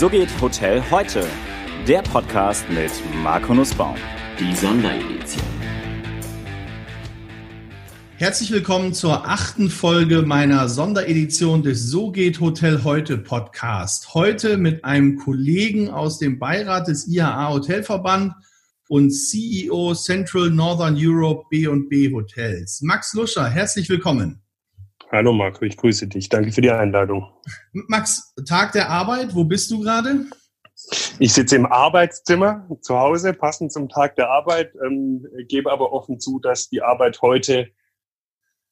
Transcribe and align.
So 0.00 0.08
geht 0.08 0.30
Hotel 0.40 0.82
heute. 0.90 1.26
Der 1.86 2.00
Podcast 2.00 2.64
mit 2.70 2.90
Marco 3.22 3.52
Nussbaum. 3.52 3.96
Die 4.38 4.56
Sonderedition. 4.56 5.44
Herzlich 8.16 8.50
willkommen 8.50 8.94
zur 8.94 9.28
achten 9.28 9.68
Folge 9.68 10.22
meiner 10.22 10.70
Sonderedition 10.70 11.62
des 11.62 11.90
So 11.90 12.12
geht 12.12 12.40
Hotel 12.40 12.82
heute 12.82 13.18
Podcast. 13.18 14.14
Heute 14.14 14.56
mit 14.56 14.86
einem 14.86 15.18
Kollegen 15.18 15.90
aus 15.90 16.18
dem 16.18 16.38
Beirat 16.38 16.88
des 16.88 17.06
IHA 17.06 17.50
Hotelverband 17.50 18.32
und 18.88 19.10
CEO 19.10 19.92
Central 19.94 20.48
Northern 20.48 20.96
Europe 20.98 21.44
B&B 21.50 22.10
Hotels. 22.10 22.80
Max 22.80 23.12
Luscher, 23.12 23.50
herzlich 23.50 23.90
willkommen. 23.90 24.40
Hallo 25.12 25.32
Marco, 25.32 25.64
ich 25.64 25.76
grüße 25.76 26.06
dich. 26.06 26.28
Danke 26.28 26.52
für 26.52 26.60
die 26.60 26.70
Einladung. 26.70 27.26
Max, 27.72 28.32
Tag 28.46 28.70
der 28.72 28.88
Arbeit, 28.90 29.34
wo 29.34 29.42
bist 29.42 29.68
du 29.72 29.80
gerade? 29.80 30.26
Ich 31.18 31.32
sitze 31.32 31.56
im 31.56 31.66
Arbeitszimmer 31.66 32.68
zu 32.80 32.96
Hause, 32.96 33.32
passend 33.32 33.72
zum 33.72 33.88
Tag 33.88 34.14
der 34.14 34.30
Arbeit, 34.30 34.72
ähm, 34.86 35.26
gebe 35.48 35.72
aber 35.72 35.92
offen 35.92 36.20
zu, 36.20 36.38
dass 36.38 36.68
die 36.68 36.82
Arbeit 36.82 37.22
heute 37.22 37.70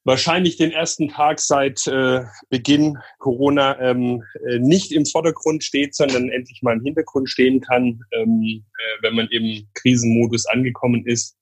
wahrscheinlich 0.05 0.57
den 0.57 0.71
ersten 0.71 1.09
Tag 1.09 1.41
seit 1.41 1.87
äh, 1.89 2.25
Beginn 2.51 2.99
Corona 3.19 3.79
ähm, 3.81 4.23
äh, 4.49 4.61
nicht 4.61 4.93
im 4.93 5.07
Vordergrund 5.07 5.65
steht, 5.65 5.97
sondern 5.97 6.29
endlich 6.29 6.63
mal 6.63 6.77
im 6.77 6.85
Hintergrund 6.85 7.29
stehen 7.29 7.61
kann, 7.61 8.01
ähm, 8.13 8.43
äh, 8.43 9.03
wenn 9.03 9.17
man 9.17 9.27
im 9.33 9.69
Krisenmodus 9.75 10.47
angekommen 10.47 11.05
ist. 11.05 11.38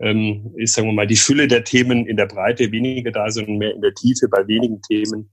Ähm, 0.00 0.54
ist, 0.56 0.74
sagen 0.74 0.88
wir 0.88 0.92
mal, 0.92 1.06
die 1.06 1.16
Fülle 1.16 1.48
der 1.48 1.64
Themen 1.64 2.06
in 2.06 2.16
der 2.16 2.26
Breite 2.26 2.70
weniger 2.70 3.10
da, 3.10 3.30
sondern 3.30 3.58
mehr 3.58 3.74
in 3.74 3.80
der 3.80 3.94
Tiefe 3.94 4.28
bei 4.28 4.46
wenigen 4.46 4.80
Themen. 4.82 5.30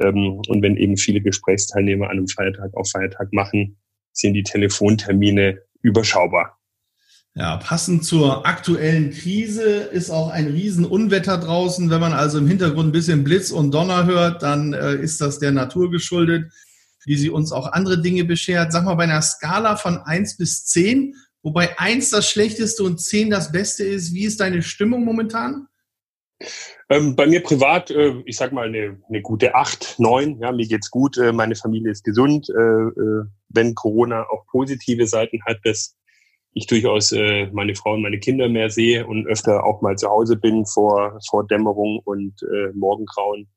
Ähm, 0.00 0.40
und 0.46 0.62
wenn 0.62 0.76
eben 0.76 0.96
viele 0.96 1.20
Gesprächsteilnehmer 1.20 2.06
an 2.06 2.18
einem 2.18 2.28
Feiertag 2.28 2.72
auf 2.74 2.88
Feiertag 2.90 3.32
machen, 3.32 3.76
sind 4.12 4.34
die 4.34 4.44
Telefontermine 4.44 5.58
überschaubar. 5.82 6.58
Ja, 7.36 7.56
passend 7.56 8.04
zur 8.04 8.46
aktuellen 8.46 9.10
Krise 9.10 9.64
ist 9.64 10.10
auch 10.10 10.30
ein 10.30 10.46
Riesenunwetter 10.46 11.38
draußen. 11.38 11.90
Wenn 11.90 12.00
man 12.00 12.12
also 12.12 12.38
im 12.38 12.46
Hintergrund 12.46 12.90
ein 12.90 12.92
bisschen 12.92 13.24
Blitz 13.24 13.50
und 13.50 13.74
Donner 13.74 14.06
hört, 14.06 14.44
dann 14.44 14.72
äh, 14.72 14.94
ist 14.94 15.20
das 15.20 15.40
der 15.40 15.50
Natur 15.50 15.90
geschuldet, 15.90 16.52
wie 17.04 17.16
sie 17.16 17.30
uns 17.30 17.50
auch 17.50 17.72
andere 17.72 18.00
Dinge 18.00 18.24
beschert. 18.24 18.70
Sag 18.70 18.84
mal, 18.84 18.94
bei 18.94 19.02
einer 19.02 19.20
Skala 19.20 19.74
von 19.74 19.98
eins 19.98 20.36
bis 20.36 20.64
zehn, 20.64 21.16
wobei 21.44 21.78
eins 21.78 22.10
das 22.10 22.28
Schlechteste 22.28 22.82
und 22.82 23.00
zehn 23.00 23.30
das 23.30 23.52
Beste 23.52 23.84
ist, 23.84 24.12
wie 24.12 24.24
ist 24.24 24.40
deine 24.40 24.62
Stimmung 24.62 25.04
momentan? 25.04 25.68
Ähm, 26.90 27.14
bei 27.14 27.26
mir 27.26 27.42
privat, 27.42 27.90
äh, 27.90 28.20
ich 28.26 28.36
sag 28.36 28.52
mal 28.52 28.66
eine, 28.66 29.00
eine 29.08 29.22
gute 29.22 29.54
acht, 29.54 29.94
neun. 29.98 30.40
Ja, 30.40 30.50
mir 30.50 30.66
geht's 30.66 30.90
gut, 30.90 31.16
äh, 31.16 31.32
meine 31.32 31.54
Familie 31.54 31.92
ist 31.92 32.02
gesund. 32.02 32.48
Äh, 32.50 32.60
äh 32.60 33.24
wenn 33.56 33.76
Corona 33.76 34.26
auch 34.30 34.44
positive 34.48 35.06
Seiten 35.06 35.38
hat, 35.46 35.58
das 35.62 35.96
ich 36.54 36.66
durchaus 36.66 37.12
äh, 37.12 37.46
meine 37.52 37.74
Frau 37.74 37.94
und 37.94 38.02
meine 38.02 38.18
Kinder 38.18 38.48
mehr 38.48 38.70
sehe 38.70 39.06
und 39.06 39.26
öfter 39.26 39.64
auch 39.64 39.82
mal 39.82 39.96
zu 39.96 40.08
Hause 40.08 40.36
bin 40.36 40.66
vor, 40.66 41.20
vor 41.28 41.46
Dämmerung 41.46 42.00
und 42.04 42.34
äh, 42.42 42.72
Morgengrauen. 42.74 43.48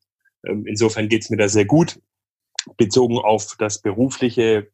Ähm, 0.46 0.66
insofern 0.66 1.08
geht's 1.08 1.30
mir 1.30 1.38
da 1.38 1.48
sehr 1.48 1.66
gut. 1.66 2.00
Bezogen 2.76 3.18
auf 3.20 3.56
das 3.60 3.82
Berufliche, 3.82 4.68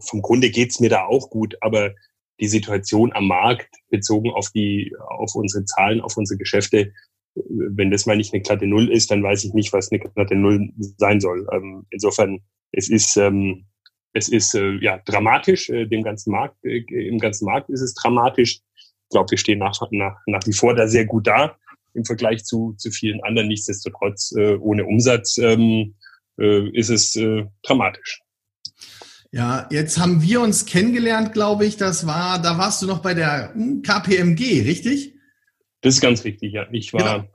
vom 0.00 0.22
Grunde 0.22 0.50
geht's 0.50 0.80
mir 0.80 0.88
da 0.88 1.04
auch 1.04 1.30
gut, 1.30 1.56
aber 1.60 1.92
die 2.40 2.48
Situation 2.48 3.12
am 3.12 3.28
Markt, 3.28 3.68
bezogen 3.90 4.30
auf 4.30 4.50
die, 4.50 4.92
auf 5.18 5.34
unsere 5.34 5.64
Zahlen, 5.64 6.00
auf 6.00 6.16
unsere 6.16 6.38
Geschäfte, 6.38 6.92
wenn 7.34 7.90
das 7.90 8.06
mal 8.06 8.16
nicht 8.16 8.32
eine 8.32 8.42
glatte 8.42 8.66
Null 8.66 8.90
ist, 8.90 9.10
dann 9.10 9.22
weiß 9.22 9.44
ich 9.44 9.54
nicht, 9.54 9.72
was 9.72 9.90
eine 9.90 10.00
glatte 10.00 10.36
Null 10.36 10.72
sein 10.98 11.20
soll. 11.20 11.46
Ähm, 11.52 11.86
insofern, 11.90 12.40
es 12.72 12.88
ist, 12.88 13.16
ähm, 13.16 13.66
es 14.12 14.28
ist 14.28 14.54
äh, 14.54 14.78
ja 14.80 14.98
dramatisch, 15.04 15.68
äh, 15.68 15.86
dem 15.86 16.02
ganzen 16.02 16.30
Markt, 16.30 16.64
äh, 16.64 16.84
im 17.08 17.18
ganzen 17.18 17.46
Markt 17.46 17.70
ist 17.70 17.80
es 17.80 17.94
dramatisch. 17.94 18.60
Ich 18.76 19.08
glaube, 19.10 19.30
wir 19.30 19.38
stehen 19.38 19.58
nach, 19.58 19.80
nach, 19.90 20.16
nach 20.26 20.46
wie 20.46 20.52
vor 20.52 20.74
da 20.74 20.86
sehr 20.86 21.04
gut 21.04 21.26
da 21.26 21.56
im 21.94 22.04
Vergleich 22.04 22.44
zu, 22.44 22.74
zu 22.78 22.90
vielen 22.90 23.22
anderen. 23.22 23.48
Nichtsdestotrotz, 23.48 24.32
äh, 24.36 24.54
ohne 24.56 24.84
Umsatz 24.84 25.38
ähm, 25.38 25.94
äh, 26.38 26.68
ist 26.70 26.90
es 26.90 27.16
äh, 27.16 27.44
dramatisch. 27.62 28.23
Ja, 29.34 29.66
jetzt 29.70 29.98
haben 29.98 30.22
wir 30.22 30.40
uns 30.40 30.64
kennengelernt, 30.64 31.32
glaube 31.32 31.66
ich. 31.66 31.76
Das 31.76 32.06
war, 32.06 32.40
da 32.40 32.56
warst 32.56 32.82
du 32.82 32.86
noch 32.86 33.00
bei 33.00 33.14
der 33.14 33.52
hm, 33.52 33.82
KPMG, 33.82 34.62
richtig? 34.62 35.14
Das 35.80 35.94
ist 35.94 36.00
ganz 36.00 36.22
richtig, 36.24 36.52
ja. 36.52 36.66
Ich 36.70 36.92
war 36.92 37.18
genau 37.18 37.28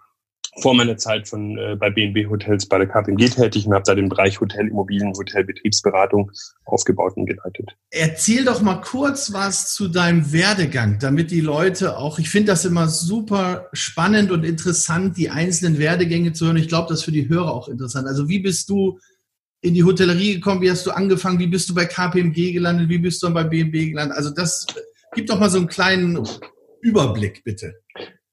vor 0.62 0.74
meiner 0.74 0.98
Zeit 0.98 1.28
von 1.28 1.58
äh, 1.58 1.76
bei 1.76 1.90
BNB 1.90 2.30
Hotels 2.30 2.66
bei 2.66 2.78
der 2.78 2.88
KPMG 2.88 3.30
tätig 3.30 3.68
und 3.68 3.74
habe 3.74 3.84
da 3.86 3.96
den 3.96 4.10
Bereich 4.10 4.40
Hotel, 4.40 4.68
Immobilien, 4.68 5.14
Hotelbetriebsberatung 5.14 6.32
aufgebaut 6.66 7.14
und 7.16 7.26
geleitet. 7.26 7.76
Erzähl 7.92 8.46
doch 8.46 8.62
mal 8.62 8.82
kurz 8.82 9.32
was 9.34 9.74
zu 9.74 9.88
deinem 9.88 10.32
Werdegang, 10.32 11.00
damit 11.00 11.32
die 11.32 11.42
Leute 11.42 11.98
auch, 11.98 12.20
ich 12.20 12.30
finde 12.30 12.52
das 12.52 12.66
immer 12.66 12.88
super 12.88 13.68
spannend 13.74 14.32
und 14.32 14.44
interessant, 14.44 15.18
die 15.18 15.30
einzelnen 15.30 15.78
Werdegänge 15.78 16.34
zu 16.34 16.48
hören. 16.48 16.58
Ich 16.58 16.68
glaube, 16.68 16.90
das 16.90 17.00
ist 17.00 17.06
für 17.06 17.12
die 17.12 17.30
Hörer 17.30 17.54
auch 17.54 17.68
interessant. 17.68 18.08
Also 18.08 18.28
wie 18.28 18.40
bist 18.40 18.70
du 18.70 19.00
in 19.62 19.74
die 19.74 19.84
Hotellerie 19.84 20.36
gekommen? 20.36 20.62
Wie 20.62 20.72
hast 20.72 20.86
du 20.86 20.92
angefangen? 20.92 21.40
Wie 21.40 21.48
bist 21.48 21.70
du 21.70 21.76
bei 21.76 21.86
KPMG 21.86 22.54
gelandet? 22.54 22.90
Wie 22.90 22.98
bist 22.98 23.22
du 23.22 23.28
dann 23.28 23.34
bei 23.34 23.44
BNB 23.44 23.90
gelandet? 23.90 24.18
Also 24.18 24.30
das, 24.30 24.66
gib 25.14 25.28
doch 25.28 25.40
mal 25.40 25.50
so 25.50 25.58
einen 25.58 25.68
kleinen 25.68 26.26
Überblick, 26.82 27.44
bitte. 27.44 27.76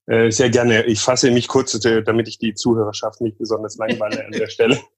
Äh, 0.07 0.31
sehr 0.31 0.51
gerne. 0.51 0.85
Ich 0.87 1.01
fasse 1.01 1.31
mich 1.31 1.49
kurz, 1.49 1.75
äh, 1.85 2.03
damit 2.03 2.29
ich 2.29 2.39
die 2.39 2.55
Zuhörerschaft 2.55 3.21
nicht 3.21 3.39
besonders 3.39 3.77
langweile 3.77 4.25
an 4.25 4.33
der 4.33 4.49
Stelle, 4.49 4.79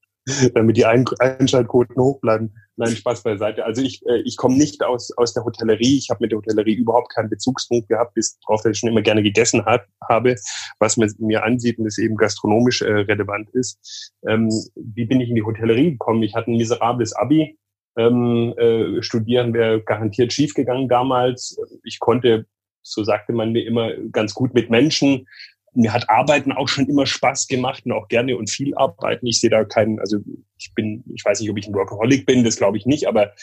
damit 0.53 0.77
die 0.77 0.85
Einschaltquoten 0.85 1.95
hoch 2.01 2.19
bleiben. 2.19 2.53
Nein, 2.75 2.95
Spaß 2.95 3.23
beiseite. 3.23 3.65
Also 3.65 3.81
ich, 3.81 4.05
äh, 4.05 4.21
ich 4.23 4.37
komme 4.37 4.57
nicht 4.57 4.83
aus, 4.83 5.11
aus 5.17 5.33
der 5.33 5.43
Hotellerie. 5.43 5.97
Ich 5.97 6.09
habe 6.09 6.19
mit 6.21 6.31
der 6.31 6.37
Hotellerie 6.37 6.75
überhaupt 6.75 7.13
keinen 7.13 7.29
Bezugspunkt 7.29 7.89
gehabt, 7.89 8.13
bis 8.13 8.39
darauf, 8.39 8.61
dass 8.61 8.71
ich 8.71 8.79
schon 8.79 8.89
immer 8.89 9.01
gerne 9.01 9.21
gegessen 9.21 9.65
hat, 9.65 9.85
habe, 10.07 10.35
was 10.79 10.95
man 10.95 11.11
mir 11.19 11.43
ansieht 11.43 11.77
und 11.77 11.85
das 11.85 11.97
eben 11.97 12.15
gastronomisch 12.15 12.81
äh, 12.81 12.91
relevant 12.91 13.49
ist. 13.51 14.13
Ähm, 14.27 14.49
wie 14.75 15.05
bin 15.05 15.19
ich 15.19 15.29
in 15.29 15.35
die 15.35 15.43
Hotellerie 15.43 15.91
gekommen? 15.91 16.23
Ich 16.23 16.35
hatte 16.35 16.51
ein 16.51 16.57
miserables 16.57 17.13
Abi. 17.13 17.57
Ähm, 17.97 18.53
äh, 18.57 19.01
studieren 19.01 19.53
wäre 19.53 19.81
garantiert 19.81 20.31
schiefgegangen 20.31 20.87
damals. 20.87 21.57
Ich 21.83 21.99
konnte 21.99 22.45
so 22.89 23.03
sagte 23.03 23.33
man 23.33 23.51
mir 23.51 23.65
immer, 23.65 23.91
ganz 24.11 24.33
gut 24.33 24.53
mit 24.53 24.69
Menschen. 24.69 25.27
Mir 25.73 25.93
hat 25.93 26.09
Arbeiten 26.09 26.51
auch 26.51 26.67
schon 26.67 26.87
immer 26.87 27.05
Spaß 27.05 27.47
gemacht 27.47 27.85
und 27.85 27.91
auch 27.91 28.07
gerne 28.07 28.37
und 28.37 28.49
viel 28.49 28.75
arbeiten. 28.75 29.27
Ich 29.27 29.39
sehe 29.39 29.49
da 29.49 29.63
keinen, 29.63 29.99
also 29.99 30.17
ich 30.57 30.73
bin, 30.73 31.03
ich 31.13 31.23
weiß 31.23 31.39
nicht, 31.39 31.49
ob 31.49 31.57
ich 31.57 31.67
ein 31.67 31.73
Workaholic 31.73 32.25
bin, 32.25 32.43
das 32.43 32.57
glaube 32.57 32.77
ich 32.77 32.85
nicht, 32.85 33.07
aber 33.07 33.33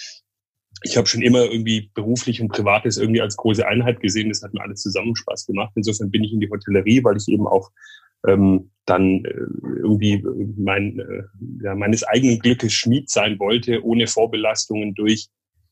ich 0.83 0.97
habe 0.97 1.07
schon 1.07 1.23
immer 1.23 1.45
irgendwie 1.45 1.91
beruflich 1.95 2.41
und 2.41 2.49
privates 2.49 2.97
irgendwie 2.97 3.21
als 3.21 3.37
große 3.37 3.67
Einheit 3.67 4.01
gesehen. 4.01 4.29
Das 4.29 4.43
hat 4.43 4.53
mir 4.53 4.61
alles 4.63 4.83
zusammen 4.83 5.17
Spaß 5.17 5.47
gemacht. 5.47 5.73
Insofern 5.75 6.11
bin 6.11 6.25
ich 6.25 6.33
in 6.33 6.41
die 6.41 6.51
Hotellerie, 6.51 7.03
weil 7.03 7.17
ich 7.17 7.29
eben 7.29 7.47
auch 7.47 7.71
ähm, 8.27 8.71
dann 8.85 9.25
äh, 9.25 9.31
irgendwie 9.79 10.23
mein, 10.57 10.99
äh, 10.99 11.65
ja, 11.65 11.75
meines 11.75 12.03
eigenen 12.05 12.39
Glückes 12.39 12.73
Schmied 12.73 13.11
sein 13.11 13.39
wollte, 13.39 13.85
ohne 13.85 14.07
Vorbelastungen 14.07 14.95
durch 14.95 15.29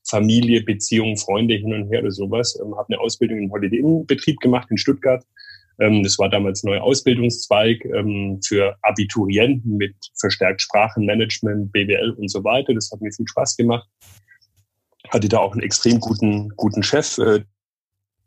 Familie, 0.07 0.63
Beziehungen, 0.63 1.17
Freunde 1.17 1.55
hin 1.55 1.73
und 1.73 1.89
her 1.89 2.01
oder 2.01 2.11
sowas. 2.11 2.59
Ähm, 2.61 2.75
habe 2.75 2.93
eine 2.93 2.99
Ausbildung 2.99 3.39
im 3.39 3.51
Holiday 3.51 3.79
Inn 3.79 4.05
Betrieb 4.05 4.39
gemacht 4.39 4.69
in 4.69 4.77
Stuttgart. 4.77 5.23
Ähm, 5.79 6.03
das 6.03 6.17
war 6.19 6.29
damals 6.29 6.63
ein 6.63 6.67
neuer 6.67 6.83
Ausbildungszweig 6.83 7.83
ähm, 7.85 8.39
für 8.45 8.75
Abiturienten 8.81 9.77
mit 9.77 9.95
verstärkt 10.19 10.61
Sprachenmanagement, 10.61 11.71
BWL 11.71 12.11
und 12.11 12.29
so 12.29 12.43
weiter. 12.43 12.73
Das 12.73 12.91
hat 12.91 13.01
mir 13.01 13.11
viel 13.11 13.27
Spaß 13.27 13.57
gemacht. 13.57 13.87
Hatte 15.09 15.29
da 15.29 15.39
auch 15.39 15.53
einen 15.53 15.61
extrem 15.61 15.99
guten, 15.99 16.49
guten 16.55 16.83
Chef, 16.83 17.17
äh, 17.17 17.43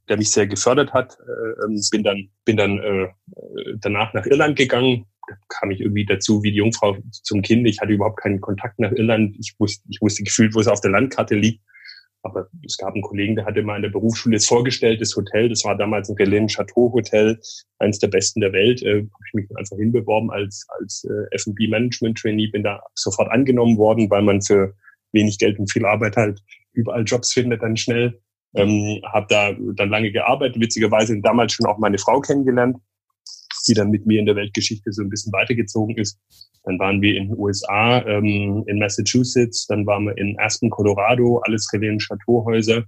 der 0.08 0.16
mich 0.16 0.30
sehr 0.30 0.46
gefördert 0.46 0.92
hat. 0.92 1.18
Äh, 1.20 1.64
ähm, 1.64 1.80
bin 1.90 2.02
dann, 2.02 2.28
bin 2.44 2.56
dann 2.56 2.78
äh, 2.78 3.08
danach 3.80 4.12
nach 4.14 4.26
Irland 4.26 4.56
gegangen, 4.56 5.06
kam 5.48 5.70
ich 5.70 5.80
irgendwie 5.80 6.06
dazu 6.06 6.42
wie 6.42 6.50
die 6.50 6.58
Jungfrau 6.58 6.96
zum 7.10 7.42
Kind. 7.42 7.66
Ich 7.66 7.80
hatte 7.80 7.92
überhaupt 7.92 8.20
keinen 8.20 8.40
Kontakt 8.40 8.78
nach 8.78 8.92
Irland. 8.92 9.36
Ich 9.38 9.54
wusste, 9.58 9.84
ich 9.88 10.00
wusste 10.00 10.22
gefühlt, 10.22 10.54
wo 10.54 10.60
es 10.60 10.68
auf 10.68 10.80
der 10.80 10.90
Landkarte 10.90 11.34
liegt. 11.34 11.62
Aber 12.30 12.48
es 12.64 12.76
gab 12.76 12.94
einen 12.94 13.02
Kollegen, 13.02 13.36
der 13.36 13.44
hatte 13.44 13.62
mal 13.62 13.76
in 13.76 13.82
der 13.82 13.90
Berufsschule 13.90 14.36
das 14.36 14.46
vorgestellt, 14.46 15.00
das 15.00 15.14
Hotel. 15.16 15.48
Das 15.48 15.64
war 15.64 15.76
damals 15.76 16.08
ein 16.08 16.16
Relais 16.16 16.46
Chateau 16.46 16.92
Hotel, 16.92 17.38
eines 17.78 17.98
der 17.98 18.08
besten 18.08 18.40
der 18.40 18.52
Welt. 18.52 18.82
Äh, 18.82 18.98
Habe 18.98 19.24
ich 19.26 19.34
mich 19.34 19.46
einfach 19.56 19.76
hinbeworben 19.76 20.30
als, 20.30 20.66
als 20.78 21.04
äh, 21.04 21.34
F&B 21.34 21.68
Management 21.68 22.18
Trainee. 22.18 22.48
Bin 22.48 22.62
da 22.62 22.80
sofort 22.94 23.30
angenommen 23.30 23.78
worden, 23.78 24.10
weil 24.10 24.22
man 24.22 24.42
für 24.42 24.74
wenig 25.12 25.38
Geld 25.38 25.58
und 25.58 25.70
viel 25.70 25.86
Arbeit 25.86 26.16
halt 26.16 26.40
überall 26.72 27.04
Jobs 27.04 27.32
findet 27.32 27.62
dann 27.62 27.76
schnell. 27.76 28.20
Ähm, 28.54 29.02
habe 29.12 29.26
da 29.28 29.52
dann 29.74 29.90
lange 29.90 30.10
gearbeitet, 30.10 30.60
witzigerweise 30.60 31.20
damals 31.20 31.52
schon 31.52 31.66
auch 31.66 31.78
meine 31.78 31.98
Frau 31.98 32.20
kennengelernt 32.20 32.78
die 33.68 33.74
dann 33.74 33.90
mit 33.90 34.06
mir 34.06 34.18
in 34.18 34.26
der 34.26 34.36
Weltgeschichte 34.36 34.92
so 34.92 35.02
ein 35.02 35.10
bisschen 35.10 35.32
weitergezogen 35.32 35.96
ist. 35.96 36.18
Dann 36.64 36.78
waren 36.78 37.00
wir 37.00 37.16
in 37.16 37.28
den 37.28 37.38
USA, 37.38 38.04
ähm, 38.06 38.64
in 38.66 38.78
Massachusetts, 38.78 39.66
dann 39.66 39.86
waren 39.86 40.04
wir 40.04 40.16
in 40.18 40.38
Aspen, 40.38 40.70
Colorado, 40.70 41.40
alles 41.44 41.70
Relais 41.72 41.98
Chateauhäuser. 41.98 42.84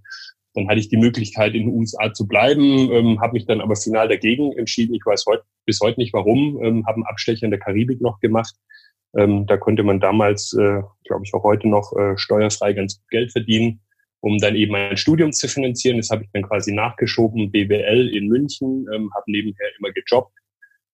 Dann 0.55 0.69
hatte 0.69 0.81
ich 0.81 0.89
die 0.89 0.97
Möglichkeit, 0.97 1.55
in 1.55 1.67
den 1.67 1.75
USA 1.75 2.13
zu 2.13 2.27
bleiben, 2.27 2.91
ähm, 2.93 3.21
habe 3.21 3.35
mich 3.35 3.47
dann 3.47 3.61
aber 3.61 3.77
final 3.77 4.09
dagegen 4.09 4.53
entschieden. 4.53 4.95
Ich 4.95 5.07
weiß 5.07 5.25
heute 5.27 5.45
bis 5.65 5.81
heute 5.81 6.01
nicht 6.01 6.13
warum, 6.13 6.61
ähm, 6.63 6.87
habe 6.87 6.97
einen 6.97 7.07
Abstecher 7.07 7.45
in 7.45 7.51
der 7.51 7.61
Karibik 7.61 8.01
noch 8.01 8.21
gemacht, 8.21 8.55
Ähm, 9.17 9.45
da 9.47 9.57
konnte 9.57 9.83
man 9.83 9.99
damals, 9.99 10.53
äh, 10.53 10.83
glaube 11.05 11.25
ich 11.25 11.35
auch 11.35 11.43
heute 11.43 11.69
noch, 11.69 11.93
äh, 11.99 12.17
steuerfrei 12.17 12.73
ganz 12.75 12.97
gut 12.97 13.11
Geld 13.11 13.33
verdienen, 13.33 13.81
um 14.21 14.39
dann 14.39 14.55
eben 14.55 14.73
ein 14.77 14.97
Studium 14.97 15.33
zu 15.33 15.49
finanzieren. 15.49 15.97
Das 15.97 16.11
habe 16.11 16.23
ich 16.23 16.31
dann 16.33 16.45
quasi 16.45 16.73
nachgeschoben, 16.73 17.51
BWL 17.51 18.09
in 18.15 18.29
München, 18.29 18.87
ähm, 18.95 19.11
habe 19.13 19.25
nebenher 19.27 19.67
immer 19.79 19.91
gejobbt 19.93 20.40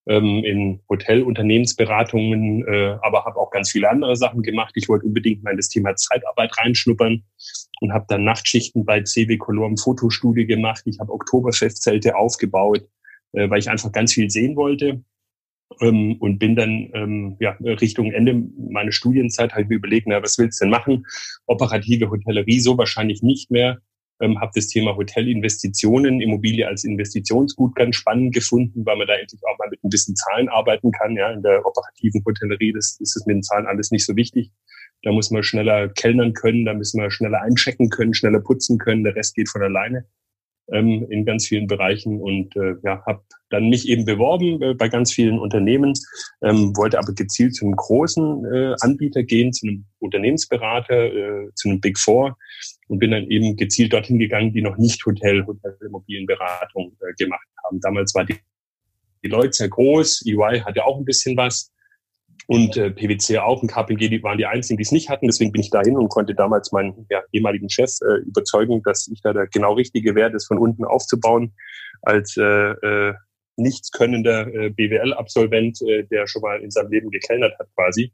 ähm, 0.08 0.44
in 0.44 0.80
Hotelunternehmensberatungen, 0.88 2.66
äh, 2.66 2.96
aber 3.02 3.24
habe 3.24 3.38
auch 3.38 3.50
ganz 3.50 3.70
viele 3.70 3.90
andere 3.90 4.16
Sachen 4.16 4.42
gemacht. 4.42 4.72
Ich 4.76 4.88
wollte 4.88 5.06
unbedingt 5.06 5.42
mal 5.42 5.50
in 5.50 5.56
das 5.56 5.68
Thema 5.68 5.94
Zeitarbeit 5.96 6.56
reinschnuppern 6.58 7.24
und 7.80 7.92
habe 7.92 8.06
dann 8.08 8.24
Nachtschichten 8.24 8.84
bei 8.84 9.02
CW 9.02 9.36
Color 9.36 9.68
im 9.68 9.76
Fotostudio 9.76 10.46
gemacht. 10.46 10.82
Ich 10.86 11.00
habe 11.00 11.12
Oktoberfestzelte 11.12 12.16
aufgebaut, 12.16 12.86
äh, 13.32 13.50
weil 13.50 13.58
ich 13.58 13.68
einfach 13.68 13.92
ganz 13.92 14.12
viel 14.12 14.30
sehen 14.30 14.56
wollte. 14.56 15.02
Ähm, 15.80 16.16
und 16.20 16.38
bin 16.38 16.54
dann 16.54 16.90
ähm, 16.94 17.36
ja, 17.40 17.56
Richtung 17.60 18.12
Ende 18.12 18.40
meiner 18.70 18.92
Studienzeit 18.92 19.52
halt 19.52 19.68
mir 19.68 19.74
überlegt, 19.74 20.06
na, 20.06 20.22
was 20.22 20.38
willst 20.38 20.60
du 20.60 20.64
denn 20.64 20.70
machen? 20.70 21.04
Operative 21.46 22.08
Hotellerie 22.08 22.60
so 22.60 22.78
wahrscheinlich 22.78 23.22
nicht 23.22 23.50
mehr 23.50 23.78
ähm, 24.20 24.40
habe 24.40 24.52
das 24.54 24.68
Thema 24.68 24.96
Hotelinvestitionen, 24.96 26.20
Immobilie 26.20 26.66
als 26.66 26.84
Investitionsgut 26.84 27.74
ganz 27.74 27.96
spannend 27.96 28.34
gefunden, 28.34 28.84
weil 28.86 28.96
man 28.96 29.06
da 29.06 29.14
endlich 29.14 29.40
auch 29.44 29.58
mal 29.58 29.68
mit 29.68 29.82
ein 29.84 29.90
bisschen 29.90 30.16
Zahlen 30.16 30.48
arbeiten 30.48 30.90
kann. 30.92 31.16
Ja, 31.16 31.30
in 31.32 31.42
der 31.42 31.64
operativen 31.64 32.22
Hotellerie 32.24 32.72
das 32.72 32.96
ist 33.00 33.16
es 33.16 33.26
mit 33.26 33.36
den 33.36 33.42
Zahlen 33.42 33.66
alles 33.66 33.90
nicht 33.90 34.06
so 34.06 34.16
wichtig. 34.16 34.50
Da 35.02 35.12
muss 35.12 35.30
man 35.30 35.42
schneller 35.42 35.88
kellnern 35.88 36.32
können, 36.32 36.64
da 36.64 36.74
müssen 36.74 37.00
wir 37.00 37.10
schneller 37.10 37.42
einchecken 37.42 37.90
können, 37.90 38.14
schneller 38.14 38.40
putzen 38.40 38.78
können. 38.78 39.04
Der 39.04 39.14
Rest 39.14 39.34
geht 39.34 39.48
von 39.48 39.62
alleine 39.62 40.06
ähm, 40.72 41.06
in 41.10 41.24
ganz 41.24 41.46
vielen 41.46 41.66
Bereichen 41.66 42.20
und 42.20 42.56
äh, 42.56 42.74
ja, 42.82 43.02
habe 43.06 43.22
dann 43.50 43.68
mich 43.68 43.88
eben 43.88 44.04
beworben 44.04 44.60
äh, 44.62 44.74
bei 44.74 44.88
ganz 44.88 45.12
vielen 45.12 45.38
Unternehmen, 45.38 45.92
ähm, 46.42 46.76
wollte 46.76 46.98
aber 46.98 47.12
gezielt 47.12 47.54
zu 47.54 47.64
einem 47.64 47.76
großen 47.76 48.44
äh, 48.52 48.74
Anbieter 48.80 49.22
gehen, 49.22 49.52
zu 49.52 49.66
einem 49.66 49.86
Unternehmensberater, 49.98 51.04
äh, 51.04 51.48
zu 51.54 51.68
einem 51.68 51.80
Big 51.80 51.98
Four 51.98 52.36
und 52.88 52.98
bin 52.98 53.10
dann 53.10 53.30
eben 53.30 53.56
gezielt 53.56 53.92
dorthin 53.92 54.18
gegangen, 54.18 54.52
die 54.52 54.62
noch 54.62 54.76
nicht 54.76 55.04
Hotel, 55.04 55.44
Hotelimmobilienberatung 55.46 56.96
äh, 57.00 57.12
gemacht 57.14 57.46
haben. 57.64 57.80
Damals 57.80 58.14
war 58.14 58.24
die, 58.24 58.36
die 59.24 59.28
Leute 59.28 59.52
sehr 59.52 59.68
groß, 59.68 60.24
EY 60.26 60.60
hatte 60.60 60.84
auch 60.84 60.98
ein 60.98 61.04
bisschen 61.04 61.36
was 61.36 61.72
und 62.46 62.76
äh, 62.76 62.90
PwC 62.90 63.38
auch 63.38 63.62
und 63.62 63.68
KPG 63.68 64.08
die 64.08 64.22
waren 64.22 64.38
die 64.38 64.46
einzigen, 64.46 64.76
die 64.76 64.82
es 64.82 64.92
nicht 64.92 65.08
hatten. 65.08 65.26
Deswegen 65.26 65.52
bin 65.52 65.62
ich 65.62 65.70
dahin 65.70 65.96
und 65.96 66.08
konnte 66.08 66.34
damals 66.34 66.70
meinen 66.70 67.06
ja, 67.10 67.22
ehemaligen 67.32 67.68
Chef 67.68 67.90
äh, 68.02 68.20
überzeugen, 68.26 68.82
dass 68.84 69.08
ich 69.08 69.20
da 69.20 69.32
der 69.32 69.48
genau 69.48 69.72
richtige 69.72 70.14
wäre, 70.14 70.30
das 70.30 70.46
von 70.46 70.58
unten 70.58 70.84
aufzubauen 70.84 71.54
als 72.02 72.36
äh, 72.36 72.42
äh, 72.42 73.14
nichts 73.56 73.90
könnender 73.90 74.46
äh, 74.54 74.70
BWL-Absolvent, 74.70 75.80
äh, 75.82 76.04
der 76.04 76.26
schon 76.26 76.42
mal 76.42 76.62
in 76.62 76.70
seinem 76.70 76.90
Leben 76.90 77.10
gekellnert 77.10 77.58
hat 77.58 77.68
quasi. 77.74 78.12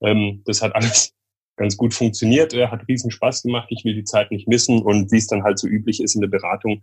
Ähm, 0.00 0.42
das 0.46 0.62
hat 0.62 0.74
alles 0.74 1.15
ganz 1.56 1.76
gut 1.76 1.94
funktioniert, 1.94 2.52
Er 2.54 2.70
hat 2.70 2.86
riesen 2.88 3.10
Spaß 3.10 3.42
gemacht, 3.42 3.68
ich 3.70 3.84
will 3.84 3.94
die 3.94 4.04
Zeit 4.04 4.30
nicht 4.30 4.46
missen 4.46 4.82
und 4.82 5.10
wie 5.10 5.16
es 5.16 5.26
dann 5.26 5.42
halt 5.42 5.58
so 5.58 5.66
üblich 5.66 6.02
ist 6.02 6.14
in 6.14 6.20
der 6.20 6.28
Beratung, 6.28 6.82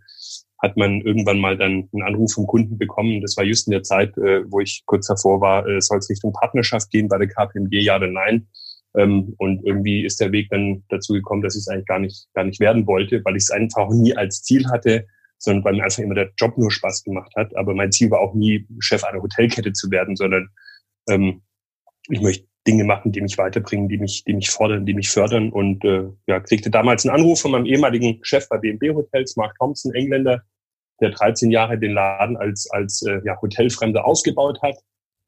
hat 0.60 0.76
man 0.76 1.00
irgendwann 1.02 1.38
mal 1.38 1.56
dann 1.56 1.88
einen 1.92 2.02
Anruf 2.02 2.32
vom 2.32 2.46
Kunden 2.46 2.78
bekommen. 2.78 3.20
Das 3.20 3.36
war 3.36 3.44
just 3.44 3.66
in 3.66 3.72
der 3.72 3.82
Zeit, 3.82 4.16
äh, 4.18 4.50
wo 4.50 4.60
ich 4.60 4.82
kurz 4.86 5.06
davor 5.06 5.40
war, 5.40 5.66
äh, 5.66 5.80
soll 5.80 5.98
es 5.98 6.10
Richtung 6.10 6.32
Partnerschaft 6.32 6.90
gehen 6.90 7.08
bei 7.08 7.18
der 7.18 7.28
KPMG, 7.28 7.80
ja 7.80 7.96
oder 7.96 8.08
nein. 8.08 8.48
Ähm, 8.96 9.34
und 9.38 9.64
irgendwie 9.64 10.04
ist 10.04 10.20
der 10.20 10.32
Weg 10.32 10.48
dann 10.50 10.84
dazu 10.88 11.12
gekommen, 11.12 11.42
dass 11.42 11.54
ich 11.54 11.60
es 11.60 11.68
eigentlich 11.68 11.86
gar 11.86 11.98
nicht, 11.98 12.28
gar 12.34 12.44
nicht 12.44 12.60
werden 12.60 12.86
wollte, 12.86 13.24
weil 13.24 13.36
ich 13.36 13.44
es 13.44 13.50
einfach 13.50 13.90
nie 13.90 14.16
als 14.16 14.42
Ziel 14.42 14.68
hatte, 14.70 15.06
sondern 15.38 15.64
weil 15.64 15.74
mir 15.74 15.84
einfach 15.84 16.02
immer 16.02 16.14
der 16.14 16.32
Job 16.36 16.56
nur 16.56 16.70
Spaß 16.70 17.04
gemacht 17.04 17.32
hat. 17.36 17.54
Aber 17.56 17.74
mein 17.74 17.92
Ziel 17.92 18.10
war 18.10 18.20
auch 18.20 18.34
nie, 18.34 18.66
Chef 18.78 19.04
einer 19.04 19.22
Hotelkette 19.22 19.72
zu 19.72 19.90
werden, 19.90 20.16
sondern 20.16 20.48
ähm, 21.08 21.42
ich 22.08 22.20
möchte 22.20 22.46
Dinge 22.66 22.84
machen, 22.84 23.12
die 23.12 23.20
mich 23.20 23.36
weiterbringen, 23.36 23.88
die 23.88 23.98
mich, 23.98 24.24
die 24.24 24.34
mich 24.34 24.50
fordern, 24.50 24.86
die 24.86 24.94
mich 24.94 25.10
fördern. 25.10 25.50
Und 25.50 25.84
äh, 25.84 26.04
ja, 26.26 26.40
kriegte 26.40 26.70
damals 26.70 27.04
einen 27.04 27.14
Anruf 27.14 27.40
von 27.40 27.50
meinem 27.50 27.66
ehemaligen 27.66 28.20
Chef 28.22 28.48
bei 28.48 28.58
BMW 28.58 28.94
Hotels, 28.94 29.36
Mark 29.36 29.56
Thompson, 29.58 29.92
Engländer, 29.94 30.42
der 31.00 31.10
13 31.10 31.50
Jahre 31.50 31.78
den 31.78 31.92
Laden 31.92 32.36
als, 32.36 32.68
als 32.70 33.02
äh, 33.02 33.20
ja, 33.24 33.40
Hotelfremde 33.40 34.04
aufgebaut 34.04 34.60
hat. 34.62 34.76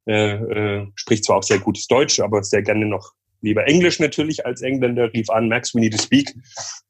Äh, 0.09 0.35
äh, 0.35 0.87
spricht 0.95 1.25
zwar 1.25 1.39
auch 1.39 1.43
sehr 1.43 1.59
gutes 1.59 1.87
Deutsch, 1.89 2.21
aber 2.21 2.43
sehr 2.43 2.63
gerne 2.63 2.87
noch 2.87 3.13
lieber 3.43 3.67
Englisch 3.67 4.01
natürlich 4.01 4.47
als 4.47 4.63
Engländer, 4.63 5.13
rief 5.13 5.29
an, 5.31 5.49
Max, 5.49 5.75
we 5.75 5.81
need 5.81 5.93
to 5.93 6.03
speak. 6.03 6.35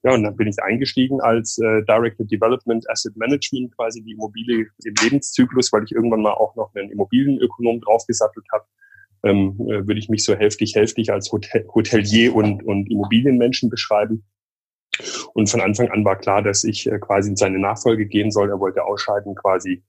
Ja, 0.05 0.15
und 0.15 0.23
dann 0.23 0.37
bin 0.37 0.49
ich 0.49 0.57
eingestiegen 0.63 1.21
als 1.21 1.59
äh, 1.59 1.83
Director 1.85 2.27
Development 2.27 2.89
Asset 2.89 3.17
Management, 3.17 3.75
quasi 3.77 4.03
die 4.03 4.13
Immobilie 4.13 4.67
im 4.85 4.95
Lebenszyklus, 5.03 5.73
weil 5.73 5.85
ich 5.85 5.93
irgendwann 5.93 6.23
mal 6.23 6.35
auch 6.35 6.55
noch 6.55 6.73
einen 6.75 6.91
Immobilienökonom 6.91 7.81
draufgesattelt 7.81 8.47
habe 8.53 8.65
ähm, 9.27 9.57
äh, 9.61 9.87
würde 9.87 9.99
ich 9.99 10.09
mich 10.09 10.25
so 10.25 10.35
hälftig, 10.35 10.75
hälftig 10.75 11.13
als 11.13 11.33
Hotel, 11.33 11.67
Hotelier 11.75 12.35
und, 12.35 12.63
und 12.65 12.91
Immobilienmenschen 12.91 13.71
beschreiben. 13.71 14.25
Und 15.35 15.51
von 15.51 15.61
Anfang 15.61 15.91
an 15.91 16.05
war 16.05 16.17
klar, 16.17 16.43
dass 16.43 16.65
ich 16.65 16.91
äh, 16.91 16.99
quasi 16.99 17.31
in 17.31 17.37
seine 17.37 17.59
Nachfolge 17.59 18.07
gehen 18.07 18.31
soll. 18.31 18.51
Er 18.51 18.61
wollte 18.61 18.85
ausscheiden, 18.85 19.35
quasi 19.35 19.83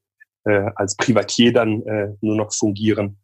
äh, 0.46 0.70
als 0.76 0.96
Privatier 0.98 1.54
dann 1.54 1.82
äh, 1.84 2.14
nur 2.22 2.36
noch 2.36 2.54
fungieren. 2.54 3.18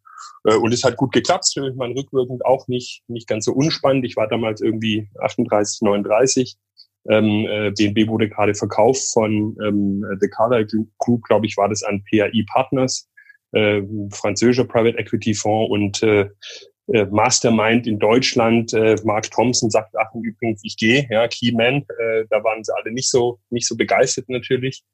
Äh, 0.44 0.56
und 0.56 0.72
es 0.72 0.84
hat 0.84 0.96
gut 0.96 1.12
geklappt. 1.12 1.46
Ich 1.56 1.76
meine, 1.76 1.94
rückwirkend 1.94 2.44
auch 2.46 2.68
nicht, 2.68 3.02
nicht 3.08 3.28
ganz 3.28 3.44
so 3.44 3.52
unspannend. 3.52 4.04
Ich 4.04 4.16
war 4.16 4.28
damals 4.28 4.60
irgendwie 4.60 5.08
38, 5.20 5.82
39. 5.82 6.56
Ähm, 7.10 7.46
äh, 7.46 7.70
BNB 7.70 8.08
wurde 8.08 8.30
gerade 8.30 8.54
verkauft 8.54 9.12
von 9.12 9.56
ähm, 9.62 10.04
The 10.20 10.28
Carlyle 10.28 10.66
Group, 10.98 11.22
glaube 11.24 11.44
ich, 11.46 11.56
war 11.58 11.68
das 11.68 11.82
an 11.82 12.02
PAI 12.10 12.44
Partners 12.50 13.10
äh, 13.54 13.82
französischer 14.10 14.64
Private 14.64 14.98
Equity 14.98 15.34
Fonds 15.34 15.70
und 15.70 16.02
äh, 16.02 16.28
äh, 16.88 17.06
Mastermind 17.06 17.86
in 17.86 17.98
Deutschland, 17.98 18.74
äh, 18.74 18.96
Mark 19.04 19.30
Thompson 19.30 19.70
sagt, 19.70 19.94
ach 19.96 20.14
übrigens, 20.14 20.60
ich 20.64 20.76
gehe, 20.76 21.06
ja, 21.08 21.26
Keyman, 21.28 21.86
äh, 21.98 22.24
da 22.28 22.44
waren 22.44 22.62
sie 22.62 22.74
alle 22.76 22.92
nicht 22.92 23.10
so, 23.10 23.38
nicht 23.50 23.66
so 23.66 23.76
begeistert 23.76 24.28
natürlich. 24.28 24.84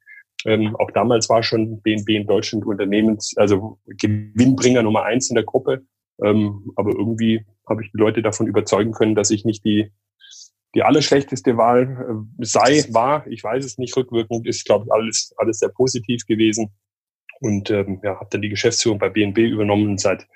Ähm, 0.47 0.77
auch 0.77 0.91
damals 0.93 1.29
war 1.29 1.43
schon 1.43 1.83
BNB 1.83 2.11
in 2.11 2.27
Deutschland 2.27 2.65
Unternehmens, 2.65 3.35
also 3.37 3.79
Gewinnbringer 3.87 4.83
Nummer 4.83 5.03
eins 5.03 5.31
in 5.31 5.35
der 5.35 5.45
Gruppe. 5.45 5.83
Ähm, 6.23 6.71
aber 6.77 6.91
irgendwie 6.91 7.45
habe 7.69 7.83
ich 7.83 7.91
die 7.91 7.99
Leute 7.99 8.23
davon 8.23 8.47
überzeugen 8.47 8.93
können, 8.93 9.15
dass 9.15 9.31
ich 9.31 9.45
nicht 9.45 9.65
die, 9.65 9.91
die 10.75 10.83
allerschlechteste 10.83 11.57
Wahl 11.57 12.25
äh, 12.39 12.45
sei, 12.45 12.85
war. 12.91 13.27
Ich 13.27 13.43
weiß 13.43 13.65
es 13.65 13.79
nicht, 13.79 13.97
rückwirkend 13.97 14.47
ist, 14.47 14.65
glaube 14.65 14.87
ich, 14.87 14.93
alles, 14.93 15.35
alles 15.39 15.59
sehr 15.59 15.71
positiv 15.71 16.25
gewesen 16.27 16.73
und 17.41 17.71
ähm, 17.71 18.01
ja, 18.03 18.17
habe 18.17 18.29
dann 18.31 18.43
die 18.43 18.51
Geschäftsführung 18.51 18.99
bei 18.99 19.09
BNB 19.09 19.39
übernommen 19.39 19.89
und 19.89 20.01
seit 20.01 20.27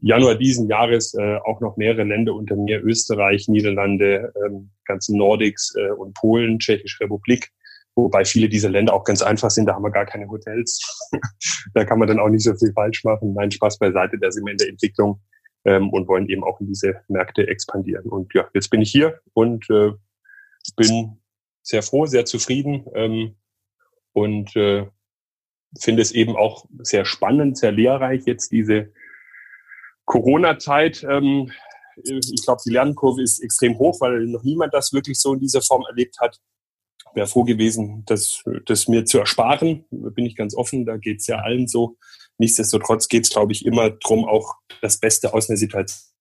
Januar 0.00 0.34
diesen 0.34 0.68
Jahres 0.68 1.14
äh, 1.14 1.38
auch 1.44 1.60
noch 1.60 1.76
mehrere 1.76 2.04
Länder 2.04 2.34
unter 2.34 2.56
mir, 2.56 2.82
Österreich, 2.82 3.48
Niederlande, 3.48 4.32
ähm, 4.44 4.70
ganzen 4.84 5.16
Nordics 5.16 5.74
äh, 5.76 5.92
und 5.92 6.14
Polen, 6.14 6.58
Tschechische 6.58 7.04
Republik, 7.04 7.50
wobei 7.94 8.24
viele 8.24 8.50
dieser 8.50 8.68
Länder 8.68 8.92
auch 8.92 9.04
ganz 9.04 9.22
einfach 9.22 9.50
sind, 9.50 9.66
da 9.66 9.74
haben 9.74 9.84
wir 9.84 9.90
gar 9.90 10.04
keine 10.04 10.28
Hotels. 10.28 11.08
da 11.74 11.84
kann 11.84 11.98
man 11.98 12.08
dann 12.08 12.20
auch 12.20 12.28
nicht 12.28 12.44
so 12.44 12.54
viel 12.54 12.72
falsch 12.74 13.02
machen. 13.04 13.32
Nein, 13.32 13.50
Spaß 13.50 13.78
beiseite, 13.78 14.18
da 14.18 14.30
sind 14.30 14.44
wir 14.44 14.52
in 14.52 14.58
der 14.58 14.68
Entwicklung 14.68 15.20
ähm, 15.64 15.90
und 15.90 16.06
wollen 16.06 16.28
eben 16.28 16.44
auch 16.44 16.60
in 16.60 16.66
diese 16.66 17.00
Märkte 17.08 17.46
expandieren. 17.48 18.04
Und 18.10 18.34
ja, 18.34 18.46
jetzt 18.52 18.68
bin 18.68 18.82
ich 18.82 18.90
hier 18.90 19.20
und 19.32 19.68
äh, 19.70 19.92
bin 20.76 21.18
sehr 21.62 21.82
froh, 21.82 22.04
sehr 22.04 22.26
zufrieden 22.26 22.84
ähm, 22.94 23.36
und 24.12 24.54
äh, 24.56 24.86
finde 25.78 26.02
es 26.02 26.12
eben 26.12 26.36
auch 26.36 26.66
sehr 26.78 27.04
spannend, 27.04 27.58
sehr 27.58 27.72
lehrreich 27.72 28.22
jetzt 28.26 28.52
diese 28.52 28.92
Corona-Zeit. 30.04 31.04
Ähm, 31.08 31.52
ich 31.96 32.42
glaube, 32.44 32.62
die 32.64 32.70
Lernkurve 32.72 33.22
ist 33.22 33.40
extrem 33.40 33.78
hoch, 33.78 34.00
weil 34.00 34.26
noch 34.26 34.42
niemand 34.42 34.74
das 34.74 34.92
wirklich 34.92 35.18
so 35.18 35.34
in 35.34 35.40
dieser 35.40 35.62
Form 35.62 35.84
erlebt 35.88 36.18
hat. 36.20 36.40
Wäre 37.14 37.26
froh 37.26 37.44
gewesen, 37.44 38.04
das, 38.06 38.42
das 38.66 38.88
mir 38.88 39.04
zu 39.04 39.18
ersparen. 39.18 39.84
Bin 39.90 40.24
ich 40.24 40.36
ganz 40.36 40.54
offen, 40.54 40.86
da 40.86 40.96
geht 40.96 41.20
es 41.20 41.26
ja 41.26 41.38
allen 41.38 41.68
so. 41.68 41.98
Nichtsdestotrotz 42.38 43.08
geht 43.08 43.24
es, 43.24 43.30
glaube 43.30 43.52
ich, 43.52 43.66
immer 43.66 43.90
drum, 43.90 44.24
auch 44.24 44.54
das 44.80 44.98
Beste 44.98 45.34
aus 45.34 45.50
einer 45.50 45.58
Situation 45.58 46.11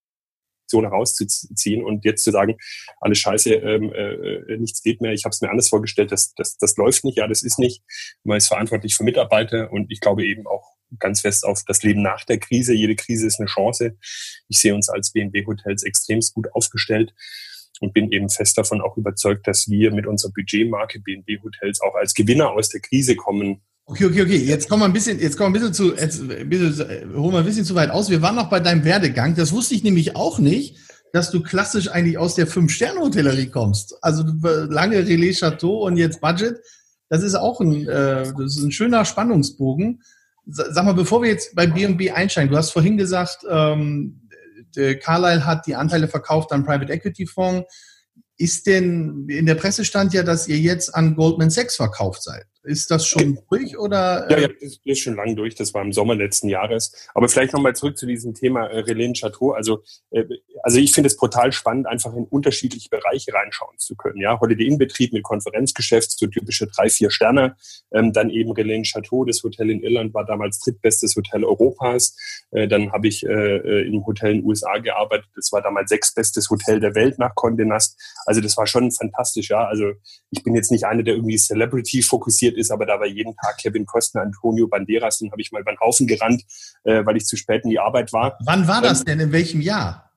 Situation 0.72 0.84
herauszuziehen 0.84 1.84
und 1.84 2.06
jetzt 2.06 2.24
zu 2.24 2.32
sagen, 2.32 2.58
alles 3.00 3.20
scheiße, 3.20 3.54
ähm, 3.54 3.94
äh, 3.94 4.58
nichts 4.58 4.82
geht 4.82 5.02
mehr, 5.02 5.12
ich 5.12 5.26
habe 5.26 5.32
es 5.32 5.42
mir 5.42 5.50
anders 5.50 5.70
vorgestellt, 5.70 6.12
das, 6.12 6.34
das, 6.36 6.58
das 6.58 6.78
läuft 6.78 7.04
nicht, 7.04 7.18
ja, 7.18 7.28
das 7.28 7.44
ist 7.44 7.60
nicht. 7.60 7.84
Man 8.24 8.38
ist 8.38 8.48
verantwortlich 8.48 8.96
für 8.96 9.04
Mitarbeiter 9.04 9.72
und 9.72 9.92
ich 9.92 10.00
glaube 10.00 10.26
eben 10.26 10.48
auch 10.48 10.76
ganz 11.00 11.22
fest 11.22 11.46
auf 11.46 11.64
das 11.66 11.84
Leben 11.84 12.02
nach 12.02 12.26
der 12.26 12.38
Krise. 12.38 12.74
Jede 12.74 12.96
Krise 12.96 13.28
ist 13.28 13.40
eine 13.40 13.48
Chance. 13.48 13.98
Ich 14.50 14.60
sehe 14.60 14.76
uns 14.76 14.90
als 14.90 15.14
BNB 15.14 15.46
Hotels 15.48 15.84
extremst 15.84 16.34
gut 16.34 16.54
aufgestellt 16.54 17.14
und 17.80 17.94
bin 17.94 18.12
eben 18.12 18.30
fest 18.30 18.58
davon 18.58 18.82
auch 18.82 18.98
überzeugt, 18.98 19.48
dass 19.48 19.70
wir 19.70 19.92
mit 19.92 20.06
unserer 20.06 20.32
Budgetmarke 20.34 21.00
BNB 21.00 21.42
Hotels 21.44 21.82
auch 21.82 21.96
als 21.96 22.14
Gewinner 22.14 22.52
aus 22.52 22.70
der 22.70 22.82
Krise 22.82 23.16
kommen 23.16 23.62
Okay, 23.92 24.06
okay, 24.06 24.22
okay. 24.22 24.38
Jetzt 24.38 24.70
kommen 24.70 24.84
wir 24.84 24.86
ein 24.86 24.94
bisschen, 24.94 25.20
jetzt 25.20 25.36
kommen 25.36 25.54
wir 25.54 25.60
ein 25.60 25.70
bisschen 25.70 25.74
zu, 25.74 25.94
jetzt 25.94 26.22
ein 26.22 26.48
bisschen, 26.48 27.14
holen 27.14 27.34
wir 27.34 27.40
ein 27.40 27.46
bisschen 27.46 27.66
zu 27.66 27.76
weit 27.76 27.90
aus. 27.90 28.10
Wir 28.10 28.22
waren 28.22 28.36
noch 28.36 28.50
bei 28.50 28.62
deinem 28.62 28.86
Werdegang. 28.86 29.36
Das 29.36 29.52
wusste 29.52 29.76
ich 29.76 29.84
nämlich 29.84 30.16
auch 30.16 30.40
nicht, 30.40 30.78
dass 31.12 31.30
du 31.30 31.44
klassisch 31.44 31.90
eigentlich 31.90 32.18
aus 32.18 32.36
der 32.36 32.48
Fünf-Sterne-Hotellerie 32.48 33.48
kommst. 33.48 34.02
Also 34.02 34.24
lange 34.44 35.06
Relais 35.06 35.34
Chateau 35.34 35.86
und 35.86 35.98
jetzt 35.98 36.22
Budget. 36.22 36.62
Das 37.10 37.22
ist 37.22 37.36
auch 37.36 37.60
ein, 37.60 37.86
äh, 37.86 38.32
das 38.32 38.56
ist 38.56 38.64
ein 38.64 38.72
schöner 38.72 39.04
Spannungsbogen. 39.04 40.02
Sag 40.46 40.86
mal, 40.86 40.94
bevor 40.94 41.22
wir 41.22 41.30
jetzt 41.30 41.54
bei 41.54 41.68
B&B 41.68 42.12
einsteigen, 42.12 42.50
du 42.50 42.58
hast 42.58 42.72
vorhin 42.72 42.96
gesagt, 42.96 43.46
ähm, 43.50 44.22
äh, 44.78 44.96
Carlyle 44.96 45.46
hat 45.46 45.68
die 45.68 45.76
Anteile 45.76 46.08
verkauft 46.08 46.54
an 46.54 46.64
Private 46.64 46.94
Equity 46.94 47.28
Fonds. 47.28 47.70
Ist 48.38 48.68
denn 48.68 49.28
in 49.28 49.46
der 49.46 49.56
Presse 49.56 49.84
stand 49.84 50.14
ja, 50.14 50.24
dass 50.24 50.48
ihr 50.48 50.60
jetzt 50.60 50.96
an 50.96 51.18
Goldman 51.18 51.50
Sachs 51.50 51.76
verkauft 51.76 52.24
seid? 52.24 52.46
Ist 52.64 52.92
das 52.92 53.08
schon 53.08 53.40
durch 53.50 53.76
oder? 53.78 54.28
Ja, 54.30 54.38
ja, 54.38 54.48
das 54.48 54.80
ist 54.84 55.00
schon 55.00 55.16
lang 55.16 55.36
durch. 55.36 55.56
Das 55.56 55.74
war 55.74 55.82
im 55.82 55.92
Sommer 55.92 56.14
letzten 56.14 56.48
Jahres. 56.48 56.92
Aber 57.16 57.28
vielleicht 57.28 57.54
nochmal 57.54 57.76
zurück 57.76 57.98
zu 57.98 58.06
diesem 58.06 58.36
Thema 58.36 58.68
äh, 58.68 58.82
Relais 58.82 59.14
Chateau. 59.14 59.52
Also, 59.54 59.82
äh, 60.12 60.26
also 60.62 60.78
ich 60.78 60.94
finde 60.94 61.08
es 61.08 61.18
brutal 61.18 61.52
spannend, 61.52 61.88
einfach 61.88 62.14
in 62.14 62.26
unterschiedliche 62.26 62.90
Bereiche 62.90 63.34
reinschauen 63.34 63.80
zu 63.80 63.96
können. 63.96 64.22
Ja, 64.22 64.40
Holiday 64.40 64.68
Inn 64.68 64.78
Betrieb 64.78 65.12
mit 65.12 65.24
Konferenzgeschäft, 65.24 66.12
so 66.12 66.28
typische 66.28 66.68
drei, 66.68 66.90
vier 66.90 67.10
Sterne. 67.10 67.56
Ähm, 67.92 68.14
dann 68.14 68.30
eben 68.30 68.52
Relais 68.52 68.84
Chateau, 68.84 69.26
das 69.26 69.42
Hotel 69.42 69.72
in 69.72 69.82
Irland 69.82 70.14
war 70.14 70.26
damals 70.26 70.60
drittbestes 70.60 71.16
Hotel 71.16 71.44
Europas. 71.44 72.16
Äh, 72.52 72.68
dann 72.68 72.92
habe 72.92 73.08
ich 73.08 73.26
äh, 73.26 73.58
äh 73.58 73.88
im 73.88 74.06
Hotel 74.06 74.34
in 74.34 74.38
den 74.42 74.46
USA 74.46 74.78
gearbeitet. 74.78 75.30
Das 75.36 75.52
war 75.52 75.64
damals 75.64 75.90
sechstbestes 75.90 76.52
Hotel 76.52 76.80
der 76.80 76.94
Welt 76.94 77.18
nach 77.18 77.34
Condé 77.34 77.66
Nast. 77.66 78.00
Also 78.28 78.40
das 78.40 78.56
war 78.56 78.68
schon 78.68 78.92
fantastisch. 78.92 79.50
Ja, 79.50 79.66
also 79.66 79.94
ich 80.30 80.44
bin 80.44 80.54
jetzt 80.54 80.72
nicht 80.72 80.86
einer, 80.86 81.02
der 81.02 81.16
irgendwie 81.16 81.38
Celebrity 81.38 82.04
fokussiert 82.04 82.51
passiert 82.52 82.58
ist, 82.58 82.72
aber 82.72 82.86
da 82.86 83.00
war 83.00 83.08
jeden 83.08 83.36
Tag 83.36 83.58
Kevin 83.58 83.86
Costner, 83.86 84.22
Antonio 84.22 84.68
Banderas, 84.68 85.20
den 85.20 85.32
habe 85.32 85.42
ich 85.42 85.52
mal 85.52 85.64
beim 85.64 85.80
Haufen 85.80 86.08
gerannt, 86.08 86.44
äh, 86.84 87.06
weil 87.06 87.18
ich 87.18 87.26
zu 87.26 87.36
spät 87.36 87.64
in 87.64 87.70
die 87.70 87.80
Arbeit 87.80 88.14
war. 88.14 88.38
Wann 88.46 88.68
war 88.68 88.82
das 88.82 89.00
ähm, 89.00 89.06
denn? 89.06 89.20
In 89.20 89.32
welchem 89.32 89.62
Jahr? 89.62 90.11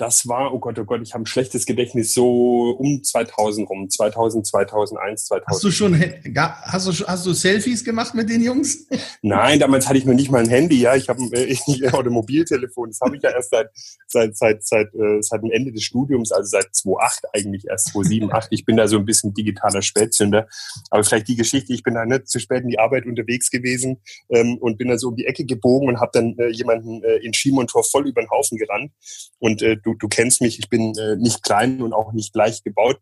Das 0.00 0.26
war, 0.26 0.54
oh 0.54 0.58
Gott, 0.58 0.78
oh 0.78 0.84
Gott, 0.84 1.02
ich 1.02 1.12
habe 1.12 1.24
ein 1.24 1.26
schlechtes 1.26 1.66
Gedächtnis, 1.66 2.14
so 2.14 2.70
um 2.70 3.02
2000 3.02 3.68
rum, 3.68 3.90
2000, 3.90 4.46
2001, 4.46 5.26
2000. 5.26 5.46
Hast 5.46 5.62
du 5.62 5.70
schon, 5.70 6.00
hast 6.00 6.86
du, 6.86 7.06
hast 7.06 7.26
du 7.26 7.32
Selfies 7.34 7.84
gemacht 7.84 8.14
mit 8.14 8.30
den 8.30 8.42
Jungs? 8.42 8.86
Nein, 9.22 9.60
damals 9.60 9.88
hatte 9.88 9.98
ich 9.98 10.06
noch 10.06 10.14
nicht 10.14 10.30
mal 10.30 10.42
ein 10.42 10.48
Handy, 10.48 10.80
ja, 10.80 10.96
ich 10.96 11.10
habe 11.10 11.20
ein, 11.20 11.30
äh, 11.34 11.56
oder 11.92 12.10
Mobiltelefon, 12.10 12.88
das 12.88 13.00
habe 13.00 13.16
ich 13.16 13.22
ja 13.22 13.30
erst 13.30 13.50
seit, 13.50 13.68
seit, 14.06 14.36
seit, 14.38 14.66
seit, 14.66 14.94
äh, 14.94 15.20
seit 15.20 15.42
dem 15.42 15.50
Ende 15.50 15.70
des 15.70 15.82
Studiums, 15.82 16.32
also 16.32 16.48
seit 16.48 16.74
2008 16.74 17.24
eigentlich 17.34 17.66
erst, 17.68 17.88
2007, 17.88 18.32
8. 18.32 18.48
Ich 18.52 18.64
bin 18.64 18.78
da 18.78 18.88
so 18.88 18.96
ein 18.96 19.04
bisschen 19.04 19.34
digitaler 19.34 19.82
Spätzünder, 19.82 20.48
aber 20.90 21.04
vielleicht 21.04 21.28
die 21.28 21.36
Geschichte, 21.36 21.74
ich 21.74 21.82
bin 21.82 21.94
da 21.94 22.06
nicht 22.06 22.26
zu 22.26 22.38
spät 22.38 22.62
in 22.62 22.70
die 22.70 22.78
Arbeit 22.78 23.04
unterwegs 23.04 23.50
gewesen 23.50 24.00
ähm, 24.30 24.56
und 24.60 24.78
bin 24.78 24.88
da 24.88 24.96
so 24.96 25.08
um 25.08 25.16
die 25.16 25.26
Ecke 25.26 25.44
gebogen 25.44 25.88
und 25.88 26.00
habe 26.00 26.10
dann 26.14 26.38
äh, 26.38 26.48
jemanden 26.48 27.02
äh, 27.04 27.16
in 27.16 27.34
Schimontor 27.34 27.84
voll 27.84 28.08
über 28.08 28.22
den 28.22 28.30
Haufen 28.30 28.56
gerannt 28.56 28.92
und 29.38 29.60
äh, 29.60 29.76
du 29.92 29.98
du, 29.98 30.08
kennst 30.08 30.40
mich, 30.40 30.58
ich 30.58 30.68
bin 30.68 30.94
äh, 30.96 31.16
nicht 31.16 31.42
klein 31.42 31.82
und 31.82 31.92
auch 31.92 32.12
nicht 32.12 32.34
leicht 32.34 32.64
gebaut. 32.64 32.98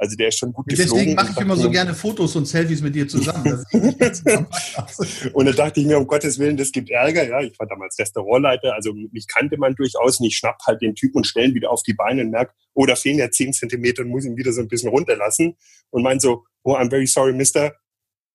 Also 0.00 0.16
der 0.16 0.28
ist 0.28 0.38
schon 0.38 0.52
gut 0.52 0.66
Deswegen 0.70 0.84
geflogen. 0.84 1.06
Deswegen 1.06 1.16
mache 1.16 1.32
ich 1.32 1.44
immer 1.44 1.56
so 1.56 1.70
gerne 1.70 1.92
Fotos 1.92 2.36
und 2.36 2.46
Selfies 2.46 2.80
mit 2.82 2.94
dir 2.94 3.08
zusammen. 3.08 3.64
und 5.32 5.46
da 5.46 5.52
dachte 5.52 5.80
ich 5.80 5.86
mir, 5.86 5.98
um 5.98 6.06
Gottes 6.06 6.38
Willen, 6.38 6.56
das 6.56 6.70
gibt 6.70 6.88
Ärger. 6.90 7.28
Ja, 7.28 7.40
ich 7.40 7.58
war 7.58 7.66
damals 7.66 7.98
Restaurantleiter, 7.98 8.74
also 8.74 8.92
mich 8.94 9.26
kannte 9.26 9.56
man 9.56 9.74
durchaus 9.74 10.20
nicht. 10.20 10.28
Ich 10.34 10.38
schnapp 10.38 10.58
halt 10.66 10.82
den 10.82 10.94
Typ 10.94 11.16
und 11.16 11.26
stellen 11.26 11.54
wieder 11.54 11.70
auf 11.70 11.82
die 11.82 11.94
Beine 11.94 12.22
und 12.22 12.30
merke, 12.30 12.52
oh, 12.74 12.86
da 12.86 12.94
fehlen 12.94 13.18
ja 13.18 13.30
zehn 13.30 13.52
Zentimeter 13.52 14.02
und 14.02 14.10
muss 14.10 14.24
ihn 14.24 14.36
wieder 14.36 14.52
so 14.52 14.60
ein 14.60 14.68
bisschen 14.68 14.90
runterlassen. 14.90 15.56
Und 15.90 16.02
mein 16.02 16.20
so, 16.20 16.44
oh, 16.62 16.76
I'm 16.76 16.90
very 16.90 17.06
sorry, 17.06 17.32
Mister. 17.32 17.74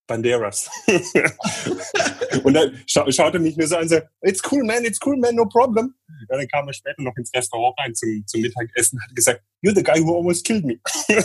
Banderas. 0.06 0.70
und 2.44 2.54
dann 2.54 2.72
scha 2.88 3.10
schaute 3.12 3.40
mich 3.40 3.58
nur 3.58 3.68
so 3.68 3.78
an, 3.78 3.88
so, 3.88 3.98
it's 4.22 4.42
cool, 4.52 4.64
man, 4.64 4.84
it's 4.84 5.00
cool, 5.06 5.18
man, 5.18 5.36
no 5.36 5.46
problem. 5.46 5.94
Ja, 6.30 6.38
dann 6.38 6.48
kam 6.48 6.68
er 6.68 6.74
später 6.74 7.02
noch 7.02 7.16
ins 7.18 7.34
Restaurant 7.34 7.76
rein 7.80 7.94
zum, 7.96 8.24
zum 8.26 8.42
Mittagessen 8.42 9.00
hat 9.02 9.16
gesagt, 9.16 9.42
you're 9.64 9.76
the 9.76 9.84
guy 9.84 10.00
who 10.00 10.16
almost 10.16 10.46
killed 10.46 10.66
me. 10.66 10.80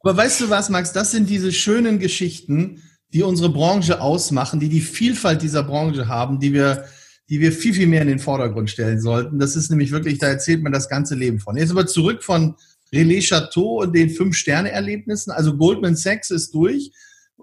Aber 0.00 0.16
weißt 0.16 0.40
du 0.40 0.50
was, 0.50 0.70
Max, 0.70 0.92
das 0.92 1.10
sind 1.10 1.28
diese 1.28 1.52
schönen 1.52 1.98
Geschichten, 1.98 2.82
die 3.12 3.22
unsere 3.22 3.50
Branche 3.50 4.00
ausmachen, 4.00 4.60
die 4.60 4.68
die 4.68 4.80
Vielfalt 4.80 5.42
dieser 5.42 5.62
Branche 5.62 6.08
haben, 6.08 6.40
die 6.40 6.52
wir, 6.52 6.86
die 7.28 7.40
wir 7.40 7.52
viel, 7.52 7.74
viel 7.74 7.86
mehr 7.86 8.02
in 8.02 8.08
den 8.08 8.18
Vordergrund 8.18 8.70
stellen 8.70 9.00
sollten. 9.00 9.38
Das 9.38 9.54
ist 9.54 9.70
nämlich 9.70 9.92
wirklich, 9.92 10.18
da 10.18 10.28
erzählt 10.28 10.62
man 10.62 10.72
das 10.72 10.88
ganze 10.88 11.14
Leben 11.14 11.38
von. 11.38 11.56
Jetzt 11.56 11.70
aber 11.70 11.86
zurück 11.86 12.22
von 12.22 12.56
Relais 12.92 13.22
Chateau 13.22 13.82
und 13.82 13.94
den 13.94 14.10
Fünf-Sterne-Erlebnissen. 14.10 15.30
Also 15.30 15.56
Goldman 15.56 15.96
Sachs 15.96 16.30
ist 16.30 16.54
durch 16.54 16.92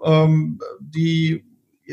ähm, 0.04 0.58
die 0.80 1.44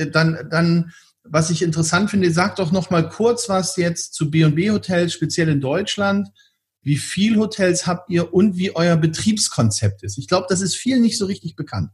dann, 0.06 0.48
dann, 0.50 0.92
was 1.24 1.50
ich 1.50 1.62
interessant 1.62 2.10
finde, 2.10 2.32
sag 2.32 2.56
doch 2.56 2.72
noch 2.72 2.90
mal 2.90 3.10
kurz 3.10 3.50
was 3.50 3.76
jetzt 3.76 4.14
zu 4.14 4.32
B&B 4.32 4.72
Hotels, 4.72 5.14
speziell 5.14 5.50
in 5.50 5.62
Deutschland. 5.62 6.30
Wie 6.82 6.98
viel 6.98 7.38
Hotels 7.38 7.86
habt 7.86 8.10
ihr 8.10 8.34
und 8.34 8.58
wie 8.58 8.76
euer 8.76 8.96
Betriebskonzept 8.96 10.04
ist? 10.04 10.18
Ich 10.18 10.28
glaube, 10.28 10.48
das 10.50 10.62
ist 10.62 10.76
vielen 10.76 11.02
nicht 11.02 11.18
so 11.18 11.26
richtig 11.26 11.56
bekannt. 11.56 11.90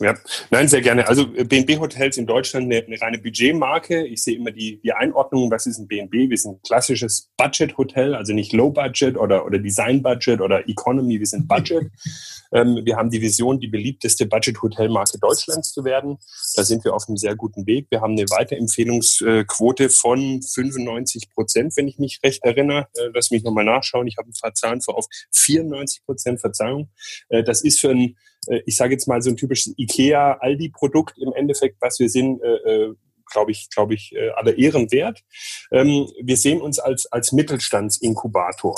Ja, 0.00 0.14
nein, 0.50 0.66
sehr 0.66 0.80
gerne. 0.80 1.06
Also 1.06 1.26
BNB 1.26 1.78
Hotels 1.78 2.16
in 2.16 2.26
Deutschland 2.26 2.72
eine, 2.72 2.82
eine 2.82 3.00
reine 3.00 3.18
Budgetmarke. 3.18 4.06
Ich 4.06 4.22
sehe 4.22 4.36
immer 4.36 4.50
die, 4.50 4.80
die 4.80 4.94
Einordnung, 4.94 5.50
was 5.50 5.66
ist 5.66 5.78
ein 5.78 5.88
BNB? 5.88 6.30
Wir 6.30 6.38
sind 6.38 6.52
ein 6.52 6.62
klassisches 6.66 7.30
Budget-Hotel, 7.36 8.14
also 8.14 8.32
nicht 8.32 8.54
Low 8.54 8.70
Budget 8.70 9.18
oder, 9.18 9.44
oder 9.44 9.58
Design 9.58 10.02
Budget 10.02 10.40
oder 10.40 10.66
Economy, 10.66 11.18
wir 11.18 11.26
sind 11.26 11.46
Budget. 11.46 11.90
ähm, 12.52 12.80
wir 12.84 12.96
haben 12.96 13.10
die 13.10 13.20
Vision, 13.20 13.60
die 13.60 13.68
beliebteste 13.68 14.26
Budget-Hotelmarke 14.26 15.18
Deutschlands 15.18 15.72
zu 15.72 15.84
werden. 15.84 16.18
Da 16.54 16.64
sind 16.64 16.84
wir 16.84 16.94
auf 16.94 17.08
einem 17.08 17.16
sehr 17.16 17.36
guten 17.36 17.66
Weg. 17.66 17.86
Wir 17.90 18.00
haben 18.00 18.12
eine 18.12 18.24
Weiterempfehlungsquote 18.24 19.88
von 19.88 20.42
95 20.42 21.30
Prozent, 21.30 21.76
wenn 21.76 21.88
ich 21.88 21.98
mich 21.98 22.20
recht 22.24 22.44
erinnere. 22.44 22.88
Äh, 22.96 23.10
lass 23.14 23.30
mich 23.30 23.42
nochmal 23.42 23.64
nachschauen. 23.64 24.06
Ich 24.06 24.16
habe 24.16 24.28
ein 24.28 24.34
paar 24.40 24.54
Zahlen 24.54 24.80
vor 24.80 24.96
auf 24.96 25.06
94 25.32 26.04
Prozent 26.04 26.40
Verzeihung. 26.40 26.90
Äh, 27.28 27.42
das 27.44 27.62
ist 27.62 27.80
für 27.80 27.90
ein 27.90 28.16
äh, 28.48 28.62
ich 28.66 28.76
sage 28.76 28.92
jetzt 28.94 29.06
mal 29.06 29.20
so 29.22 29.30
ein 29.30 29.36
typisches 29.36 29.74
IKEA-Aldi-Produkt 29.76 31.18
im 31.18 31.32
Endeffekt, 31.34 31.76
was 31.80 31.98
wir 31.98 32.08
sind, 32.08 32.40
glaube 33.26 33.50
ich, 33.52 33.68
glaube 33.70 33.94
ich, 33.94 34.14
aller 34.34 34.56
Ehren 34.56 34.90
wert. 34.90 35.20
Ähm, 35.70 36.10
wir 36.20 36.36
sehen 36.36 36.60
uns 36.60 36.78
als, 36.78 37.06
als 37.06 37.32
Mittelstandsinkubator. 37.32 38.76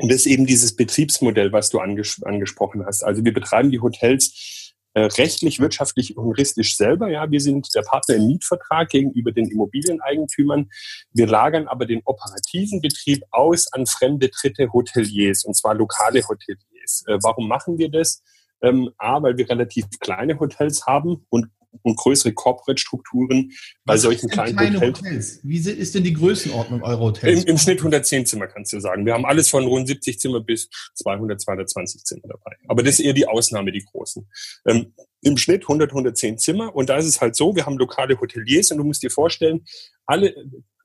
Und 0.00 0.10
das 0.10 0.20
ist 0.20 0.26
eben 0.26 0.46
dieses 0.46 0.76
Betriebsmodell, 0.76 1.52
was 1.52 1.70
du 1.70 1.78
anges 1.78 2.22
angesprochen 2.22 2.86
hast. 2.86 3.02
Also 3.02 3.24
wir 3.24 3.34
betreiben 3.34 3.70
die 3.70 3.80
Hotels 3.80 4.74
äh, 4.94 5.02
rechtlich, 5.02 5.60
wirtschaftlich 5.60 6.16
und 6.16 6.24
juristisch 6.24 6.76
selber. 6.76 7.08
Ja, 7.10 7.30
wir 7.30 7.40
sind 7.40 7.68
der 7.74 7.82
Partner 7.82 8.16
im 8.16 8.26
Mietvertrag 8.26 8.88
gegenüber 8.88 9.30
den 9.30 9.50
Immobilieneigentümern. 9.50 10.70
Wir 11.12 11.26
lagern 11.26 11.68
aber 11.68 11.86
den 11.86 12.00
operativen 12.04 12.80
Betrieb 12.80 13.22
aus 13.30 13.72
an 13.72 13.86
fremde 13.86 14.28
dritte 14.28 14.72
Hoteliers, 14.72 15.44
und 15.44 15.54
zwar 15.54 15.74
lokale 15.74 16.22
Hoteliers. 16.26 17.04
Äh, 17.06 17.18
warum 17.22 17.46
machen 17.46 17.78
wir 17.78 17.90
das? 17.90 18.22
Ähm, 18.62 18.90
A, 18.98 19.22
weil 19.22 19.36
wir 19.36 19.48
relativ 19.48 19.86
kleine 20.00 20.38
Hotels 20.40 20.86
haben 20.86 21.24
und, 21.30 21.46
und 21.82 21.96
größere 21.96 22.32
Corporate-Strukturen 22.32 23.52
bei 23.84 23.94
Was 23.94 24.02
solchen 24.02 24.28
kleinen 24.28 24.76
Hotels. 24.76 24.98
Hotels. 24.98 25.40
Wie 25.42 25.58
ist 25.58 25.94
denn 25.94 26.04
die 26.04 26.12
Größenordnung 26.12 26.82
eurer 26.82 27.00
Hotels? 27.00 27.44
Im, 27.44 27.50
Im, 27.50 27.58
Schnitt 27.58 27.78
110 27.78 28.26
Zimmer, 28.26 28.46
kannst 28.46 28.72
du 28.72 28.80
sagen. 28.80 29.06
Wir 29.06 29.14
haben 29.14 29.24
alles 29.24 29.48
von 29.48 29.64
rund 29.64 29.86
70 29.86 30.18
Zimmer 30.18 30.40
bis 30.40 30.68
200, 30.94 31.40
220 31.40 32.04
Zimmer 32.04 32.22
dabei. 32.28 32.56
Aber 32.68 32.82
das 32.82 32.98
ist 32.98 33.00
eher 33.00 33.12
die 33.12 33.26
Ausnahme, 33.26 33.72
die 33.72 33.84
großen. 33.84 34.28
Ähm, 34.66 34.94
Im 35.22 35.36
Schnitt 35.36 35.62
100, 35.62 35.90
110 35.90 36.38
Zimmer. 36.38 36.74
Und 36.74 36.88
da 36.88 36.96
ist 36.96 37.06
es 37.06 37.20
halt 37.20 37.36
so, 37.36 37.54
wir 37.54 37.66
haben 37.66 37.78
lokale 37.78 38.20
Hoteliers 38.20 38.70
und 38.70 38.78
du 38.78 38.84
musst 38.84 39.02
dir 39.02 39.10
vorstellen, 39.10 39.64
alle, 40.06 40.34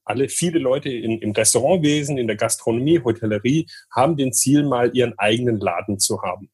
alle, 0.04 0.30
viele 0.30 0.60
Leute 0.60 0.90
in, 0.90 1.20
im 1.20 1.32
Restaurantwesen, 1.32 2.18
in 2.18 2.28
der 2.28 2.36
Gastronomie, 2.36 3.02
Hotellerie 3.04 3.68
haben 3.92 4.18
den 4.18 4.34
Ziel, 4.34 4.64
mal 4.64 4.96
ihren 4.96 5.18
eigenen 5.18 5.60
Laden 5.60 6.00
zu 6.00 6.22
haben. 6.22 6.50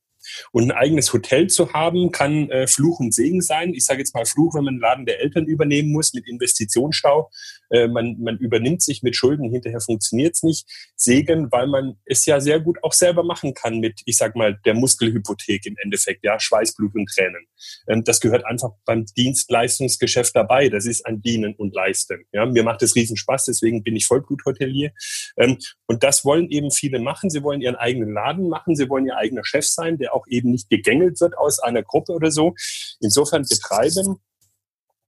Und 0.51 0.65
ein 0.65 0.71
eigenes 0.71 1.13
Hotel 1.13 1.47
zu 1.47 1.73
haben, 1.73 2.11
kann 2.11 2.49
äh, 2.49 2.67
Fluch 2.67 2.99
und 2.99 3.13
Segen 3.13 3.41
sein. 3.41 3.73
Ich 3.73 3.85
sage 3.85 3.99
jetzt 3.99 4.15
mal 4.15 4.25
Fluch, 4.25 4.55
wenn 4.55 4.63
man 4.63 4.75
einen 4.75 4.81
Laden 4.81 5.05
der 5.05 5.21
Eltern 5.21 5.45
übernehmen 5.45 5.91
muss 5.91 6.13
mit 6.13 6.27
Investitionsstau. 6.27 7.29
Äh, 7.69 7.87
man, 7.87 8.17
man 8.19 8.37
übernimmt 8.37 8.81
sich 8.81 9.03
mit 9.03 9.15
Schulden, 9.15 9.49
hinterher 9.49 9.81
funktioniert 9.81 10.35
es 10.35 10.43
nicht. 10.43 10.67
Segen, 10.95 11.51
weil 11.51 11.67
man 11.67 11.97
es 12.05 12.25
ja 12.25 12.39
sehr 12.39 12.59
gut 12.59 12.77
auch 12.83 12.93
selber 12.93 13.23
machen 13.23 13.53
kann 13.53 13.79
mit, 13.79 14.01
ich 14.05 14.17
sag 14.17 14.35
mal, 14.35 14.59
der 14.65 14.73
Muskelhypothek 14.73 15.65
im 15.65 15.75
Endeffekt, 15.81 16.23
ja, 16.23 16.39
Schweiß, 16.39 16.75
Blut 16.75 16.93
und 16.95 17.09
Tränen. 17.09 17.45
Ähm, 17.87 18.03
das 18.03 18.19
gehört 18.19 18.45
einfach 18.45 18.71
beim 18.85 19.05
Dienstleistungsgeschäft 19.05 20.35
dabei. 20.35 20.69
Das 20.69 20.85
ist 20.85 21.05
ein 21.05 21.21
Dienen 21.21 21.55
und 21.55 21.73
Leisten. 21.73 22.25
Ja, 22.31 22.45
mir 22.45 22.63
macht 22.63 22.81
es 22.83 22.95
riesen 22.95 23.17
Spaß, 23.17 23.45
deswegen 23.45 23.83
bin 23.83 23.95
ich 23.95 24.05
Vollbluthotelier. 24.05 24.91
Ähm, 25.37 25.57
und 25.87 26.03
das 26.03 26.25
wollen 26.25 26.49
eben 26.49 26.71
viele 26.71 26.99
machen. 26.99 27.29
Sie 27.29 27.43
wollen 27.43 27.61
ihren 27.61 27.75
eigenen 27.75 28.13
Laden 28.13 28.49
machen. 28.49 28.75
Sie 28.75 28.89
wollen 28.89 29.05
ihr 29.05 29.17
eigener 29.17 29.45
Chef 29.45 29.65
sein, 29.65 29.97
der 29.97 30.13
auch 30.13 30.20
eben 30.27 30.51
nicht 30.51 30.69
gegängelt 30.69 31.19
wird 31.21 31.37
aus 31.37 31.59
einer 31.59 31.83
Gruppe 31.83 32.13
oder 32.13 32.31
so. 32.31 32.53
Insofern 32.99 33.45
betreiben 33.49 34.17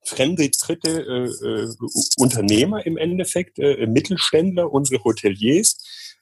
fremde 0.05 0.49
dritte 0.49 0.89
äh, 0.89 1.47
äh, 1.47 1.67
Unternehmer 2.17 2.85
im 2.85 2.97
Endeffekt, 2.97 3.59
äh, 3.59 3.87
Mittelständler, 3.87 4.71
unsere 4.71 5.03
Hoteliers, 5.03 5.77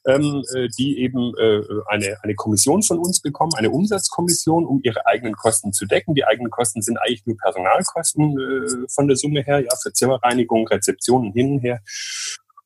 ähm, 0.07 0.43
äh, 0.55 0.67
die 0.77 0.99
eben 0.99 1.33
äh, 1.37 1.61
eine, 1.87 2.17
eine 2.23 2.35
Kommission 2.35 2.81
von 2.83 2.99
uns 2.99 3.21
bekommen, 3.21 3.51
eine 3.55 3.69
Umsatzkommission, 3.69 4.65
um 4.65 4.81
ihre 4.83 5.05
eigenen 5.05 5.35
Kosten 5.35 5.73
zu 5.73 5.85
decken. 5.85 6.15
Die 6.15 6.25
eigenen 6.25 6.49
Kosten 6.49 6.81
sind 6.81 6.97
eigentlich 6.97 7.25
nur 7.25 7.37
Personalkosten 7.37 8.37
äh, 8.39 8.87
von 8.93 9.07
der 9.07 9.17
Summe 9.17 9.43
her, 9.43 9.59
ja, 9.59 9.75
für 9.81 9.93
Zimmerreinigung, 9.93 10.67
Rezeptionen 10.67 11.33
hin 11.33 11.53
und 11.53 11.59
her. 11.59 11.81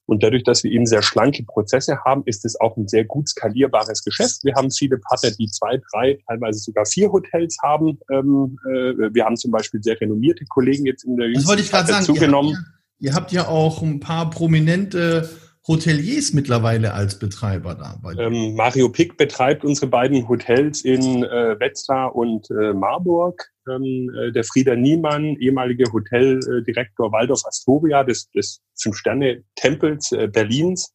Und 0.07 0.23
dadurch, 0.23 0.43
dass 0.43 0.63
wir 0.63 0.71
eben 0.71 0.85
sehr 0.85 1.01
schlanke 1.01 1.43
Prozesse 1.43 1.97
haben, 2.05 2.23
ist 2.25 2.45
es 2.45 2.59
auch 2.59 2.77
ein 2.77 2.87
sehr 2.87 3.05
gut 3.05 3.27
skalierbares 3.27 4.03
Geschäft. 4.03 4.43
Wir 4.43 4.53
haben 4.55 4.69
viele 4.71 4.97
Partner, 4.97 5.31
die 5.31 5.47
zwei, 5.47 5.81
drei, 5.91 6.19
teilweise 6.27 6.59
sogar 6.59 6.85
vier 6.85 7.11
Hotels 7.11 7.57
haben. 7.63 7.99
Ähm, 8.11 8.57
äh, 8.67 9.13
wir 9.13 9.25
haben 9.25 9.35
zum 9.35 9.51
Beispiel 9.51 9.81
sehr 9.81 9.99
renommierte 9.99 10.45
Kollegen 10.45 10.85
jetzt 10.85 11.03
in 11.05 11.17
der 11.17 11.31
Das 11.33 11.47
wollte 11.47 11.63
ich 11.63 11.71
gerade 11.71 11.87
sagen. 11.87 12.05
Zugenommen. 12.05 12.51
Ihr 12.51 12.75
ihr 12.99 13.13
habt 13.13 13.31
ja 13.31 13.47
auch 13.47 13.81
ein 13.81 13.99
paar 13.99 14.29
prominente 14.29 15.29
Hoteliers 15.67 16.33
mittlerweile 16.33 16.93
als 16.93 17.17
Betreiber 17.17 17.73
da? 17.73 17.99
Ähm, 18.19 18.55
Mario 18.55 18.87
Pick 18.89 19.17
betreibt 19.17 19.65
unsere 19.65 19.87
beiden 19.87 20.27
Hotels 20.29 20.85
in 20.85 21.23
äh, 21.23 21.59
Wetzlar 21.59 22.15
und 22.15 22.49
äh, 22.51 22.73
Marburg. 22.73 23.49
Ähm, 23.67 24.11
äh, 24.15 24.31
der 24.31 24.43
Frieder 24.43 24.75
Niemann, 24.75 25.37
ehemaliger 25.37 25.91
Hoteldirektor 25.91 27.11
Waldorf 27.11 27.41
Astoria 27.45 28.03
des, 28.03 28.29
des 28.29 28.61
Fünf-Sterne-Tempels 28.79 30.11
äh, 30.11 30.27
Berlins, 30.27 30.93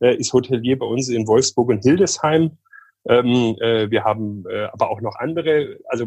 äh, 0.00 0.16
ist 0.16 0.32
Hotelier 0.32 0.78
bei 0.78 0.86
uns 0.86 1.08
in 1.08 1.26
Wolfsburg 1.26 1.70
und 1.70 1.82
Hildesheim. 1.82 2.58
Ähm, 3.08 3.56
äh, 3.60 3.90
wir 3.90 4.04
haben 4.04 4.44
aber 4.72 4.90
auch 4.90 5.00
noch 5.00 5.16
andere. 5.16 5.78
Also 5.88 6.06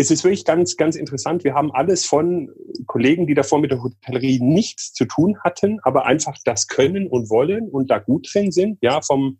es 0.00 0.10
ist 0.10 0.24
wirklich 0.24 0.46
ganz, 0.46 0.76
ganz 0.76 0.96
interessant. 0.96 1.44
Wir 1.44 1.54
haben 1.54 1.70
alles 1.72 2.06
von 2.06 2.48
Kollegen, 2.86 3.26
die 3.26 3.34
davor 3.34 3.60
mit 3.60 3.70
der 3.70 3.82
Hotellerie 3.82 4.40
nichts 4.40 4.94
zu 4.94 5.04
tun 5.04 5.36
hatten, 5.44 5.78
aber 5.82 6.06
einfach 6.06 6.36
das 6.44 6.68
können 6.68 7.06
und 7.06 7.28
wollen 7.28 7.68
und 7.68 7.90
da 7.90 7.98
gut 7.98 8.28
drin 8.32 8.50
sind. 8.50 8.78
Ja, 8.80 9.02
vom 9.02 9.38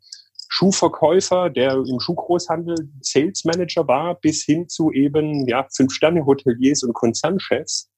Schuhverkäufer, 0.51 1.49
der 1.49 1.73
im 1.73 1.99
Schuhgroßhandel 1.99 2.77
Sales 3.01 3.45
Manager 3.45 3.89
war, 3.89 4.17
bis 4.21 4.45
hin 4.45 4.69
zu 4.69 4.93
eben 4.93 5.49
ja 5.49 5.67
Fünf-Sterne-Hoteliers 5.75 6.83
und 6.83 6.93
Konzernchefs, 6.93 7.90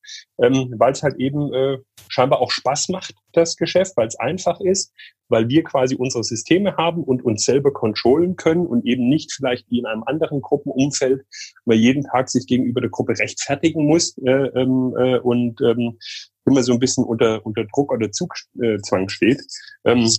ähm, 0.42 0.74
weil 0.78 0.92
es 0.92 1.02
halt 1.02 1.16
eben 1.16 1.52
äh, 1.52 1.78
scheinbar 2.08 2.40
auch 2.40 2.50
Spaß 2.50 2.88
macht, 2.90 3.14
das 3.32 3.56
Geschäft, 3.56 3.96
weil 3.96 4.08
es 4.08 4.18
einfach 4.18 4.60
ist, 4.60 4.92
weil 5.28 5.48
wir 5.48 5.64
quasi 5.64 5.94
unsere 5.94 6.24
Systeme 6.24 6.76
haben 6.76 7.02
und 7.02 7.24
uns 7.24 7.44
selber 7.44 7.72
kontrollen 7.72 8.36
können 8.36 8.66
und 8.66 8.84
eben 8.84 9.08
nicht 9.08 9.32
vielleicht 9.32 9.70
wie 9.70 9.78
in 9.78 9.86
einem 9.86 10.02
anderen 10.04 10.42
Gruppenumfeld, 10.42 11.24
weil 11.64 11.78
jeden 11.78 12.04
Tag 12.04 12.28
sich 12.28 12.46
gegenüber 12.46 12.80
der 12.80 12.90
Gruppe 12.90 13.18
rechtfertigen 13.18 13.86
muss 13.86 14.16
äh, 14.18 14.30
ähm, 14.30 14.94
äh, 14.98 15.18
und 15.18 15.60
ähm, 15.62 15.98
immer 16.44 16.62
so 16.62 16.72
ein 16.72 16.78
bisschen 16.78 17.04
unter, 17.04 17.44
unter 17.46 17.64
Druck 17.64 17.92
oder 17.92 18.10
Zugzwang 18.10 19.08
steht. 19.08 19.40
Ähm, 19.84 20.10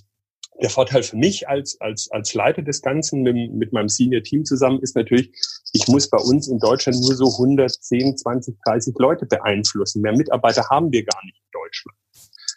der 0.61 0.69
Vorteil 0.69 1.03
für 1.03 1.17
mich 1.17 1.47
als, 1.47 1.79
als, 1.81 2.09
als 2.11 2.33
Leiter 2.33 2.61
des 2.61 2.81
Ganzen 2.81 3.21
mit, 3.21 3.35
mit 3.53 3.73
meinem 3.73 3.89
Senior-Team 3.89 4.45
zusammen 4.45 4.79
ist 4.81 4.95
natürlich, 4.95 5.31
ich 5.73 5.87
muss 5.87 6.07
bei 6.07 6.19
uns 6.19 6.47
in 6.47 6.59
Deutschland 6.59 6.99
nur 7.01 7.15
so 7.15 7.25
110, 7.25 8.15
20, 8.15 8.55
30 8.63 8.95
Leute 8.99 9.25
beeinflussen. 9.25 10.01
Mehr 10.01 10.15
Mitarbeiter 10.15 10.69
haben 10.69 10.91
wir 10.91 11.03
gar 11.03 11.19
nicht 11.25 11.37
in 11.37 11.51
Deutschland. 11.51 11.97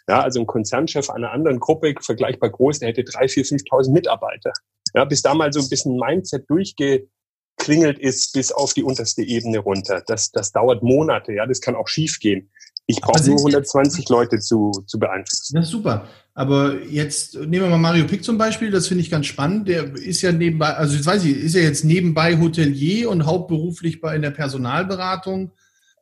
Ja, 0.07 0.21
also 0.21 0.39
ein 0.39 0.45
Konzernchef 0.45 1.09
einer 1.09 1.31
anderen 1.31 1.59
Gruppe, 1.59 1.95
vergleichbar 1.99 2.51
groß, 2.51 2.79
der 2.79 2.89
hätte 2.89 3.03
drei, 3.03 3.27
vier, 3.27 3.43
5.000 3.43 3.91
Mitarbeiter. 3.91 4.53
Ja, 4.93 5.03
bis 5.03 5.21
da 5.23 5.33
mal 5.33 5.51
so 5.51 5.59
ein 5.59 5.67
bisschen 5.67 5.97
Mindset 5.97 6.49
durchgeklingelt 6.49 7.99
ist 7.99 8.33
bis 8.33 8.51
auf 8.51 8.73
die 8.73 8.83
unterste 8.83 9.23
Ebene 9.23 9.59
runter. 9.59 10.03
Das, 10.05 10.31
das 10.31 10.51
dauert 10.51 10.83
Monate. 10.83 11.33
Ja, 11.33 11.47
das 11.47 11.59
kann 11.59 11.75
auch 11.75 11.87
schief 11.87 12.19
gehen. 12.19 12.51
Ich 12.85 13.01
brauche 13.01 13.21
nur 13.25 13.37
120 13.37 14.07
Leute 14.07 14.39
zu, 14.39 14.71
zu 14.85 14.99
beeinflussen. 14.99 15.55
Das 15.55 15.65
ist 15.65 15.71
super. 15.71 16.07
Aber 16.37 16.83
jetzt 16.83 17.33
nehmen 17.33 17.63
wir 17.63 17.69
mal 17.69 17.79
Mario 17.79 18.05
Pick 18.05 18.23
zum 18.23 18.37
Beispiel, 18.37 18.69
das 18.69 18.87
finde 18.87 19.01
ich 19.01 19.09
ganz 19.09 19.25
spannend. 19.25 19.67
Der 19.67 19.95
ist 19.95 20.21
ja 20.21 20.31
nebenbei, 20.31 20.67
also 20.67 20.95
jetzt 20.95 21.07
weiß 21.07 21.25
ich, 21.25 21.35
ist 21.35 21.55
er 21.55 21.63
jetzt 21.63 21.83
nebenbei 21.83 22.37
Hotelier 22.37 23.09
und 23.09 23.25
hauptberuflich 23.25 24.01
bei 24.01 24.15
in 24.15 24.21
der 24.21 24.29
Personalberatung. 24.29 25.51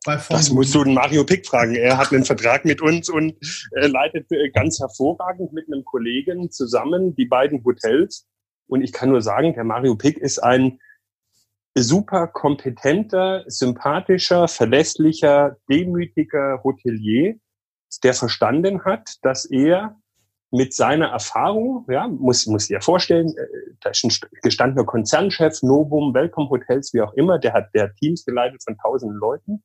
Bei 0.05 0.19
das 0.27 0.49
musst 0.49 0.75
du 0.75 0.83
den 0.83 0.93
Mario 0.93 1.23
Pick 1.23 1.47
fragen. 1.47 1.75
Er 1.75 1.97
hat 1.97 2.11
einen 2.11 2.25
Vertrag 2.25 2.65
mit 2.65 2.81
uns 2.81 3.09
und 3.09 3.37
äh, 3.77 3.87
leitet 3.87 4.29
äh, 4.29 4.49
ganz 4.49 4.77
hervorragend 4.77 5.53
mit 5.53 5.71
einem 5.71 5.85
Kollegen 5.85 6.51
zusammen 6.51 7.15
die 7.15 7.27
beiden 7.27 7.63
Hotels. 7.63 8.27
Und 8.67 8.81
ich 8.81 8.91
kann 8.91 9.11
nur 9.11 9.21
sagen, 9.21 9.53
der 9.53 9.63
Mario 9.63 9.95
Pick 9.95 10.17
ist 10.17 10.39
ein 10.39 10.79
super 11.77 12.27
kompetenter, 12.27 13.45
sympathischer, 13.47 14.49
verlässlicher, 14.49 15.55
demütiger 15.69 16.59
Hotelier, 16.61 17.35
der 18.03 18.13
verstanden 18.13 18.83
hat, 18.83 19.15
dass 19.21 19.45
er 19.45 19.95
mit 20.55 20.73
seiner 20.73 21.07
Erfahrung, 21.07 21.85
ja, 21.89 22.07
muss, 22.07 22.47
muss 22.47 22.67
dir 22.67 22.81
vorstellen, 22.81 23.35
äh, 23.37 23.75
da 23.81 23.89
ist 23.89 24.03
ein 24.03 24.11
gestandener 24.41 24.85
Konzernchef, 24.85 25.61
Novum, 25.61 26.13
Welcome 26.13 26.49
Hotels, 26.49 26.93
wie 26.93 27.01
auch 27.01 27.13
immer, 27.13 27.39
der 27.39 27.53
hat 27.53 27.73
der 27.73 27.93
Teams 27.95 28.25
geleitet 28.25 28.63
von 28.63 28.77
tausenden 28.77 29.17
Leuten. 29.17 29.63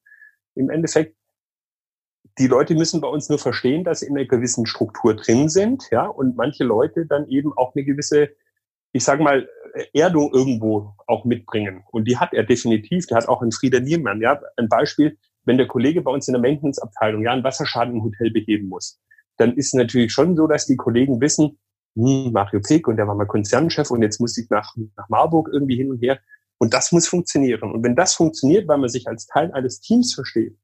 Im 0.54 0.70
Endeffekt, 0.70 1.16
die 2.38 2.46
Leute 2.46 2.74
müssen 2.74 3.00
bei 3.00 3.08
uns 3.08 3.28
nur 3.28 3.38
verstehen, 3.38 3.84
dass 3.84 4.00
sie 4.00 4.06
in 4.06 4.16
einer 4.16 4.26
gewissen 4.26 4.66
Struktur 4.66 5.14
drin 5.14 5.48
sind, 5.48 5.88
ja, 5.90 6.06
und 6.06 6.36
manche 6.36 6.64
Leute 6.64 7.06
dann 7.06 7.28
eben 7.28 7.52
auch 7.56 7.74
eine 7.74 7.84
gewisse, 7.84 8.30
ich 8.92 9.04
sage 9.04 9.22
mal, 9.22 9.48
Erdung 9.92 10.32
irgendwo 10.32 10.94
auch 11.06 11.24
mitbringen. 11.24 11.84
Und 11.92 12.06
die 12.08 12.18
hat 12.18 12.34
er 12.34 12.42
definitiv. 12.42 13.06
Der 13.06 13.18
hat 13.18 13.28
auch 13.28 13.40
einen 13.40 13.52
Frieder 13.52 13.78
Niemann. 13.80 14.20
Ja, 14.20 14.40
ein 14.56 14.68
Beispiel, 14.68 15.16
wenn 15.44 15.58
der 15.58 15.68
Kollege 15.68 16.02
bei 16.02 16.10
uns 16.10 16.26
in 16.26 16.32
der 16.32 16.42
Maintenance-Abteilung 16.42 17.22
ja 17.22 17.32
einen 17.32 17.44
Wasserschaden 17.44 17.94
im 17.94 18.02
Hotel 18.02 18.30
beheben 18.32 18.68
muss, 18.68 19.00
dann 19.40 19.55
ist 19.55 19.74
natürlich 19.74 20.12
schon 20.12 20.37
so, 20.37 20.46
dass 20.46 20.66
die 20.66 20.76
Kollegen 20.76 21.20
wissen, 21.20 21.59
hm, 21.96 22.33
Mario 22.33 22.61
Pick 22.61 22.87
und 22.87 22.96
der 22.96 23.09
war 23.09 23.14
mal 23.14 23.26
Konzernchef 23.26 23.90
und 23.90 24.03
jetzt 24.03 24.20
muss 24.20 24.37
ich 24.37 24.48
nach, 24.50 24.76
nach 24.96 25.09
Marburg 25.09 25.48
irgendwie 25.53 25.76
hin 25.76 25.90
und 25.90 26.03
her. 26.03 26.20
Und 26.59 26.74
das 26.74 26.92
muss 26.92 27.09
funktionieren. 27.09 27.72
Und 27.72 27.83
wenn 27.83 27.96
das 27.96 28.14
funktioniert, 28.14 28.68
weil 28.68 28.76
man 28.76 28.90
sich 28.90 29.09
als 29.09 29.26
Teil 29.26 29.50
eines 29.53 29.81
Teams 29.81 30.14
versteht, 30.14 30.59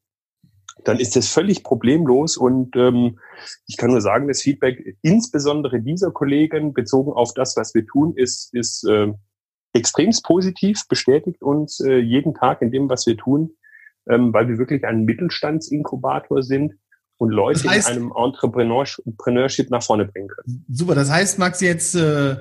dann 0.84 1.00
ist 1.00 1.16
das 1.16 1.28
völlig 1.28 1.64
problemlos. 1.64 2.36
Und 2.36 2.76
ähm, 2.76 3.18
ich 3.66 3.78
kann 3.78 3.90
nur 3.90 4.02
sagen, 4.02 4.28
das 4.28 4.42
Feedback 4.42 4.98
insbesondere 5.00 5.80
dieser 5.80 6.10
Kollegen 6.10 6.74
bezogen 6.74 7.12
auf 7.12 7.32
das, 7.32 7.56
was 7.56 7.74
wir 7.74 7.86
tun, 7.86 8.12
ist, 8.14 8.52
ist 8.54 8.84
äh, 8.84 9.10
extremst 9.72 10.22
positiv, 10.22 10.86
bestätigt 10.86 11.42
uns 11.42 11.80
äh, 11.80 11.96
jeden 11.96 12.34
Tag 12.34 12.60
in 12.60 12.70
dem, 12.70 12.90
was 12.90 13.06
wir 13.06 13.16
tun, 13.16 13.56
ähm, 14.06 14.34
weil 14.34 14.48
wir 14.48 14.58
wirklich 14.58 14.84
ein 14.84 15.04
Mittelstandsinkubator 15.04 16.42
sind 16.42 16.74
und 17.18 17.30
Leute 17.30 17.62
das 17.62 17.72
heißt, 17.72 17.90
in 17.90 17.96
einem 17.96 18.12
Entrepreneurship 18.14 19.70
nach 19.70 19.82
vorne 19.82 20.06
bringen 20.06 20.28
können. 20.28 20.64
Super, 20.70 20.94
das 20.94 21.10
heißt, 21.10 21.38
Max, 21.38 21.60
jetzt 21.60 21.94
äh, 21.94 22.36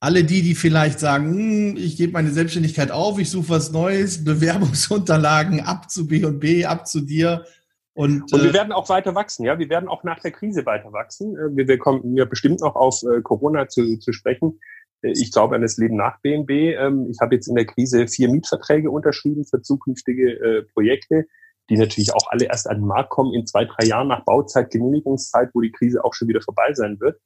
alle 0.00 0.24
die, 0.24 0.42
die 0.42 0.54
vielleicht 0.54 1.00
sagen, 1.00 1.32
hm, 1.32 1.76
ich 1.76 1.96
gebe 1.96 2.12
meine 2.12 2.30
Selbstständigkeit 2.30 2.90
auf, 2.90 3.18
ich 3.18 3.30
suche 3.30 3.50
was 3.50 3.72
Neues, 3.72 4.24
Bewerbungsunterlagen 4.24 5.60
ab 5.60 5.90
zu 5.90 6.06
B 6.06 6.24
und 6.24 6.40
B, 6.40 6.64
ab 6.64 6.86
zu 6.86 7.00
dir. 7.00 7.44
Und, 7.94 8.32
und 8.32 8.42
wir 8.42 8.50
äh, 8.50 8.54
werden 8.54 8.72
auch 8.72 8.88
weiter 8.88 9.14
wachsen, 9.14 9.44
ja. 9.44 9.58
Wir 9.58 9.68
werden 9.68 9.88
auch 9.88 10.02
nach 10.02 10.20
der 10.20 10.30
Krise 10.30 10.64
weiter 10.64 10.92
wachsen. 10.92 11.36
Äh, 11.36 11.56
wir, 11.56 11.68
wir 11.68 11.78
kommen 11.78 12.16
ja 12.16 12.24
bestimmt 12.24 12.60
noch 12.60 12.74
auf 12.74 13.02
äh, 13.02 13.20
Corona 13.22 13.68
zu, 13.68 13.98
zu 13.98 14.12
sprechen. 14.12 14.60
Ich 15.02 15.32
glaube 15.32 15.56
an 15.56 15.62
das 15.62 15.78
Leben 15.78 15.96
nach 15.96 16.20
BNB. 16.20 16.50
Ähm, 16.50 17.08
ich 17.10 17.18
habe 17.20 17.34
jetzt 17.34 17.48
in 17.48 17.56
der 17.56 17.66
Krise 17.66 18.06
vier 18.06 18.30
Mietverträge 18.30 18.88
unterschrieben 18.88 19.44
für 19.44 19.60
zukünftige 19.60 20.64
Projekte 20.72 21.26
die 21.70 21.76
natürlich 21.76 22.12
auch 22.14 22.26
alle 22.28 22.46
erst 22.46 22.68
an 22.68 22.78
den 22.78 22.86
Markt 22.86 23.10
kommen 23.10 23.32
in 23.34 23.46
zwei, 23.46 23.64
drei 23.64 23.86
Jahren 23.86 24.08
nach 24.08 24.24
Bauzeit, 24.24 24.70
Genehmigungszeit, 24.70 25.50
wo 25.54 25.60
die 25.60 25.72
Krise 25.72 26.04
auch 26.04 26.14
schon 26.14 26.28
wieder 26.28 26.42
vorbei 26.42 26.72
sein 26.74 26.98
wird. 27.00 27.20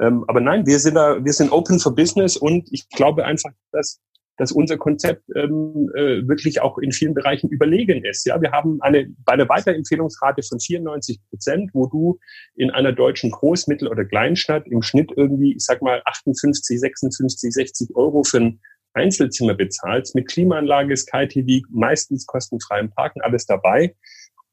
Ähm, 0.00 0.24
aber 0.28 0.40
nein, 0.40 0.66
wir 0.66 0.78
sind 0.78 0.94
da, 0.94 1.22
wir 1.22 1.32
sind 1.32 1.52
open 1.52 1.78
for 1.78 1.94
business 1.94 2.36
und 2.36 2.68
ich 2.72 2.88
glaube 2.88 3.24
einfach, 3.24 3.50
dass, 3.72 4.00
dass 4.38 4.50
unser 4.50 4.78
Konzept 4.78 5.22
ähm, 5.36 5.90
äh, 5.94 6.26
wirklich 6.26 6.62
auch 6.62 6.78
in 6.78 6.92
vielen 6.92 7.14
Bereichen 7.14 7.50
überlegen 7.50 8.04
ist. 8.04 8.24
Ja, 8.26 8.40
wir 8.40 8.52
haben 8.52 8.80
eine, 8.80 9.08
bei 9.24 9.34
einer 9.34 9.48
Weiterempfehlungsrate 9.48 10.42
von 10.42 10.58
94 10.58 11.20
Prozent, 11.28 11.70
wo 11.74 11.86
du 11.86 12.18
in 12.54 12.70
einer 12.70 12.92
deutschen 12.92 13.30
Groß-, 13.30 13.68
Mittel- 13.68 13.88
oder 13.88 14.04
Kleinstadt 14.06 14.66
im 14.66 14.80
Schnitt 14.80 15.12
irgendwie, 15.14 15.54
ich 15.54 15.64
sag 15.64 15.82
mal, 15.82 16.00
58, 16.06 16.80
56, 16.80 17.52
60 17.52 17.94
Euro 17.94 18.24
für 18.24 18.38
ein 18.38 18.60
Einzelzimmer 18.94 19.54
bezahlst, 19.54 20.14
mit 20.14 20.28
Klimaanlage, 20.28 20.96
SkyTV, 20.96 21.66
meistens 21.70 22.26
kostenfreiem 22.26 22.90
Parken, 22.90 23.20
alles 23.22 23.46
dabei 23.46 23.94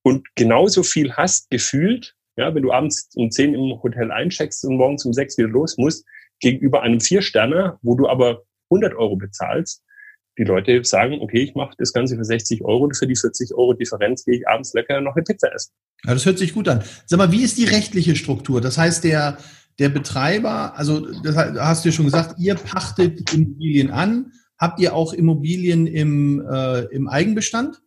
und 0.02 0.28
genauso 0.36 0.84
viel 0.84 1.14
hast 1.14 1.50
gefühlt, 1.50 2.16
ja, 2.38 2.54
wenn 2.56 2.64
du 2.64 2.72
abends 2.72 3.10
um 3.16 3.30
10 3.30 3.54
im 3.54 3.84
Hotel 3.84 4.12
eincheckst 4.12 4.64
und 4.66 4.78
morgens 4.78 5.06
um 5.06 5.14
6 5.14 5.38
wieder 5.38 5.50
los 5.50 5.78
musst, 5.78 6.06
gegenüber 6.40 6.82
einem 6.82 7.02
Viersterner, 7.02 7.80
wo 7.82 7.96
du 7.96 8.08
aber 8.08 8.44
100 8.70 8.96
Euro 8.96 9.18
bezahlst, 9.18 9.84
die 10.38 10.46
Leute 10.46 10.84
sagen, 10.86 11.20
okay, 11.20 11.42
ich 11.42 11.54
mache 11.54 11.76
das 11.78 11.92
Ganze 11.92 12.16
für 12.16 12.24
60 12.24 12.64
Euro 12.64 12.86
und 12.86 12.96
für 12.96 13.08
die 13.08 13.16
40 13.16 13.54
Euro 13.56 13.74
Differenz 13.74 14.24
gehe 14.24 14.38
ich 14.38 14.48
abends 14.48 14.74
lecker 14.74 15.02
noch 15.02 15.16
eine 15.16 15.24
Pizza 15.24 15.54
essen. 15.54 15.74
Ja, 16.06 16.14
das 16.14 16.26
hört 16.26 16.38
sich 16.38 16.54
gut 16.54 16.70
an. 16.70 16.82
Sag 17.06 17.18
mal, 17.18 17.32
wie 17.34 17.44
ist 17.44 17.58
die 17.58 17.66
rechtliche 17.66 18.16
Struktur? 18.16 18.62
Das 18.62 18.78
heißt, 18.78 19.04
der, 19.04 19.38
der 19.80 19.90
Betreiber, 19.90 20.78
also 20.78 21.00
das 21.24 21.36
hast 21.36 21.84
du 21.84 21.90
ja 21.90 21.94
schon 21.94 22.06
gesagt, 22.06 22.36
ihr 22.38 22.56
pachtet 22.56 23.34
Immobilien 23.34 23.92
an. 23.92 24.34
Habt 24.58 24.80
ihr 24.82 24.94
auch 24.94 25.14
Immobilien 25.14 25.88
im, 25.88 26.46
äh, 26.46 26.82
im 26.94 27.08
Eigenbestand? 27.08 27.82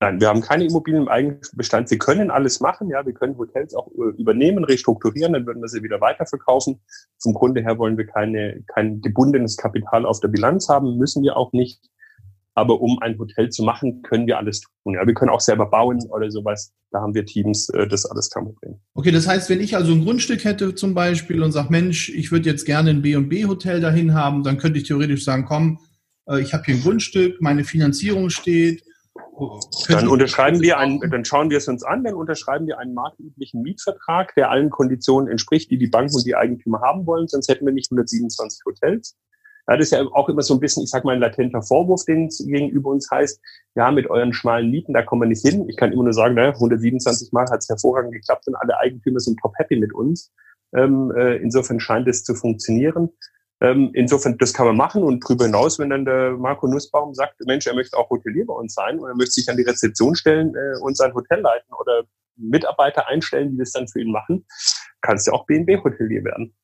Nein, 0.00 0.20
wir 0.20 0.28
haben 0.28 0.42
keine 0.42 0.64
Immobilien 0.64 1.02
im 1.02 1.08
Eigenbestand. 1.08 1.90
Wir 1.90 1.98
können 1.98 2.30
alles 2.30 2.60
machen, 2.60 2.88
ja, 2.88 3.04
wir 3.04 3.14
können 3.14 3.36
Hotels 3.36 3.74
auch 3.74 3.88
äh, 3.88 4.14
übernehmen, 4.16 4.62
restrukturieren, 4.62 5.32
dann 5.32 5.44
würden 5.44 5.60
wir 5.60 5.68
sie 5.68 5.82
wieder 5.82 6.00
weiterverkaufen. 6.00 6.80
Zum 7.16 7.34
Grunde 7.34 7.62
her 7.62 7.78
wollen 7.78 7.98
wir 7.98 8.06
keine, 8.06 8.62
kein 8.68 9.00
gebundenes 9.00 9.56
Kapital 9.56 10.06
auf 10.06 10.20
der 10.20 10.28
Bilanz 10.28 10.68
haben, 10.68 10.98
müssen 10.98 11.24
wir 11.24 11.36
auch 11.36 11.52
nicht. 11.52 11.90
Aber 12.58 12.80
um 12.80 12.98
ein 13.00 13.16
Hotel 13.18 13.50
zu 13.50 13.62
machen, 13.62 14.02
können 14.02 14.26
wir 14.26 14.36
alles 14.36 14.60
tun. 14.60 14.94
Ja, 14.94 15.06
wir 15.06 15.14
können 15.14 15.30
auch 15.30 15.40
selber 15.40 15.66
bauen 15.66 16.00
oder 16.10 16.28
sowas. 16.28 16.72
Da 16.90 17.00
haben 17.00 17.14
wir 17.14 17.24
Teams, 17.24 17.68
äh, 17.70 17.86
das 17.86 18.04
alles 18.04 18.30
kein 18.30 18.46
Problem. 18.46 18.80
Okay, 18.94 19.12
das 19.12 19.28
heißt, 19.28 19.48
wenn 19.48 19.60
ich 19.60 19.76
also 19.76 19.92
ein 19.92 20.04
Grundstück 20.04 20.44
hätte 20.44 20.74
zum 20.74 20.92
Beispiel 20.92 21.42
und 21.42 21.52
sage, 21.52 21.68
Mensch, 21.70 22.08
ich 22.08 22.32
würde 22.32 22.50
jetzt 22.50 22.64
gerne 22.64 22.90
ein 22.90 23.02
B&B-Hotel 23.02 23.80
dahin 23.80 24.12
haben, 24.12 24.42
dann 24.42 24.58
könnte 24.58 24.78
ich 24.80 24.88
theoretisch 24.88 25.24
sagen, 25.24 25.44
komm, 25.44 25.78
äh, 26.28 26.40
ich 26.40 26.52
habe 26.52 26.64
hier 26.64 26.74
ein 26.74 26.82
Grundstück, 26.82 27.40
meine 27.40 27.62
Finanzierung 27.62 28.28
steht 28.28 28.82
Dann 29.88 30.08
unterschreiben 30.08 30.60
wir 30.60 30.78
einen, 30.78 30.98
dann 30.98 31.24
schauen 31.24 31.50
wir 31.50 31.58
es 31.58 31.68
uns 31.68 31.84
an, 31.84 32.02
dann 32.02 32.14
unterschreiben 32.14 32.66
wir 32.66 32.78
einen 32.78 32.94
marktüblichen 32.94 33.62
Mietvertrag, 33.62 34.34
der 34.34 34.50
allen 34.50 34.70
Konditionen 34.70 35.30
entspricht, 35.30 35.70
die 35.70 35.78
die 35.78 35.86
Banken 35.86 36.16
und 36.16 36.26
die 36.26 36.34
Eigentümer 36.34 36.80
haben 36.80 37.06
wollen, 37.06 37.28
sonst 37.28 37.48
hätten 37.48 37.66
wir 37.66 37.72
nicht 37.72 37.90
127 37.92 38.64
Hotels. 38.66 39.16
Ja, 39.68 39.76
das 39.76 39.88
ist 39.88 39.90
ja 39.92 40.02
auch 40.12 40.30
immer 40.30 40.40
so 40.40 40.54
ein 40.54 40.60
bisschen, 40.60 40.84
ich 40.84 40.90
sag 40.90 41.04
mal, 41.04 41.14
ein 41.14 41.20
latenter 41.20 41.62
Vorwurf, 41.62 42.04
den 42.06 42.26
es 42.26 42.38
gegenüber 42.38 42.90
uns 42.90 43.10
heißt, 43.10 43.38
ja, 43.74 43.90
mit 43.90 44.08
euren 44.08 44.32
schmalen 44.32 44.70
Mieten, 44.70 44.94
da 44.94 45.02
kommen 45.02 45.22
wir 45.22 45.28
nicht 45.28 45.46
hin. 45.46 45.68
Ich 45.68 45.76
kann 45.76 45.92
immer 45.92 46.04
nur 46.04 46.14
sagen, 46.14 46.34
naja, 46.34 46.54
127 46.54 47.32
Mal 47.32 47.46
hat 47.50 47.58
es 47.58 47.68
hervorragend 47.68 48.12
geklappt 48.12 48.46
und 48.46 48.54
alle 48.56 48.78
Eigentümer 48.78 49.20
sind 49.20 49.38
top 49.40 49.52
happy 49.58 49.78
mit 49.78 49.92
uns. 49.92 50.32
Ähm, 50.74 51.12
äh, 51.14 51.36
insofern 51.36 51.80
scheint 51.80 52.08
es 52.08 52.24
zu 52.24 52.34
funktionieren. 52.34 53.10
Ähm, 53.60 53.90
insofern, 53.92 54.38
das 54.38 54.54
kann 54.54 54.66
man 54.66 54.76
machen 54.76 55.02
und 55.02 55.24
darüber 55.24 55.44
hinaus, 55.44 55.78
wenn 55.78 55.90
dann 55.90 56.04
der 56.04 56.32
Marco 56.38 56.66
Nussbaum 56.66 57.12
sagt, 57.12 57.34
Mensch, 57.44 57.66
er 57.66 57.74
möchte 57.74 57.96
auch 57.98 58.08
Hotelier 58.08 58.46
bei 58.46 58.54
uns 58.54 58.72
sein 58.72 58.98
und 58.98 59.08
er 59.08 59.16
möchte 59.16 59.32
sich 59.32 59.50
an 59.50 59.56
die 59.56 59.64
Rezeption 59.64 60.14
stellen 60.14 60.54
äh, 60.54 60.80
und 60.80 60.96
sein 60.96 61.12
Hotel 61.12 61.40
leiten 61.40 61.74
oder 61.78 62.04
Mitarbeiter 62.36 63.08
einstellen, 63.08 63.50
die 63.50 63.58
das 63.58 63.72
dann 63.72 63.88
für 63.88 64.00
ihn 64.00 64.12
machen, 64.12 64.46
kannst 65.02 65.26
du 65.26 65.32
auch 65.32 65.44
BNB-Hotelier 65.46 66.24
werden. 66.24 66.54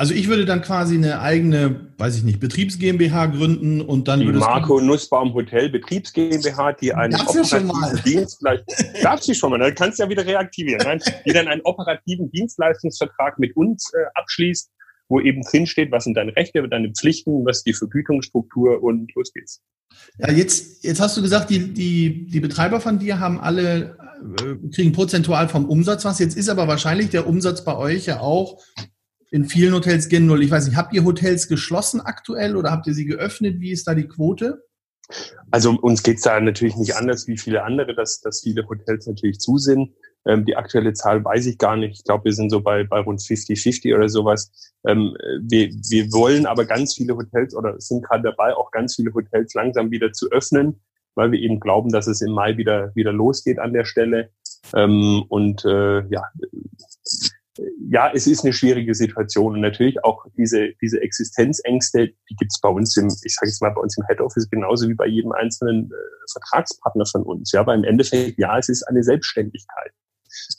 Also 0.00 0.14
ich 0.14 0.28
würde 0.28 0.46
dann 0.46 0.62
quasi 0.62 0.94
eine 0.94 1.20
eigene, 1.20 1.92
weiß 1.98 2.16
ich 2.16 2.22
nicht, 2.22 2.40
Betriebs 2.40 2.78
GmbH 2.78 3.26
gründen 3.26 3.82
und 3.82 4.08
dann 4.08 4.20
die 4.20 4.24
würde 4.24 4.38
Marco 4.38 4.80
Nussbaum 4.80 5.34
Hotel 5.34 5.68
Betriebs 5.68 6.14
GmbH, 6.14 6.72
die 6.72 6.94
einen 6.94 7.12
Darf 7.12 7.34
ja 7.34 7.44
schon 7.44 7.66
mal. 7.66 7.94
Dienstleistung, 8.06 8.86
darf 9.02 9.20
sie 9.20 9.34
schon 9.34 9.50
mal, 9.50 9.58
dann 9.58 9.74
kannst 9.74 9.98
du 9.98 10.04
ja 10.04 10.08
wieder 10.08 10.24
reaktivieren, 10.24 10.80
nein, 10.86 11.02
die 11.26 11.32
dann 11.34 11.48
einen 11.48 11.60
operativen 11.64 12.30
Dienstleistungsvertrag 12.30 13.38
mit 13.38 13.54
uns 13.58 13.92
äh, 13.92 13.98
abschließt, 14.14 14.70
wo 15.10 15.20
eben 15.20 15.42
drin 15.42 15.66
steht, 15.66 15.92
was 15.92 16.04
sind 16.04 16.14
deine 16.14 16.34
Rechte, 16.34 16.66
deine 16.66 16.90
Pflichten, 16.92 17.44
was 17.44 17.58
ist 17.58 17.66
die 17.66 17.74
Vergütungsstruktur 17.74 18.82
und 18.82 19.14
los 19.14 19.34
geht's. 19.34 19.60
Ja, 20.16 20.32
jetzt, 20.32 20.82
jetzt 20.82 21.02
hast 21.02 21.18
du 21.18 21.20
gesagt, 21.20 21.50
die, 21.50 21.74
die, 21.74 22.24
die 22.24 22.40
Betreiber 22.40 22.80
von 22.80 22.98
dir 22.98 23.20
haben 23.20 23.38
alle, 23.38 23.98
äh, 24.40 24.74
kriegen 24.74 24.92
prozentual 24.92 25.50
vom 25.50 25.66
Umsatz 25.66 26.06
was. 26.06 26.20
Jetzt 26.20 26.38
ist 26.38 26.48
aber 26.48 26.68
wahrscheinlich 26.68 27.10
der 27.10 27.26
Umsatz 27.26 27.66
bei 27.66 27.76
euch 27.76 28.06
ja 28.06 28.20
auch 28.20 28.62
in 29.30 29.44
vielen 29.44 29.74
Hotels 29.74 30.08
gen 30.08 30.26
Null. 30.26 30.42
Ich 30.42 30.50
weiß 30.50 30.66
nicht, 30.66 30.76
habt 30.76 30.92
ihr 30.92 31.04
Hotels 31.04 31.48
geschlossen 31.48 32.00
aktuell 32.00 32.56
oder 32.56 32.70
habt 32.70 32.86
ihr 32.86 32.94
sie 32.94 33.06
geöffnet? 33.06 33.60
Wie 33.60 33.70
ist 33.70 33.86
da 33.86 33.94
die 33.94 34.08
Quote? 34.08 34.64
Also 35.50 35.72
uns 35.72 36.02
geht's 36.02 36.22
da 36.22 36.38
natürlich 36.40 36.76
nicht 36.76 36.96
anders 36.96 37.26
wie 37.26 37.38
viele 37.38 37.64
andere, 37.64 37.94
dass, 37.94 38.20
dass 38.20 38.42
viele 38.42 38.68
Hotels 38.68 39.06
natürlich 39.06 39.38
zu 39.38 39.58
sind. 39.58 39.92
Ähm, 40.26 40.44
die 40.44 40.56
aktuelle 40.56 40.92
Zahl 40.92 41.24
weiß 41.24 41.46
ich 41.46 41.58
gar 41.58 41.76
nicht. 41.76 41.98
Ich 41.98 42.04
glaube, 42.04 42.26
wir 42.26 42.32
sind 42.32 42.50
so 42.50 42.60
bei, 42.60 42.84
bei 42.84 43.00
rund 43.00 43.20
50-50 43.20 43.94
oder 43.94 44.08
sowas. 44.08 44.52
Ähm, 44.86 45.16
wir, 45.42 45.70
wir 45.70 46.12
wollen 46.12 46.46
aber 46.46 46.64
ganz 46.64 46.94
viele 46.94 47.16
Hotels 47.16 47.54
oder 47.54 47.80
sind 47.80 48.04
gerade 48.04 48.24
dabei, 48.24 48.54
auch 48.54 48.70
ganz 48.70 48.96
viele 48.96 49.12
Hotels 49.14 49.54
langsam 49.54 49.90
wieder 49.90 50.12
zu 50.12 50.30
öffnen, 50.30 50.80
weil 51.14 51.32
wir 51.32 51.40
eben 51.40 51.58
glauben, 51.58 51.90
dass 51.90 52.06
es 52.06 52.20
im 52.20 52.32
Mai 52.32 52.56
wieder, 52.56 52.94
wieder 52.94 53.12
losgeht 53.12 53.58
an 53.58 53.72
der 53.72 53.84
Stelle. 53.84 54.30
Ähm, 54.74 55.24
und 55.28 55.64
äh, 55.64 56.06
ja, 56.08 56.24
ja, 57.90 58.10
es 58.12 58.26
ist 58.26 58.44
eine 58.44 58.52
schwierige 58.52 58.94
Situation 58.94 59.54
und 59.54 59.60
natürlich 59.60 60.02
auch 60.04 60.24
diese, 60.36 60.70
diese 60.80 61.00
Existenzängste, 61.00 62.08
die 62.08 62.36
gibt 62.36 62.52
es 62.52 62.60
bei 62.60 62.68
uns 62.68 62.96
im, 62.96 63.06
ich 63.06 63.34
sage 63.34 63.48
jetzt 63.48 63.60
mal, 63.60 63.70
bei 63.70 63.80
uns 63.80 63.96
im 63.96 64.04
Head 64.06 64.20
Office 64.20 64.48
genauso 64.48 64.88
wie 64.88 64.94
bei 64.94 65.06
jedem 65.06 65.32
einzelnen 65.32 65.90
äh, 65.90 65.94
Vertragspartner 66.32 67.06
von 67.06 67.22
uns. 67.22 67.52
Ja, 67.52 67.60
aber 67.60 67.74
im 67.74 67.84
Endeffekt, 67.84 68.38
ja, 68.38 68.58
es 68.58 68.68
ist 68.68 68.82
eine 68.84 69.02
Selbstständigkeit. 69.02 69.92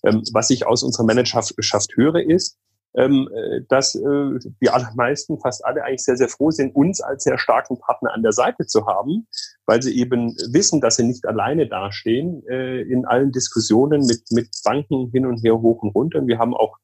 Ähm, 0.04 0.24
was 0.34 0.50
ich 0.50 0.66
aus 0.66 0.84
unserer 0.84 1.06
Managerschaft 1.06 1.96
höre, 1.96 2.22
ist, 2.22 2.58
ähm, 2.96 3.30
äh, 3.34 3.62
dass 3.70 3.96
äh, 3.96 4.40
die 4.62 4.70
allermeisten, 4.70 5.40
fast 5.40 5.64
alle 5.66 5.84
eigentlich 5.84 6.04
sehr, 6.04 6.18
sehr 6.18 6.30
froh 6.30 6.52
sind, 6.52 6.76
uns 6.76 7.02
als 7.02 7.24
sehr 7.24 7.38
starken 7.38 7.80
Partner 7.80 8.14
an 8.14 8.22
der 8.22 8.34
Seite 8.34 8.66
zu 8.66 8.86
haben, 8.86 9.28
weil 9.66 9.82
sie 9.82 9.98
eben 9.98 10.36
wissen, 10.52 10.82
dass 10.82 10.98
sie 10.98 11.06
nicht 11.06 11.26
alleine 11.26 11.68
dastehen 11.68 12.44
äh, 12.48 12.82
in 12.82 13.06
allen 13.06 13.32
Diskussionen 13.32 14.06
mit, 14.06 14.24
mit 14.32 14.50
Banken 14.64 15.10
hin 15.12 15.26
und 15.26 15.44
her, 15.44 15.62
hoch 15.62 15.82
und 15.84 15.96
runter. 15.96 16.26
Wir 16.28 16.38
haben 16.38 16.54
auch 16.54 16.78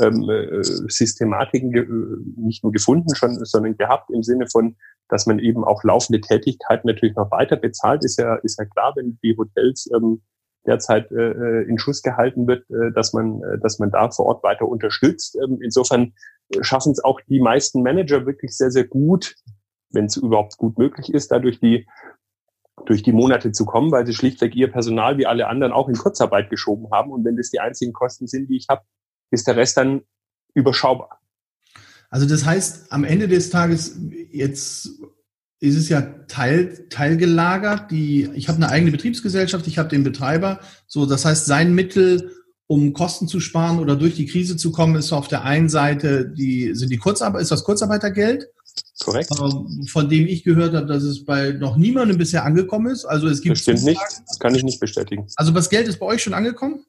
ähm, 0.00 0.28
äh, 0.28 0.62
Systematiken 0.62 1.72
ge 1.72 1.86
nicht 2.36 2.62
nur 2.62 2.72
gefunden, 2.72 3.14
schon, 3.14 3.44
sondern 3.44 3.76
gehabt 3.76 4.10
im 4.10 4.22
Sinne 4.22 4.46
von, 4.50 4.76
dass 5.08 5.26
man 5.26 5.38
eben 5.38 5.64
auch 5.64 5.84
laufende 5.84 6.20
Tätigkeiten 6.20 6.88
natürlich 6.88 7.16
noch 7.16 7.30
weiter 7.30 7.56
bezahlt, 7.56 8.04
ist 8.04 8.18
ja, 8.18 8.36
ist 8.36 8.58
ja 8.58 8.64
klar, 8.64 8.92
wenn 8.96 9.18
die 9.22 9.36
Hotels 9.36 9.88
ähm, 9.94 10.22
derzeit 10.66 11.10
äh, 11.12 11.30
äh, 11.30 11.68
in 11.68 11.78
Schuss 11.78 12.02
gehalten 12.02 12.46
wird, 12.46 12.68
äh, 12.70 12.92
dass 12.94 13.12
man, 13.12 13.42
äh, 13.42 13.58
dass 13.60 13.78
man 13.78 13.90
da 13.90 14.10
vor 14.10 14.26
Ort 14.26 14.42
weiter 14.42 14.66
unterstützt. 14.66 15.36
Ähm, 15.36 15.58
insofern 15.62 16.14
schaffen 16.60 16.92
es 16.92 17.02
auch 17.02 17.20
die 17.28 17.40
meisten 17.40 17.82
Manager 17.82 18.26
wirklich 18.26 18.56
sehr, 18.56 18.70
sehr 18.70 18.84
gut, 18.84 19.34
wenn 19.90 20.06
es 20.06 20.16
überhaupt 20.16 20.56
gut 20.56 20.78
möglich 20.78 21.12
ist, 21.12 21.30
dadurch 21.30 21.60
die 21.60 21.86
durch 22.86 23.02
die 23.02 23.12
Monate 23.12 23.52
zu 23.52 23.64
kommen, 23.64 23.92
weil 23.92 24.04
sie 24.04 24.14
schlichtweg 24.14 24.54
ihr 24.56 24.70
Personal 24.70 25.16
wie 25.16 25.26
alle 25.26 25.46
anderen 25.46 25.72
auch 25.72 25.88
in 25.88 25.94
Kurzarbeit 25.94 26.50
geschoben 26.50 26.90
haben. 26.90 27.12
Und 27.12 27.24
wenn 27.24 27.36
das 27.36 27.50
die 27.50 27.60
einzigen 27.60 27.92
Kosten 27.92 28.26
sind, 28.26 28.50
die 28.50 28.56
ich 28.56 28.66
habe, 28.68 28.82
ist 29.30 29.46
der 29.46 29.56
Rest 29.56 29.76
dann 29.76 30.02
überschaubar. 30.54 31.20
Also 32.10 32.26
das 32.26 32.44
heißt, 32.44 32.92
am 32.92 33.04
Ende 33.04 33.28
des 33.28 33.50
Tages 33.50 33.98
jetzt 34.30 34.90
ist 35.64 35.76
es 35.76 35.88
ja 35.88 36.02
teil, 36.28 36.86
teilgelagert. 36.90 37.90
Die, 37.90 38.28
ich 38.34 38.48
habe 38.48 38.56
eine 38.56 38.68
eigene 38.68 38.90
Betriebsgesellschaft, 38.90 39.66
ich 39.66 39.78
habe 39.78 39.88
den 39.88 40.04
Betreiber. 40.04 40.60
So, 40.86 41.06
das 41.06 41.24
heißt, 41.24 41.46
sein 41.46 41.74
Mittel, 41.74 42.32
um 42.66 42.92
Kosten 42.92 43.28
zu 43.28 43.40
sparen 43.40 43.78
oder 43.78 43.96
durch 43.96 44.14
die 44.14 44.26
Krise 44.26 44.56
zu 44.56 44.72
kommen, 44.72 44.96
ist 44.96 45.12
auf 45.12 45.28
der 45.28 45.44
einen 45.44 45.68
Seite 45.68 46.28
die, 46.28 46.74
sind 46.74 46.90
die 46.90 46.98
Kurzarbeit, 46.98 47.42
ist 47.42 47.50
das 47.50 47.64
Kurzarbeitergeld. 47.64 48.48
Korrekt. 49.00 49.30
Ähm, 49.40 49.86
von 49.88 50.08
dem 50.08 50.26
ich 50.26 50.44
gehört 50.44 50.74
habe, 50.74 50.86
dass 50.86 51.02
es 51.02 51.24
bei 51.24 51.52
noch 51.52 51.76
niemandem 51.76 52.18
bisher 52.18 52.44
angekommen 52.44 52.92
ist. 52.92 53.04
Also 53.04 53.28
es 53.28 53.40
gibt. 53.40 53.56
Das 53.56 53.62
stimmt 53.62 53.84
nicht. 53.84 54.00
Das 54.26 54.38
kann 54.38 54.54
ich 54.54 54.64
nicht 54.64 54.80
bestätigen. 54.80 55.26
Also 55.36 55.52
das 55.52 55.70
Geld 55.70 55.88
ist 55.88 55.98
bei 55.98 56.06
euch 56.06 56.22
schon 56.22 56.34
angekommen? 56.34 56.84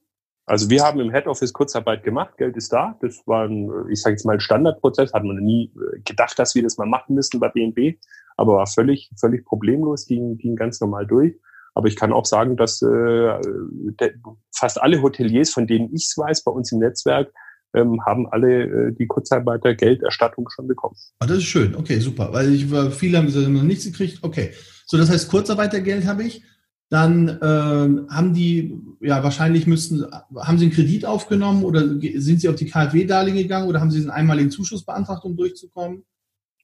Also 0.47 0.69
wir 0.69 0.83
haben 0.83 0.99
im 0.99 1.11
Head 1.11 1.27
Office 1.27 1.53
Kurzarbeit 1.53 2.03
gemacht, 2.03 2.37
Geld 2.37 2.55
ist 2.55 2.71
da. 2.71 2.97
Das 3.01 3.25
war 3.25 3.47
ein, 3.47 3.71
ich 3.89 4.01
sage 4.01 4.13
jetzt 4.13 4.25
mal, 4.25 4.33
ein 4.33 4.39
Standardprozess. 4.39 5.13
Hat 5.13 5.23
man 5.23 5.37
nie 5.37 5.71
äh, 5.75 5.99
gedacht, 6.01 6.37
dass 6.37 6.53
wir 6.53 6.63
das 6.63 6.77
mal 6.77 6.85
machen 6.85 7.15
müssen 7.15 7.39
bei 7.39 7.49
BNB 7.49 7.97
aber 8.37 8.55
war 8.55 8.67
völlig, 8.67 9.09
völlig 9.19 9.45
problemlos, 9.45 10.05
ging, 10.05 10.37
ging 10.37 10.55
ganz 10.55 10.79
normal 10.81 11.05
durch. 11.07 11.35
Aber 11.73 11.87
ich 11.87 11.95
kann 11.95 12.13
auch 12.13 12.25
sagen, 12.25 12.55
dass 12.55 12.81
äh, 12.81 12.85
der, 12.87 14.13
fast 14.53 14.81
alle 14.81 15.01
Hoteliers, 15.01 15.49
von 15.49 15.67
denen 15.67 15.93
ich 15.93 16.05
es 16.05 16.17
weiß, 16.17 16.43
bei 16.43 16.51
uns 16.51 16.71
im 16.71 16.79
Netzwerk, 16.79 17.33
ähm, 17.73 17.99
haben 18.05 18.27
alle 18.31 18.63
äh, 18.63 18.91
die 18.93 19.07
Kurzarbeiter 19.07 19.75
Gelderstattung 19.75 20.47
schon 20.49 20.67
bekommen. 20.67 20.95
Ah, 21.19 21.25
das 21.25 21.39
ist 21.39 21.45
schön. 21.45 21.75
Okay, 21.75 21.99
super. 21.99 22.31
Weil 22.31 22.53
ich 22.53 22.71
war, 22.71 22.91
viele 22.91 23.17
haben 23.17 23.25
gesagt, 23.25 23.49
noch 23.49 23.63
nichts 23.63 23.83
gekriegt. 23.83 24.19
Okay. 24.21 24.51
So, 24.85 24.97
das 24.97 25.09
heißt, 25.09 25.29
Kurzarbeitergeld 25.29 26.05
habe 26.05 26.23
ich. 26.23 26.43
Dann 26.89 27.27
äh, 27.27 28.13
haben 28.13 28.33
die, 28.33 28.79
ja, 29.01 29.23
wahrscheinlich 29.23 29.65
müssten, 29.65 30.05
haben 30.35 30.57
sie 30.57 30.65
einen 30.65 30.73
Kredit 30.73 31.05
aufgenommen 31.05 31.63
oder 31.63 31.81
sind 31.81 32.41
sie 32.41 32.47
auf 32.47 32.55
die 32.55 32.67
KfW-Darlehen 32.67 33.35
gegangen 33.35 33.67
oder 33.67 33.81
haben 33.81 33.89
sie 33.89 34.01
einen 34.01 34.11
einmaligen 34.11 34.51
Zuschuss 34.51 34.85
beantragt, 34.85 35.25
um 35.25 35.35
durchzukommen? 35.35 36.05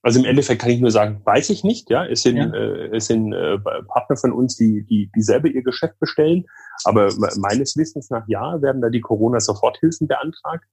Also 0.04 0.20
im 0.20 0.26
Endeffekt 0.26 0.62
kann 0.62 0.72
ich 0.72 0.82
nur 0.82 0.92
sagen, 0.92 1.22
weiß 1.26 1.50
ich 1.52 1.64
nicht. 1.64 1.90
Ja, 1.90 2.06
es 2.06 2.24
sind, 2.24 2.38
ja. 2.38 2.52
Äh, 2.52 2.96
es 2.96 3.08
sind 3.08 3.34
äh, 3.34 3.60
Partner 3.60 4.18
von 4.18 4.32
uns, 4.32 4.56
die, 4.58 4.84
die, 4.86 5.12
die 5.16 5.22
selber 5.22 5.48
ihr 5.48 5.64
Geschäft 5.64 6.00
bestellen. 6.00 6.46
Aber 6.84 7.12
meines 7.38 7.78
Wissens 7.78 8.10
nach 8.10 8.28
ja, 8.28 8.62
werden 8.62 8.82
da 8.82 8.90
die 8.90 9.02
Corona-Soforthilfen 9.02 10.08
beantragt. 10.08 10.66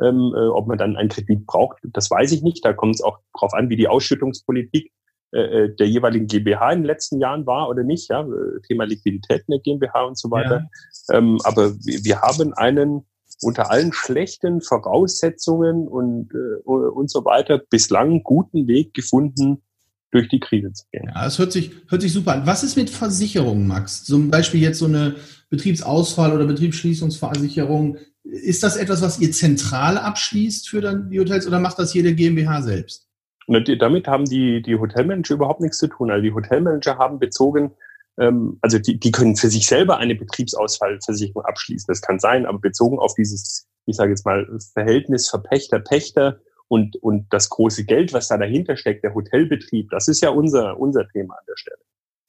Ähm, 0.00 0.32
äh, 0.36 0.48
ob 0.48 0.68
man 0.68 0.78
dann 0.78 0.96
einen 0.96 1.08
Kredit 1.08 1.44
braucht, 1.46 1.78
das 1.82 2.10
weiß 2.10 2.30
ich 2.32 2.42
nicht. 2.42 2.64
Da 2.64 2.72
kommt 2.72 2.94
es 2.94 3.02
auch 3.02 3.18
drauf 3.36 3.52
an, 3.54 3.68
wie 3.68 3.76
die 3.76 3.88
Ausschüttungspolitik 3.88 4.92
äh, 5.32 5.40
äh 5.40 5.76
der 5.76 5.88
jeweiligen 5.88 6.26
GmbH 6.26 6.72
in 6.72 6.80
den 6.80 6.86
letzten 6.86 7.20
Jahren 7.20 7.46
war 7.46 7.68
oder 7.68 7.82
nicht. 7.82 8.08
Ja, 8.10 8.26
Thema 8.66 8.84
Liquidität 8.84 9.44
in 9.46 9.52
der 9.52 9.60
GmbH 9.60 10.02
und 10.04 10.18
so 10.18 10.30
weiter. 10.30 10.68
Ja. 11.08 11.18
Ähm, 11.18 11.38
aber 11.44 11.74
wir 11.80 12.20
haben 12.20 12.54
einen 12.54 13.04
unter 13.40 13.70
allen 13.70 13.92
schlechten 13.92 14.60
Voraussetzungen 14.60 15.86
und, 15.86 16.32
äh, 16.34 16.62
und 16.66 17.10
so 17.10 17.24
weiter 17.24 17.58
bislang 17.58 18.22
guten 18.22 18.66
Weg 18.66 18.94
gefunden, 18.94 19.62
durch 20.10 20.28
die 20.28 20.40
Krise 20.40 20.72
zu 20.72 20.84
gehen. 20.90 21.04
Ja, 21.06 21.24
das 21.24 21.38
hört 21.38 21.52
sich, 21.52 21.72
hört 21.88 22.02
sich 22.02 22.12
super 22.12 22.32
an. 22.32 22.46
Was 22.46 22.64
ist 22.64 22.76
mit 22.76 22.90
Versicherungen, 22.90 23.66
Max? 23.66 24.04
Zum 24.04 24.30
Beispiel 24.30 24.60
jetzt 24.60 24.78
so 24.78 24.86
eine 24.86 25.16
Betriebsausfall- 25.50 26.32
oder 26.32 26.46
Betriebsschließungsversicherung. 26.46 27.98
Ist 28.24 28.62
das 28.62 28.76
etwas, 28.76 29.02
was 29.02 29.18
ihr 29.20 29.32
zentral 29.32 29.98
abschließt 29.98 30.68
für 30.68 30.80
dann 30.80 31.10
die 31.10 31.20
Hotels 31.20 31.46
oder 31.46 31.60
macht 31.60 31.78
das 31.78 31.94
jede 31.94 32.14
GmbH 32.14 32.62
selbst? 32.62 33.07
Und 33.48 33.82
damit 33.82 34.06
haben 34.06 34.24
die, 34.24 34.62
die 34.62 34.76
Hotelmanager 34.76 35.34
überhaupt 35.34 35.60
nichts 35.60 35.78
zu 35.78 35.88
tun. 35.88 36.10
Also 36.10 36.22
die 36.22 36.32
Hotelmanager 36.32 36.98
haben 36.98 37.18
bezogen 37.18 37.72
ähm, 38.18 38.58
also 38.60 38.78
die, 38.78 38.98
die 38.98 39.10
können 39.10 39.36
für 39.36 39.48
sich 39.48 39.66
selber 39.66 39.98
eine 39.98 40.14
Betriebsausfallversicherung 40.14 41.44
abschließen. 41.44 41.86
Das 41.88 42.02
kann 42.02 42.18
sein, 42.18 42.46
aber 42.46 42.58
bezogen 42.58 42.98
auf 42.98 43.14
dieses, 43.14 43.66
ich 43.86 43.96
sage 43.96 44.10
jetzt 44.10 44.26
mal, 44.26 44.46
Verhältnis 44.72 45.28
Verpächter-Pächter 45.28 46.40
und, 46.66 46.96
und 46.96 47.26
das 47.30 47.48
große 47.48 47.84
Geld, 47.84 48.12
was 48.12 48.28
da 48.28 48.36
dahinter 48.36 48.76
steckt, 48.76 49.04
der 49.04 49.14
Hotelbetrieb, 49.14 49.90
das 49.90 50.08
ist 50.08 50.20
ja 50.20 50.30
unser, 50.30 50.78
unser 50.78 51.08
Thema 51.08 51.34
an 51.34 51.44
der 51.48 51.56
Stelle. 51.56 51.78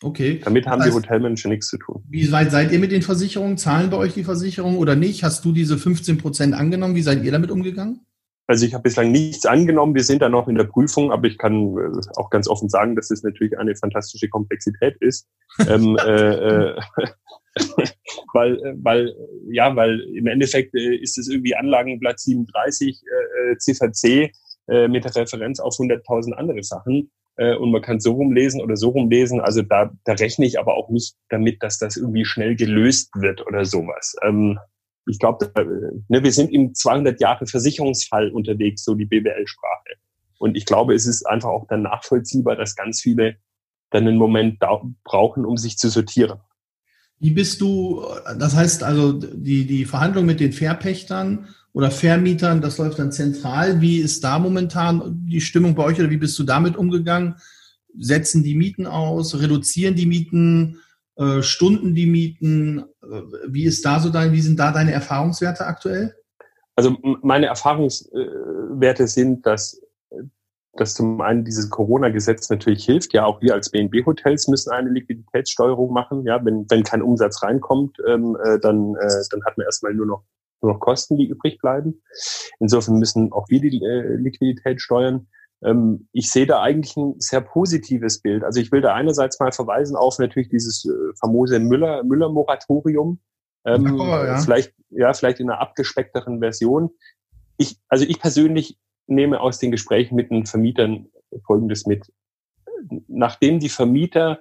Okay. 0.01 0.39
Damit 0.45 0.65
haben 0.65 0.82
heißt, 0.82 0.91
die 0.91 0.95
Hotelmanager 0.95 1.49
nichts 1.49 1.67
zu 1.67 1.77
tun. 1.77 2.03
Wie 2.08 2.32
weit 2.32 2.51
seid 2.51 2.71
ihr 2.71 2.79
mit 2.79 2.93
den 2.93 3.01
Versicherungen? 3.01 3.58
Zahlen 3.58 3.89
bei 3.89 3.97
euch 3.97 4.13
die 4.13 4.23
Versicherungen 4.23 4.77
oder 4.77 4.95
nicht? 4.95 5.23
Hast 5.23 5.43
du 5.43 5.51
diese 5.51 5.77
15 5.77 6.17
Prozent 6.19 6.53
angenommen? 6.53 6.95
Wie 6.95 7.01
seid 7.01 7.21
ihr 7.23 7.32
damit 7.34 7.51
umgegangen? 7.51 8.05
Also 8.49 8.65
ich 8.65 8.73
habe 8.73 8.81
bislang 8.81 9.12
nichts 9.12 9.45
angenommen. 9.45 9.93
Wir 9.93 10.03
sind 10.03 10.23
da 10.23 10.27
noch 10.27 10.47
in 10.47 10.55
der 10.55 10.63
Prüfung, 10.63 11.12
aber 11.12 11.27
ich 11.27 11.38
kann 11.38 11.77
äh, 11.77 11.99
auch 12.15 12.31
ganz 12.31 12.47
offen 12.47 12.67
sagen, 12.67 12.95
dass 12.95 13.12
es 13.12 13.21
natürlich 13.21 13.55
eine 13.59 13.75
fantastische 13.75 14.27
Komplexität 14.27 14.95
ist, 15.01 15.27
ähm, 15.67 15.95
äh, 16.03 16.71
äh, 16.71 16.81
weil, 18.33 18.59
weil 18.81 19.15
ja, 19.51 19.75
weil 19.75 19.99
im 20.15 20.25
Endeffekt 20.25 20.73
äh, 20.73 20.95
ist 20.95 21.19
es 21.19 21.27
irgendwie 21.27 21.55
Anlagenblatt 21.55 22.19
37 22.19 23.03
äh, 23.51 23.57
Ziffer 23.57 23.91
C 23.91 24.31
äh, 24.67 24.88
mit 24.88 25.05
der 25.05 25.15
Referenz 25.15 25.59
auf 25.59 25.75
100.000 25.75 26.31
andere 26.33 26.63
Sachen 26.63 27.12
äh, 27.35 27.53
und 27.53 27.69
man 27.69 27.83
kann 27.83 27.99
so 27.99 28.13
rumlesen 28.13 28.62
oder 28.62 28.77
so 28.77 28.89
rumlesen. 28.89 29.41
Also 29.41 29.62
da, 29.62 29.91
da 30.05 30.13
rechne 30.13 30.47
ich 30.47 30.59
aber 30.59 30.73
auch 30.73 30.89
nicht 30.89 31.13
damit, 31.29 31.62
dass 31.62 31.77
das 31.77 31.97
irgendwie 31.97 32.25
schnell 32.25 32.55
gelöst 32.55 33.12
wird 33.13 33.45
oder 33.45 33.63
sowas. 33.65 34.15
Ähm, 34.23 34.57
ich 35.09 35.19
glaube, 35.19 35.51
ne, 36.07 36.23
wir 36.23 36.31
sind 36.31 36.51
im 36.53 36.73
200 36.73 37.19
Jahre 37.19 37.45
Versicherungsfall 37.45 38.31
unterwegs, 38.31 38.83
so 38.83 38.95
die 38.95 39.05
BWL-Sprache. 39.05 39.95
Und 40.39 40.55
ich 40.55 40.65
glaube, 40.65 40.95
es 40.95 41.05
ist 41.05 41.25
einfach 41.27 41.49
auch 41.49 41.67
dann 41.67 41.83
nachvollziehbar, 41.83 42.55
dass 42.55 42.75
ganz 42.75 43.01
viele 43.01 43.35
dann 43.91 44.07
einen 44.07 44.17
Moment 44.17 44.59
brauchen, 45.03 45.45
um 45.45 45.57
sich 45.57 45.77
zu 45.77 45.89
sortieren. 45.89 46.39
Wie 47.19 47.31
bist 47.31 47.59
du, 47.59 48.05
das 48.37 48.55
heißt 48.55 48.83
also, 48.83 49.11
die, 49.11 49.65
die 49.65 49.85
Verhandlung 49.85 50.25
mit 50.25 50.39
den 50.39 50.53
Verpächtern 50.53 51.49
oder 51.73 51.91
Vermietern, 51.91 52.61
das 52.61 52.77
läuft 52.77 52.99
dann 52.99 53.11
zentral. 53.11 53.81
Wie 53.81 53.97
ist 53.97 54.23
da 54.23 54.39
momentan 54.39 55.19
die 55.27 55.41
Stimmung 55.41 55.75
bei 55.75 55.83
euch 55.83 55.99
oder 55.99 56.09
wie 56.09 56.17
bist 56.17 56.39
du 56.39 56.43
damit 56.43 56.77
umgegangen? 56.77 57.35
Setzen 57.97 58.43
die 58.43 58.55
Mieten 58.55 58.87
aus, 58.87 59.39
reduzieren 59.39 59.95
die 59.95 60.05
Mieten? 60.05 60.79
Äh, 61.17 61.43
Stunden 61.43 61.93
die 61.93 62.05
Mieten? 62.05 62.85
Wie 63.47 63.65
ist 63.65 63.85
da 63.85 63.99
so 63.99 64.09
dein, 64.09 64.31
wie 64.31 64.41
sind 64.41 64.59
da 64.59 64.71
deine 64.71 64.91
Erfahrungswerte 64.91 65.65
aktuell? 65.65 66.15
Also 66.75 66.95
meine 67.23 67.47
Erfahrungswerte 67.47 69.07
sind, 69.07 69.45
dass, 69.45 69.81
dass 70.73 70.93
zum 70.93 71.19
einen 71.19 71.43
dieses 71.43 71.69
Corona-Gesetz 71.69 72.49
natürlich 72.49 72.85
hilft. 72.85 73.13
Ja, 73.13 73.25
auch 73.25 73.41
wir 73.41 73.53
als 73.53 73.69
BNB-Hotels 73.69 74.47
müssen 74.47 74.71
eine 74.71 74.89
Liquiditätssteuerung 74.89 75.91
machen. 75.91 76.25
Ja, 76.25 76.43
wenn, 76.45 76.65
wenn 76.69 76.83
kein 76.83 77.01
Umsatz 77.01 77.43
reinkommt, 77.43 77.97
ähm, 78.07 78.37
äh, 78.43 78.59
dann, 78.59 78.95
äh, 78.95 79.23
dann 79.29 79.43
hat 79.43 79.57
man 79.57 79.65
erstmal 79.65 79.93
nur 79.93 80.05
noch, 80.05 80.23
nur 80.61 80.73
noch 80.73 80.79
Kosten, 80.79 81.17
die 81.17 81.27
übrig 81.27 81.57
bleiben. 81.59 82.01
Insofern 82.59 82.97
müssen 82.97 83.33
auch 83.33 83.49
wir 83.49 83.59
die 83.59 83.83
äh, 83.83 84.15
Liquidität 84.15 84.81
steuern. 84.81 85.27
Ähm, 85.63 86.07
ich 86.13 86.31
sehe 86.31 86.45
da 86.45 86.61
eigentlich 86.61 86.95
ein 86.95 87.15
sehr 87.19 87.41
positives 87.41 88.21
Bild. 88.21 88.43
Also 88.43 88.59
ich 88.59 88.71
will 88.71 88.81
da 88.81 88.93
einerseits 88.93 89.39
mal 89.39 89.51
verweisen 89.51 89.95
auf 89.95 90.19
natürlich 90.19 90.49
dieses 90.49 90.85
äh, 90.85 91.13
famose 91.19 91.59
Müller, 91.59 92.03
Müller-Moratorium. 92.03 93.19
Ähm, 93.65 93.99
oh, 93.99 94.05
ja. 94.05 94.37
Vielleicht, 94.37 94.73
ja, 94.89 95.13
vielleicht 95.13 95.39
in 95.39 95.49
einer 95.49 95.59
abgespeckteren 95.59 96.39
Version. 96.39 96.91
Ich, 97.57 97.77
also 97.89 98.05
ich 98.05 98.19
persönlich 98.19 98.79
nehme 99.07 99.41
aus 99.41 99.59
den 99.59 99.71
Gesprächen 99.71 100.15
mit 100.15 100.31
den 100.31 100.45
Vermietern 100.45 101.07
Folgendes 101.45 101.85
mit. 101.85 102.11
Nachdem 103.07 103.59
die 103.59 103.69
Vermieter 103.69 104.39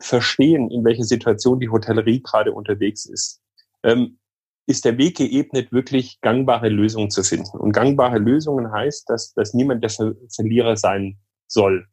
verstehen, 0.00 0.70
in 0.70 0.84
welcher 0.84 1.04
Situation 1.04 1.60
die 1.60 1.68
Hotellerie 1.68 2.22
gerade 2.22 2.52
unterwegs 2.52 3.06
ist, 3.06 3.40
ähm, 3.82 4.18
ist 4.66 4.84
der 4.84 4.98
Weg 4.98 5.16
geebnet, 5.16 5.72
wirklich 5.72 6.20
gangbare 6.20 6.68
Lösungen 6.68 7.10
zu 7.10 7.22
finden. 7.22 7.56
Und 7.58 7.72
gangbare 7.72 8.18
Lösungen 8.18 8.70
heißt, 8.70 9.08
dass, 9.08 9.32
dass 9.34 9.54
niemand 9.54 9.82
der 9.82 9.90
Ver 9.90 10.14
Verlierer 10.34 10.76
sein 10.76 11.18
soll 11.48 11.86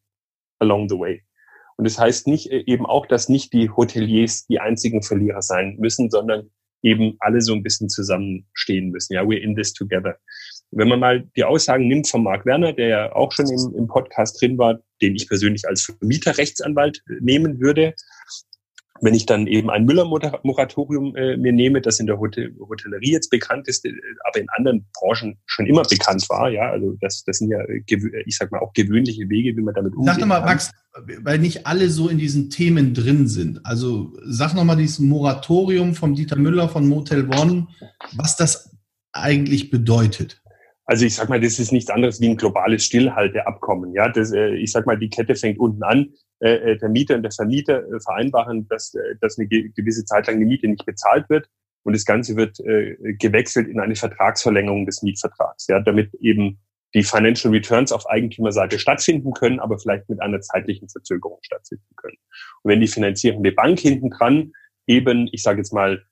along 0.59 0.89
the 0.89 0.97
way. 0.97 1.23
Und 1.77 1.85
das 1.85 1.97
heißt 1.97 2.27
nicht 2.27 2.51
äh, 2.51 2.63
eben 2.65 2.85
auch, 2.85 3.05
dass 3.05 3.29
nicht 3.29 3.53
die 3.53 3.69
Hoteliers 3.69 4.45
die 4.47 4.59
einzigen 4.59 5.01
Verlierer 5.03 5.41
sein 5.41 5.77
müssen, 5.79 6.09
sondern 6.09 6.49
eben 6.83 7.15
alle 7.19 7.41
so 7.41 7.53
ein 7.53 7.63
bisschen 7.63 7.89
zusammenstehen 7.89 8.89
müssen. 8.89 9.13
Ja, 9.13 9.21
we're 9.23 9.39
in 9.39 9.55
this 9.55 9.73
together. 9.73 10.17
Wenn 10.71 10.89
man 10.89 10.99
mal 10.99 11.27
die 11.35 11.43
Aussagen 11.43 11.87
nimmt 11.87 12.07
von 12.07 12.23
Marc 12.23 12.45
Werner, 12.45 12.73
der 12.73 12.87
ja 12.87 13.15
auch 13.15 13.31
schon 13.31 13.47
im, 13.47 13.73
im 13.75 13.87
Podcast 13.87 14.41
drin 14.41 14.57
war, 14.57 14.79
den 15.01 15.15
ich 15.15 15.27
persönlich 15.27 15.67
als 15.67 15.83
Vermieterrechtsanwalt 15.83 17.01
äh, 17.09 17.13
nehmen 17.21 17.59
würde, 17.59 17.93
wenn 19.01 19.13
ich 19.13 19.25
dann 19.25 19.47
eben 19.47 19.69
ein 19.69 19.85
Müller-Moratorium 19.85 21.15
äh, 21.15 21.37
mir 21.37 21.51
nehme, 21.51 21.81
das 21.81 21.99
in 21.99 22.07
der 22.07 22.19
Hotel 22.19 22.55
Hotellerie 22.59 23.11
jetzt 23.11 23.29
bekannt 23.29 23.67
ist, 23.67 23.85
äh, 23.85 23.91
aber 24.27 24.39
in 24.39 24.47
anderen 24.57 24.85
Branchen 24.93 25.37
schon 25.45 25.65
immer 25.65 25.83
bekannt 25.83 26.27
war, 26.29 26.49
ja, 26.49 26.69
also 26.69 26.95
das, 27.01 27.23
das 27.25 27.37
sind 27.37 27.49
ja, 27.49 27.59
äh, 27.61 27.81
ich 28.25 28.37
sag 28.37 28.51
mal, 28.51 28.59
auch 28.59 28.73
gewöhnliche 28.73 29.29
Wege, 29.29 29.55
wie 29.55 29.61
man 29.61 29.73
damit 29.73 29.93
umgeht. 29.93 30.13
Sag 30.13 30.19
doch 30.19 30.27
mal, 30.27 30.41
Max, 30.41 30.71
weil 31.21 31.39
nicht 31.39 31.67
alle 31.67 31.89
so 31.89 32.09
in 32.09 32.17
diesen 32.17 32.49
Themen 32.49 32.93
drin 32.93 33.27
sind. 33.27 33.65
Also 33.65 34.13
sag 34.23 34.53
noch 34.53 34.63
mal 34.63 34.75
dieses 34.75 34.99
Moratorium 34.99 35.93
vom 35.93 36.15
Dieter 36.15 36.37
Müller 36.37 36.69
von 36.69 36.87
Motel 36.87 37.27
One, 37.29 37.67
was 38.15 38.35
das 38.35 38.75
eigentlich 39.11 39.69
bedeutet. 39.69 40.41
Also 40.85 41.05
ich 41.05 41.15
sag 41.15 41.27
mal, 41.27 41.41
das 41.41 41.59
ist 41.59 41.73
nichts 41.73 41.89
anderes 41.89 42.21
wie 42.21 42.29
ein 42.29 42.37
globales 42.37 42.85
Stillhalteabkommen. 42.85 43.93
Ja, 43.93 44.09
das, 44.09 44.31
äh, 44.31 44.55
ich 44.55 44.71
sag 44.71 44.85
mal, 44.85 44.97
die 44.97 45.09
Kette 45.09 45.35
fängt 45.35 45.59
unten 45.59 45.83
an. 45.83 46.13
Äh, 46.39 46.73
äh, 46.73 46.77
der 46.77 46.89
Mieter 46.89 47.15
und 47.15 47.23
der 47.23 47.31
Vermieter 47.31 47.83
äh, 47.83 47.99
vereinbaren, 47.99 48.67
dass, 48.67 48.93
äh, 48.93 49.15
dass 49.21 49.39
eine 49.39 49.47
gewisse 49.47 50.05
Zeit 50.05 50.27
lang 50.27 50.39
die 50.39 50.45
Miete 50.45 50.67
nicht 50.67 50.85
bezahlt 50.85 51.29
wird. 51.29 51.49
Und 51.83 51.95
das 51.95 52.05
Ganze 52.05 52.35
wird 52.35 52.59
äh, 52.59 52.95
gewechselt 53.17 53.67
in 53.67 53.79
eine 53.79 53.95
Vertragsverlängerung 53.95 54.85
des 54.85 55.01
Mietvertrags, 55.01 55.67
ja, 55.67 55.79
damit 55.79 56.13
eben 56.15 56.59
die 56.93 57.03
Financial 57.03 57.51
Returns 57.51 57.91
auf 57.91 58.07
Eigentümerseite 58.07 58.77
stattfinden 58.77 59.33
können, 59.33 59.59
aber 59.59 59.79
vielleicht 59.79 60.09
mit 60.09 60.21
einer 60.21 60.39
zeitlichen 60.41 60.89
Verzögerung 60.89 61.39
stattfinden 61.41 61.95
können. 61.95 62.17
Und 62.61 62.71
wenn 62.71 62.81
die 62.81 62.87
finanzierende 62.87 63.51
Bank 63.51 63.79
hinten 63.79 64.09
dran 64.11 64.51
eben, 64.85 65.27
ich 65.31 65.41
sage 65.41 65.57
jetzt 65.59 65.73
mal, 65.73 66.03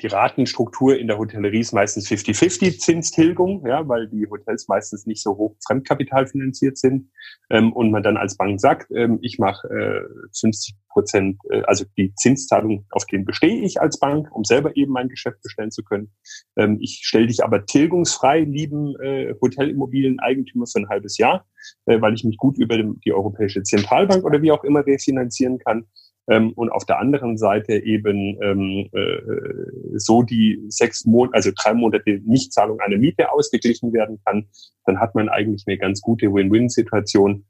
die 0.00 0.06
Ratenstruktur 0.06 0.96
in 0.96 1.08
der 1.08 1.18
Hotellerie 1.18 1.58
ist 1.58 1.72
meistens 1.72 2.08
50-50 2.08 2.78
Zinstilgung, 2.78 3.66
ja, 3.66 3.86
weil 3.88 4.08
die 4.08 4.28
Hotels 4.30 4.68
meistens 4.68 5.06
nicht 5.06 5.22
so 5.22 5.36
hoch 5.36 5.56
fremdkapitalfinanziert 5.66 6.78
sind. 6.78 7.10
Ähm, 7.50 7.72
und 7.72 7.90
man 7.90 8.02
dann 8.02 8.16
als 8.16 8.36
Bank 8.36 8.60
sagt, 8.60 8.90
ähm, 8.94 9.18
ich 9.22 9.38
mache 9.38 9.66
äh, 9.68 10.28
50 10.38 10.76
Prozent, 10.88 11.38
äh, 11.50 11.62
also 11.62 11.84
die 11.96 12.14
Zinszahlung, 12.14 12.86
auf 12.90 13.06
den 13.06 13.24
bestehe 13.24 13.60
ich 13.62 13.80
als 13.80 13.98
Bank, 13.98 14.28
um 14.30 14.44
selber 14.44 14.76
eben 14.76 14.92
mein 14.92 15.08
Geschäft 15.08 15.42
bestellen 15.42 15.70
zu 15.70 15.82
können. 15.82 16.12
Ähm, 16.56 16.78
ich 16.80 17.00
stelle 17.02 17.26
dich 17.26 17.42
aber 17.42 17.66
tilgungsfrei, 17.66 18.40
lieben 18.40 18.94
äh, 19.00 19.34
Hotelimmobilien-Eigentümer, 19.40 20.66
für 20.66 20.80
ein 20.80 20.88
halbes 20.88 21.18
Jahr, 21.18 21.46
äh, 21.86 22.00
weil 22.00 22.14
ich 22.14 22.22
mich 22.22 22.36
gut 22.36 22.58
über 22.58 22.76
die 22.76 23.12
Europäische 23.12 23.62
Zentralbank 23.62 24.24
oder 24.24 24.42
wie 24.42 24.52
auch 24.52 24.62
immer 24.62 24.86
refinanzieren 24.86 25.58
kann 25.58 25.86
ähm, 26.28 26.52
und 26.54 26.70
auf 26.70 26.84
der 26.84 26.98
anderen 26.98 27.38
Seite 27.38 27.74
eben 27.74 28.38
ähm, 28.42 28.88
äh, 28.92 29.98
so 29.98 30.22
die 30.22 30.62
sechs 30.68 31.04
Monate, 31.04 31.34
also 31.34 31.50
drei 31.56 31.74
Monate 31.74 32.20
Nichtzahlung 32.24 32.80
einer 32.80 32.98
Miete 32.98 33.32
ausgeglichen 33.32 33.92
werden 33.92 34.18
kann, 34.24 34.48
dann 34.84 35.00
hat 35.00 35.14
man 35.14 35.28
eigentlich 35.28 35.64
eine 35.66 35.78
ganz 35.78 36.00
gute 36.00 36.32
Win-Win-Situation 36.32 37.44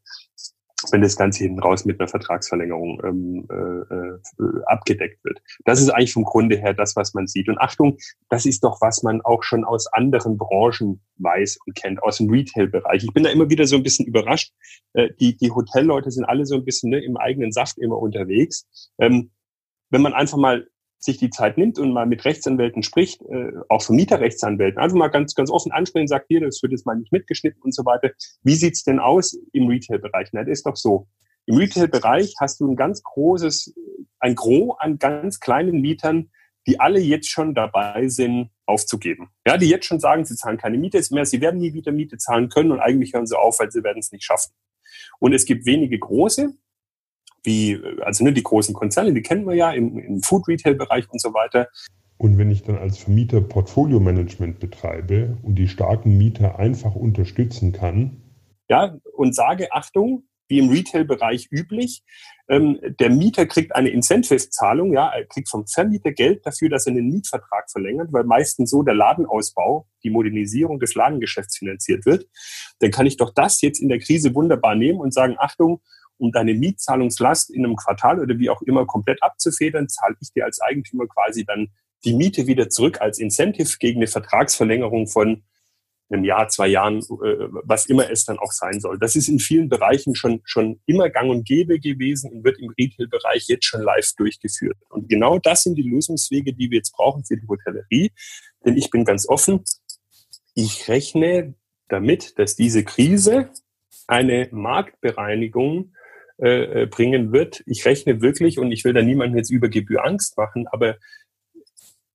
wenn 0.90 1.02
das 1.02 1.16
Ganze 1.16 1.44
hinten 1.44 1.60
raus 1.60 1.84
mit 1.84 1.98
einer 1.98 2.08
Vertragsverlängerung 2.08 3.00
ähm, 3.04 3.48
äh, 3.50 3.94
äh, 3.94 4.62
abgedeckt 4.66 5.22
wird. 5.24 5.40
Das 5.64 5.80
ist 5.80 5.90
eigentlich 5.90 6.12
vom 6.12 6.24
Grunde 6.24 6.56
her 6.56 6.74
das, 6.74 6.94
was 6.94 7.14
man 7.14 7.26
sieht. 7.26 7.48
Und 7.48 7.58
Achtung, 7.58 7.98
das 8.28 8.46
ist 8.46 8.62
doch, 8.62 8.80
was 8.80 9.02
man 9.02 9.20
auch 9.22 9.42
schon 9.42 9.64
aus 9.64 9.86
anderen 9.88 10.38
Branchen 10.38 11.00
weiß 11.16 11.58
und 11.66 11.74
kennt, 11.74 12.02
aus 12.02 12.18
dem 12.18 12.30
Retail-Bereich. 12.30 13.04
Ich 13.04 13.12
bin 13.12 13.24
da 13.24 13.30
immer 13.30 13.50
wieder 13.50 13.66
so 13.66 13.76
ein 13.76 13.82
bisschen 13.82 14.06
überrascht. 14.06 14.52
Äh, 14.92 15.08
die, 15.18 15.36
die 15.36 15.50
Hotelleute 15.50 16.10
sind 16.10 16.24
alle 16.24 16.46
so 16.46 16.54
ein 16.54 16.64
bisschen 16.64 16.90
ne, 16.90 17.02
im 17.02 17.16
eigenen 17.16 17.50
Saft 17.50 17.78
immer 17.78 17.98
unterwegs. 17.98 18.66
Ähm, 18.98 19.30
wenn 19.90 20.02
man 20.02 20.12
einfach 20.12 20.38
mal 20.38 20.68
sich 20.98 21.16
die 21.18 21.30
Zeit 21.30 21.58
nimmt 21.58 21.78
und 21.78 21.92
mal 21.92 22.06
mit 22.06 22.24
Rechtsanwälten 22.24 22.82
spricht, 22.82 23.22
äh, 23.22 23.52
auch 23.68 23.82
Vermieterrechtsanwälten, 23.82 24.80
einfach 24.80 24.96
mal 24.96 25.08
ganz, 25.08 25.34
ganz 25.34 25.50
offen 25.50 25.72
ansprechen, 25.72 26.08
sagt 26.08 26.26
hier, 26.28 26.40
das 26.40 26.62
wird 26.62 26.72
jetzt 26.72 26.86
mal 26.86 26.96
nicht 26.96 27.12
mitgeschnitten 27.12 27.62
und 27.62 27.74
so 27.74 27.84
weiter. 27.84 28.10
Wie 28.42 28.54
sieht's 28.54 28.82
denn 28.82 28.98
aus 28.98 29.38
im 29.52 29.68
Retail-Bereich? 29.68 30.30
Na, 30.32 30.42
das 30.42 30.58
ist 30.58 30.66
doch 30.66 30.76
so. 30.76 31.08
Im 31.46 31.56
Retail-Bereich 31.56 32.34
hast 32.40 32.60
du 32.60 32.68
ein 32.68 32.76
ganz 32.76 33.02
großes, 33.02 33.74
ein 34.18 34.34
Gros 34.34 34.76
an 34.80 34.98
ganz 34.98 35.40
kleinen 35.40 35.80
Mietern, 35.80 36.30
die 36.66 36.80
alle 36.80 37.00
jetzt 37.00 37.30
schon 37.30 37.54
dabei 37.54 38.08
sind, 38.08 38.50
aufzugeben. 38.66 39.30
Ja, 39.46 39.56
die 39.56 39.68
jetzt 39.68 39.86
schon 39.86 40.00
sagen, 40.00 40.26
sie 40.26 40.36
zahlen 40.36 40.58
keine 40.58 40.76
Miete 40.76 41.00
mehr, 41.10 41.24
sie 41.24 41.40
werden 41.40 41.60
nie 41.60 41.72
wieder 41.72 41.92
Miete 41.92 42.18
zahlen 42.18 42.50
können 42.50 42.72
und 42.72 42.80
eigentlich 42.80 43.14
hören 43.14 43.26
sie 43.26 43.38
auf, 43.38 43.58
weil 43.60 43.70
sie 43.70 43.82
werden 43.82 44.00
es 44.00 44.12
nicht 44.12 44.24
schaffen. 44.24 44.52
Und 45.20 45.32
es 45.32 45.46
gibt 45.46 45.64
wenige 45.64 45.98
große, 45.98 46.54
wie, 47.48 47.80
also 48.02 48.22
ne, 48.22 48.32
die 48.32 48.42
großen 48.42 48.74
Konzerne, 48.74 49.14
die 49.14 49.22
kennen 49.22 49.46
wir 49.46 49.54
ja 49.54 49.72
im, 49.72 49.98
im 49.98 50.22
Food-Retail-Bereich 50.22 51.08
und 51.10 51.20
so 51.20 51.32
weiter. 51.32 51.68
Und 52.18 52.36
wenn 52.36 52.50
ich 52.50 52.62
dann 52.62 52.76
als 52.76 52.98
Vermieter 52.98 53.40
Portfolio-Management 53.40 54.58
betreibe 54.58 55.38
und 55.42 55.54
die 55.54 55.68
starken 55.68 56.18
Mieter 56.18 56.58
einfach 56.58 56.94
unterstützen 56.94 57.72
kann. 57.72 58.22
Ja, 58.68 58.98
und 59.14 59.34
sage, 59.34 59.72
Achtung, 59.72 60.24
wie 60.48 60.58
im 60.58 60.68
Retail-Bereich 60.68 61.48
üblich, 61.50 62.02
ähm, 62.48 62.78
der 62.98 63.10
Mieter 63.10 63.46
kriegt 63.46 63.74
eine 63.74 63.90
Incentive-Zahlung, 63.90 64.92
ja, 64.92 65.08
er 65.08 65.26
kriegt 65.26 65.48
vom 65.48 65.66
Vermieter 65.66 66.12
Geld 66.12 66.44
dafür, 66.44 66.68
dass 66.70 66.86
er 66.86 66.92
einen 66.92 67.08
Mietvertrag 67.08 67.70
verlängert, 67.70 68.08
weil 68.12 68.24
meistens 68.24 68.70
so 68.70 68.82
der 68.82 68.94
Ladenausbau, 68.94 69.86
die 70.02 70.10
Modernisierung 70.10 70.80
des 70.80 70.94
Ladengeschäfts 70.94 71.58
finanziert 71.58 72.04
wird. 72.04 72.26
Dann 72.80 72.90
kann 72.90 73.06
ich 73.06 73.16
doch 73.16 73.32
das 73.34 73.60
jetzt 73.60 73.80
in 73.80 73.88
der 73.88 73.98
Krise 74.00 74.34
wunderbar 74.34 74.74
nehmen 74.74 75.00
und 75.00 75.14
sagen, 75.14 75.36
Achtung, 75.38 75.80
um 76.18 76.32
deine 76.32 76.54
Mietzahlungslast 76.54 77.50
in 77.50 77.64
einem 77.64 77.76
Quartal 77.76 78.20
oder 78.20 78.38
wie 78.38 78.50
auch 78.50 78.62
immer 78.62 78.86
komplett 78.86 79.22
abzufedern, 79.22 79.88
zahle 79.88 80.16
ich 80.20 80.32
dir 80.32 80.44
als 80.44 80.60
Eigentümer 80.60 81.06
quasi 81.06 81.44
dann 81.44 81.68
die 82.04 82.14
Miete 82.14 82.46
wieder 82.46 82.68
zurück 82.68 83.00
als 83.00 83.18
Incentive 83.18 83.76
gegen 83.78 83.98
eine 83.98 84.06
Vertragsverlängerung 84.06 85.06
von 85.08 85.42
einem 86.10 86.24
Jahr, 86.24 86.48
zwei 86.48 86.68
Jahren, 86.68 86.98
äh, 86.98 87.48
was 87.64 87.86
immer 87.86 88.10
es 88.10 88.24
dann 88.24 88.38
auch 88.38 88.52
sein 88.52 88.80
soll. 88.80 88.98
Das 88.98 89.14
ist 89.14 89.28
in 89.28 89.38
vielen 89.38 89.68
Bereichen 89.68 90.14
schon, 90.14 90.40
schon 90.44 90.80
immer 90.86 91.10
gang 91.10 91.30
und 91.30 91.46
gäbe 91.46 91.78
gewesen 91.78 92.30
und 92.32 92.44
wird 92.44 92.58
im 92.58 92.72
Retail-Bereich 92.78 93.46
jetzt 93.48 93.66
schon 93.66 93.82
live 93.82 94.12
durchgeführt. 94.16 94.78
Und 94.88 95.08
genau 95.08 95.38
das 95.38 95.64
sind 95.64 95.76
die 95.76 95.82
Lösungswege, 95.82 96.54
die 96.54 96.70
wir 96.70 96.78
jetzt 96.78 96.92
brauchen 96.92 97.24
für 97.24 97.36
die 97.36 97.46
Hotellerie. 97.46 98.10
Denn 98.64 98.76
ich 98.76 98.90
bin 98.90 99.04
ganz 99.04 99.28
offen, 99.28 99.64
ich 100.54 100.88
rechne 100.88 101.54
damit, 101.88 102.38
dass 102.38 102.56
diese 102.56 102.84
Krise 102.84 103.50
eine 104.06 104.48
Marktbereinigung 104.50 105.92
äh, 106.38 106.86
bringen 106.86 107.32
wird. 107.32 107.62
Ich 107.66 107.84
rechne 107.84 108.20
wirklich, 108.22 108.58
und 108.58 108.72
ich 108.72 108.84
will 108.84 108.92
da 108.92 109.02
niemandem 109.02 109.38
jetzt 109.38 109.50
über 109.50 109.68
Gebühr 109.68 110.04
Angst 110.04 110.36
machen, 110.36 110.66
aber 110.68 110.96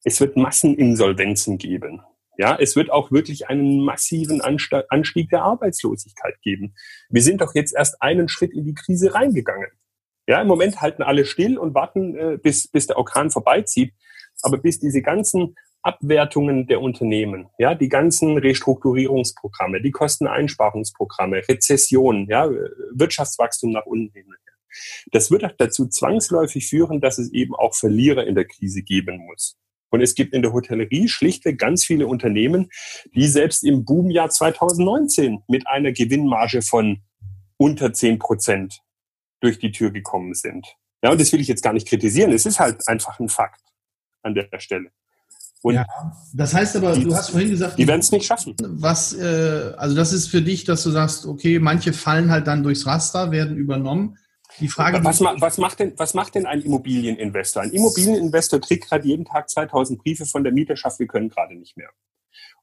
es 0.04 0.20
wird 0.20 0.38
Masseninsolvenzen 0.38 1.58
geben. 1.58 2.02
Ja, 2.38 2.58
es 2.60 2.76
wird 2.76 2.90
auch 2.90 3.12
wirklich 3.12 3.48
einen 3.48 3.84
massiven 3.86 4.42
Anstieg 4.42 5.30
der 5.30 5.44
Arbeitslosigkeit 5.44 6.42
geben. 6.42 6.74
Wir 7.10 7.22
sind 7.22 7.42
doch 7.42 7.54
jetzt 7.54 7.76
erst 7.76 8.02
einen 8.02 8.28
Schritt 8.28 8.54
in 8.54 8.66
die 8.66 8.74
Krise 8.74 9.14
reingegangen. 9.14 9.70
Ja, 10.28 10.42
im 10.42 10.48
Moment 10.48 10.82
halten 10.82 11.04
alle 11.04 11.26
still 11.26 11.58
und 11.58 11.76
warten, 11.76 12.16
äh, 12.16 12.38
bis, 12.42 12.68
bis 12.68 12.88
der 12.88 12.98
Orkan 12.98 13.30
vorbeizieht. 13.30 13.94
Aber 14.42 14.58
bis 14.58 14.80
diese 14.80 15.02
ganzen 15.02 15.56
Abwertungen 15.84 16.66
der 16.66 16.82
Unternehmen, 16.82 17.50
ja, 17.58 17.76
die 17.76 17.90
ganzen 17.90 18.38
Restrukturierungsprogramme, 18.38 19.82
die 19.82 19.92
Kosteneinsparungsprogramme, 19.92 21.48
Rezession, 21.48 22.26
ja, 22.30 22.50
Wirtschaftswachstum 22.94 23.72
nach 23.72 23.86
unten 23.86 24.14
hin. 24.14 24.34
Das 25.12 25.30
wird 25.30 25.46
auch 25.46 25.52
dazu 25.58 25.88
zwangsläufig 25.88 26.68
führen, 26.68 27.02
dass 27.02 27.20
es 27.20 27.32
eben 27.32 27.54
auch 27.54 27.76
Verlierer 27.76 28.26
in 28.26 28.36
der 28.36 28.46
Krise 28.46 28.82
geben 28.82 29.18
muss. 29.18 29.58
Und 29.90 30.02
es 30.02 30.16
gibt 30.16 30.34
in 30.34 30.42
der 30.42 30.54
Hotellerie 30.54 31.08
schlichtweg 31.08 31.60
ganz 31.60 31.86
viele 31.86 32.08
Unternehmen, 32.08 32.70
die 33.14 33.28
selbst 33.28 33.64
im 33.64 33.86
Boomjahr 33.86 34.30
2019 34.30 35.44
mit 35.48 35.68
einer 35.68 35.92
Gewinnmarge 35.92 36.64
von 36.64 37.04
unter 37.58 37.94
10 37.94 38.18
Prozent 38.18 38.80
durch 39.40 39.60
die 39.60 39.72
Tür 39.72 39.92
gekommen 39.92 40.34
sind. 40.34 40.66
Ja, 41.04 41.12
und 41.12 41.22
das 41.22 41.32
will 41.32 41.42
ich 41.42 41.48
jetzt 41.48 41.62
gar 41.62 41.74
nicht 41.74 41.88
kritisieren. 41.88 42.32
Es 42.32 42.48
ist 42.48 42.60
halt 42.60 42.88
einfach 42.88 43.20
ein 43.20 43.30
Fakt 43.30 43.62
an 44.24 44.34
der 44.34 44.48
Stelle. 44.60 44.90
Und 45.64 45.76
ja, 45.76 45.86
das 46.34 46.54
heißt 46.54 46.76
aber, 46.76 46.92
die, 46.94 47.06
du 47.06 47.16
hast 47.16 47.30
vorhin 47.30 47.50
gesagt, 47.50 47.80
die 47.80 47.88
werden 47.88 48.02
es 48.02 48.12
nicht 48.12 48.26
schaffen. 48.26 48.54
Was, 48.60 49.14
äh, 49.14 49.72
also 49.78 49.96
das 49.96 50.12
ist 50.12 50.28
für 50.28 50.42
dich, 50.42 50.66
dass 50.66 50.84
du 50.84 50.92
sagst, 50.92 51.26
okay, 51.26 51.58
manche 51.58 51.94
fallen 51.94 52.30
halt 52.30 52.48
dann 52.48 52.64
durchs 52.64 52.86
Raster, 52.86 53.32
werden 53.32 53.56
übernommen. 53.56 54.18
Die 54.60 54.68
Frage, 54.68 55.04
was, 55.06 55.22
was, 55.22 55.58
macht 55.58 55.80
denn, 55.80 55.94
was 55.96 56.14
macht 56.14 56.36
denn 56.36 56.46
ein 56.46 56.62
Immobilieninvestor? 56.62 57.64
Ein 57.64 57.72
Immobilieninvestor 57.72 58.60
kriegt 58.60 58.90
gerade 58.90 59.08
jeden 59.08 59.24
Tag 59.24 59.50
2000 59.50 60.04
Briefe 60.04 60.26
von 60.26 60.44
der 60.44 60.52
Mieterschaft, 60.52 61.00
wir 61.00 61.08
können 61.08 61.30
gerade 61.30 61.56
nicht 61.56 61.78
mehr. 61.78 61.90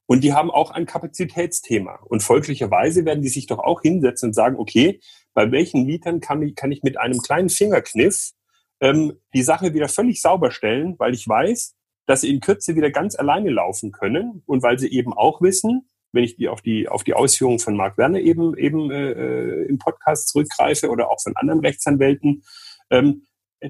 Und 0.05 0.23
die 0.23 0.33
haben 0.33 0.51
auch 0.51 0.69
ein 0.69 0.85
Kapazitätsthema. 0.85 1.99
Und 2.05 2.21
folglicherweise 2.21 3.03
werden 3.03 3.23
die 3.23 3.29
sich 3.29 3.47
doch 3.47 3.59
auch 3.59 3.81
hinsetzen 3.81 4.29
und 4.29 4.33
sagen, 4.33 4.57
okay, 4.57 4.99
bei 5.33 5.51
welchen 5.51 5.85
Mietern 5.87 6.19
kann 6.19 6.43
ich, 6.43 6.53
kann 6.53 6.71
ich 6.71 6.83
mit 6.83 6.99
einem 6.99 7.19
kleinen 7.19 7.49
Fingerkniff 7.49 8.31
ähm, 8.79 9.13
die 9.33 9.43
Sache 9.43 9.73
wieder 9.73 9.87
völlig 9.87 10.21
sauber 10.21 10.51
stellen, 10.51 10.95
weil 10.99 11.15
ich 11.15 11.27
weiß, 11.27 11.75
dass 12.05 12.21
sie 12.21 12.29
in 12.29 12.39
Kürze 12.41 12.75
wieder 12.75 12.91
ganz 12.91 13.15
alleine 13.15 13.49
laufen 13.49 13.91
können 13.91 14.43
und 14.45 14.63
weil 14.63 14.79
sie 14.79 14.91
eben 14.91 15.13
auch 15.13 15.41
wissen, 15.41 15.89
wenn 16.11 16.23
ich 16.23 16.35
die 16.35 16.49
auf 16.49 16.61
die 16.61 16.87
auf 16.87 17.03
die 17.03 17.13
Ausführungen 17.13 17.59
von 17.59 17.75
Marc 17.75 17.97
Werner 17.97 18.19
eben 18.19 18.57
eben 18.57 18.91
äh, 18.91 19.11
äh, 19.11 19.65
im 19.67 19.77
Podcast 19.77 20.29
zurückgreife 20.29 20.89
oder 20.89 21.09
auch 21.09 21.21
von 21.21 21.35
anderen 21.35 21.61
Rechtsanwälten, 21.61 22.43
ähm, 22.89 23.23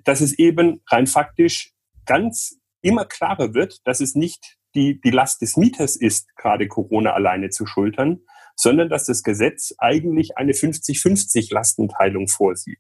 dass 0.04 0.22
es 0.22 0.38
eben 0.40 0.82
rein 0.90 1.08
faktisch 1.08 1.74
ganz 2.06 2.58
immer 2.82 3.06
klarer 3.06 3.54
wird, 3.54 3.80
dass 3.86 4.02
es 4.02 4.16
nicht 4.16 4.58
die 4.74 5.00
die 5.02 5.12
Last 5.12 5.42
des 5.42 5.58
Mieters 5.58 5.96
ist, 5.96 6.36
gerade 6.36 6.68
Corona 6.68 7.14
alleine 7.14 7.50
zu 7.50 7.66
schultern, 7.66 8.22
sondern 8.56 8.90
dass 8.90 9.06
das 9.06 9.24
Gesetz 9.24 9.74
eigentlich 9.78 10.38
eine 10.38 10.54
50-50 10.54 11.54
Lastenteilung 11.54 12.28
vorsieht. 12.28 12.80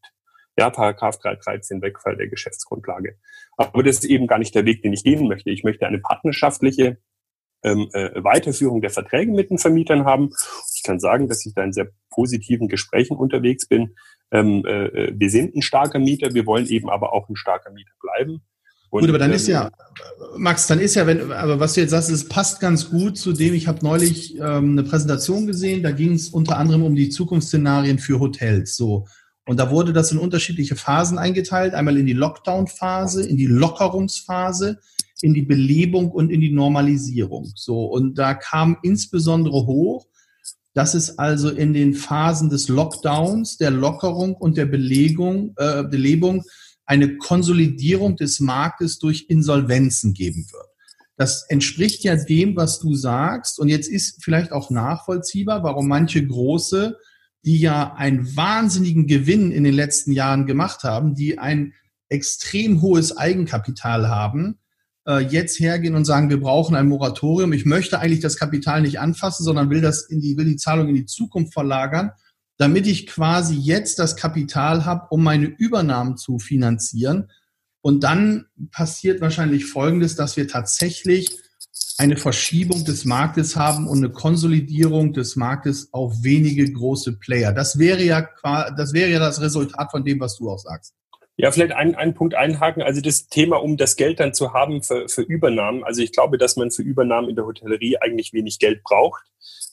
Ja, 0.57 0.69
Paragraph 0.69 1.17
313 1.19 1.81
Wegfall 1.81 2.17
der 2.17 2.27
Geschäftsgrundlage. 2.27 3.17
Aber 3.57 3.83
das 3.83 3.97
ist 3.97 4.05
eben 4.05 4.27
gar 4.27 4.39
nicht 4.39 4.53
der 4.53 4.65
Weg, 4.65 4.81
den 4.81 4.93
ich 4.93 5.03
gehen 5.03 5.27
möchte. 5.27 5.49
Ich 5.49 5.63
möchte 5.63 5.87
eine 5.87 5.99
partnerschaftliche 5.99 6.97
ähm, 7.63 7.89
äh, 7.93 8.23
Weiterführung 8.23 8.81
der 8.81 8.89
Verträge 8.89 9.31
mit 9.31 9.49
den 9.49 9.57
Vermietern 9.57 10.05
haben. 10.05 10.31
Ich 10.75 10.83
kann 10.83 10.99
sagen, 10.99 11.27
dass 11.27 11.45
ich 11.45 11.53
da 11.53 11.63
in 11.63 11.73
sehr 11.73 11.89
positiven 12.09 12.67
Gesprächen 12.67 13.17
unterwegs 13.17 13.67
bin. 13.67 13.95
Ähm, 14.31 14.65
äh, 14.65 15.11
wir 15.13 15.29
sind 15.29 15.55
ein 15.55 15.61
starker 15.61 15.99
Mieter, 15.99 16.33
wir 16.33 16.45
wollen 16.45 16.65
eben 16.67 16.89
aber 16.89 17.13
auch 17.13 17.29
ein 17.29 17.35
starker 17.35 17.71
Mieter 17.71 17.93
bleiben. 18.01 18.41
Und, 18.89 19.01
gut, 19.01 19.09
aber 19.09 19.19
dann 19.19 19.31
ist 19.31 19.47
ja, 19.47 19.67
ähm, 19.67 20.41
Max, 20.41 20.67
dann 20.67 20.79
ist 20.79 20.95
ja, 20.95 21.07
wenn, 21.07 21.31
aber 21.31 21.59
was 21.59 21.73
du 21.73 21.81
jetzt 21.81 21.91
sagst, 21.91 22.09
es 22.09 22.27
passt 22.27 22.59
ganz 22.59 22.89
gut 22.89 23.17
zu 23.17 23.31
dem, 23.31 23.53
ich 23.53 23.67
habe 23.67 23.79
neulich 23.83 24.35
ähm, 24.37 24.71
eine 24.71 24.83
Präsentation 24.83 25.47
gesehen, 25.47 25.81
da 25.81 25.91
ging 25.91 26.13
es 26.13 26.29
unter 26.29 26.57
anderem 26.57 26.83
um 26.83 26.95
die 26.95 27.09
Zukunftsszenarien 27.09 27.99
für 27.99 28.19
Hotels. 28.19 28.75
So. 28.75 29.07
Und 29.45 29.60
da 29.60 29.71
wurde 29.71 29.91
das 29.91 30.12
in 30.12 30.17
unterschiedliche 30.17 30.75
Phasen 30.75 31.17
eingeteilt. 31.17 31.73
Einmal 31.73 31.97
in 31.97 32.06
die 32.06 32.13
Lockdown-Phase, 32.13 33.25
in 33.25 33.38
die 33.38 33.47
Lockerungsphase, 33.47 34.80
in 35.21 35.34
die 35.34 35.41
Belebung 35.41 36.12
und 36.12 36.32
in 36.32 36.41
die 36.41 36.51
Normalisierung. 36.51 37.51
So. 37.56 37.86
Und 37.86 38.17
da 38.17 38.34
kam 38.34 38.77
insbesondere 38.84 39.65
hoch, 39.65 40.08
dass 40.73 40.93
es 40.93 41.17
also 41.17 41.49
in 41.49 41.73
den 41.73 41.93
Phasen 41.93 42.49
des 42.49 42.69
Lockdowns, 42.69 43.58
der 43.58 43.71
Lockerung 43.71 44.36
und 44.36 44.58
der 44.58 44.65
Belegung, 44.65 45.54
äh, 45.58 45.84
Belebung 45.84 46.43
eine 46.86 47.17
Konsolidierung 47.17 48.15
des 48.15 48.39
Marktes 48.39 48.99
durch 48.99 49.25
Insolvenzen 49.30 50.13
geben 50.13 50.45
wird. 50.51 50.67
Das 51.17 51.45
entspricht 51.49 52.04
ja 52.04 52.15
dem, 52.15 52.56
was 52.56 52.80
du 52.80 52.95
sagst. 52.95 53.60
Und 53.60 53.69
jetzt 53.69 53.88
ist 53.89 54.23
vielleicht 54.23 54.51
auch 54.51 54.69
nachvollziehbar, 54.69 55.63
warum 55.63 55.88
manche 55.88 56.25
große 56.25 56.97
die 57.43 57.60
ja 57.60 57.95
einen 57.95 58.36
wahnsinnigen 58.36 59.08
Gewinn 59.08 59.51
in 59.51 59.63
den 59.63 59.73
letzten 59.73 60.12
Jahren 60.12 60.45
gemacht 60.45 60.84
haben, 60.84 61.15
die 61.15 61.39
ein 61.39 61.73
extrem 62.10 62.82
hohes 62.82 63.17
Eigenkapital 63.17 64.10
haben, 64.10 64.60
äh, 65.08 65.19
jetzt 65.19 65.60
hergehen 65.60 65.95
und 65.95 66.06
sagen, 66.06 66.30
wir 66.30 66.39
brauchen 66.39 66.75
ein 66.75 66.88
Moratorium. 66.88 67.54
Ich 67.54 67.65
möchte 67.65 67.99
eigentlich 67.99 68.19
das 68.19 68.38
Kapital 68.38 68.82
nicht 68.82 68.99
anfassen, 68.99 69.43
sondern 69.43 69.69
will 69.69 69.82
das 69.82 70.04
in 70.04 70.21
die, 70.21 70.38
will 70.38 70.45
die 70.45 70.58
Zahlung 70.58 70.89
in 70.89 70.95
die 70.95 71.06
Zukunft 71.06 71.54
verlagern, 71.54 72.12
damit 72.58 72.86
ich 72.86 73.08
quasi 73.08 73.56
jetzt 73.56 73.97
das 73.97 74.15
Kapital 74.15 74.86
habe, 74.86 75.08
um 75.10 75.23
meine 75.23 75.47
Übernahmen 75.47 76.17
zu 76.17 76.38
finanzieren. 76.38 77.32
Und 77.82 78.04
dann 78.04 78.45
passiert 78.71 79.21
wahrscheinlich 79.21 79.65
Folgendes, 79.65 80.15
dass 80.15 80.38
wir 80.38 80.47
tatsächlich 80.47 81.39
eine 81.97 82.17
Verschiebung 82.17 82.86
des 82.86 83.06
Marktes 83.06 83.56
haben 83.56 83.88
und 83.88 83.99
eine 83.99 84.12
Konsolidierung 84.12 85.13
des 85.13 85.36
Marktes 85.36 85.89
auf 85.91 86.23
wenige 86.23 86.71
große 86.71 87.13
Player. 87.19 87.51
Das 87.51 87.77
wäre 87.77 88.04
ja, 88.04 88.27
das 88.77 88.93
wäre 88.93 89.10
ja 89.10 89.19
das 89.19 89.41
Resultat 89.41 89.91
von 89.91 90.04
dem, 90.04 90.19
was 90.19 90.38
du 90.38 90.49
auch 90.49 90.60
sagst. 90.60 90.93
Ja, 91.38 91.51
vielleicht 91.51 91.73
einen, 91.73 91.95
einen 91.95 92.13
Punkt 92.13 92.36
einhaken. 92.36 92.84
Also 92.84 93.01
das 93.01 93.27
Thema, 93.27 93.62
um 93.62 93.77
das 93.77 93.95
Geld 93.95 94.19
dann 94.19 94.34
zu 94.34 94.54
haben 94.54 94.84
für, 94.84 95.08
für 95.08 95.21
Übernahmen. 95.21 95.84
Also 95.84 96.01
ich 96.01 96.12
glaube, 96.12 96.38
dass 96.38 96.56
man 96.56 96.71
für 96.71 96.84
Übernahmen 96.84 97.30
in 97.30 97.36
der 97.36 97.45
Hotellerie 97.45 97.97
eigentlich 97.97 98.32
wenig 98.34 98.60
Geld 98.60 98.84
braucht. 98.84 99.23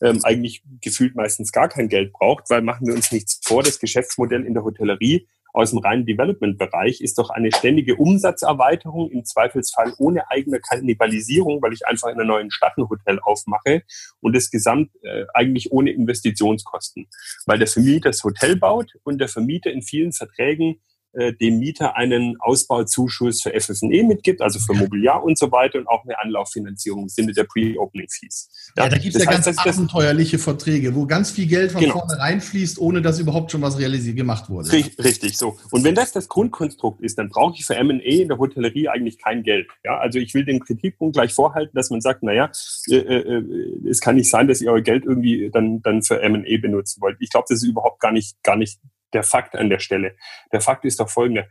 Ähm, 0.00 0.20
eigentlich 0.22 0.62
gefühlt 0.80 1.16
meistens 1.16 1.50
gar 1.52 1.68
kein 1.68 1.88
Geld 1.88 2.12
braucht, 2.12 2.48
weil 2.50 2.62
machen 2.62 2.86
wir 2.86 2.94
uns 2.94 3.10
nichts 3.10 3.40
vor, 3.42 3.64
das 3.64 3.80
Geschäftsmodell 3.80 4.44
in 4.44 4.54
der 4.54 4.62
Hotellerie 4.62 5.26
aus 5.52 5.70
dem 5.70 5.78
reinen 5.78 6.06
Development-Bereich 6.06 7.00
ist 7.00 7.18
doch 7.18 7.30
eine 7.30 7.50
ständige 7.52 7.96
Umsatzerweiterung, 7.96 9.10
im 9.10 9.24
Zweifelsfall 9.24 9.94
ohne 9.98 10.30
eigene 10.30 10.60
Kannibalisierung, 10.60 11.62
weil 11.62 11.72
ich 11.72 11.86
einfach 11.86 12.08
in 12.08 12.14
einer 12.14 12.24
neuen 12.24 12.50
Stadt 12.50 12.76
ein 12.76 12.88
Hotel 12.88 13.18
aufmache 13.20 13.82
und 14.20 14.36
das 14.36 14.50
Gesamt 14.50 14.90
äh, 15.02 15.24
eigentlich 15.34 15.72
ohne 15.72 15.90
Investitionskosten. 15.90 17.08
Weil 17.46 17.58
der 17.58 17.68
Vermieter 17.68 18.10
das 18.10 18.22
Hotel 18.24 18.56
baut 18.56 18.92
und 19.04 19.18
der 19.18 19.28
Vermieter 19.28 19.70
in 19.70 19.82
vielen 19.82 20.12
Verträgen 20.12 20.80
äh, 21.18 21.32
dem 21.32 21.58
Mieter 21.58 21.96
einen 21.96 22.36
Ausbauzuschuss 22.40 23.42
für 23.42 23.50
FFE 23.58 24.04
mitgibt, 24.04 24.40
also 24.40 24.60
für 24.60 24.74
Mobiliar 24.74 25.24
und 25.24 25.36
so 25.36 25.50
weiter 25.50 25.78
und 25.78 25.88
auch 25.88 26.04
eine 26.04 26.18
Anlauffinanzierung 26.20 27.02
im 27.02 27.08
Sinne 27.08 27.32
der 27.32 27.44
Pre-Opening-Fees. 27.44 28.72
Ja, 28.76 28.84
ja, 28.84 28.90
da 28.90 28.98
gibt 28.98 29.16
es 29.16 29.24
ja 29.24 29.30
heißt, 29.30 29.44
ganz 29.44 29.58
abenteuerliche 29.58 30.38
Verträge, 30.38 30.94
wo 30.94 31.06
ganz 31.06 31.32
viel 31.32 31.46
Geld 31.46 31.72
von 31.72 31.80
genau. 31.80 31.94
vorne 31.98 32.18
reinfließt, 32.18 32.78
ohne 32.78 33.02
dass 33.02 33.18
überhaupt 33.18 33.50
schon 33.50 33.62
was 33.62 33.78
realisiert 33.78 34.16
gemacht 34.16 34.48
wurde. 34.48 34.70
Richtig, 34.70 35.36
so. 35.36 35.58
Und 35.72 35.82
wenn 35.82 35.96
das 35.96 36.12
das 36.12 36.28
Grundkonstrukt 36.28 37.00
ist, 37.00 37.18
dann 37.18 37.28
brauche 37.28 37.54
ich 37.56 37.66
für 37.66 37.74
M&A 37.74 38.00
in 38.00 38.28
der 38.28 38.38
Hotellerie 38.38 38.88
eigentlich 38.88 39.18
kein 39.18 39.42
Geld. 39.42 39.66
Ja, 39.84 39.98
also 39.98 40.20
ich 40.20 40.34
will 40.34 40.44
den 40.44 40.60
Kritikpunkt 40.60 41.16
gleich 41.16 41.34
vorhalten, 41.34 41.74
dass 41.74 41.90
man 41.90 42.00
sagt, 42.00 42.22
naja, 42.22 42.50
äh, 42.88 42.94
äh, 42.96 43.88
es 43.88 44.00
kann 44.00 44.14
nicht 44.14 44.30
sein, 44.30 44.46
dass 44.46 44.60
ihr 44.60 44.70
euer 44.70 44.82
Geld 44.82 45.04
irgendwie 45.04 45.50
dann, 45.50 45.82
dann 45.82 46.02
für 46.02 46.22
M&A 46.22 46.60
benutzen 46.60 47.00
wollt. 47.00 47.16
Ich 47.18 47.30
glaube, 47.30 47.46
das 47.48 47.62
ist 47.62 47.68
überhaupt 47.68 48.00
gar 48.00 48.12
nicht, 48.12 48.40
gar 48.44 48.56
nicht 48.56 48.78
der 49.12 49.22
Fakt 49.22 49.54
an 49.56 49.70
der 49.70 49.78
Stelle. 49.78 50.16
Der 50.52 50.60
Fakt 50.60 50.84
ist 50.84 51.00
doch 51.00 51.08
folgender. 51.08 51.46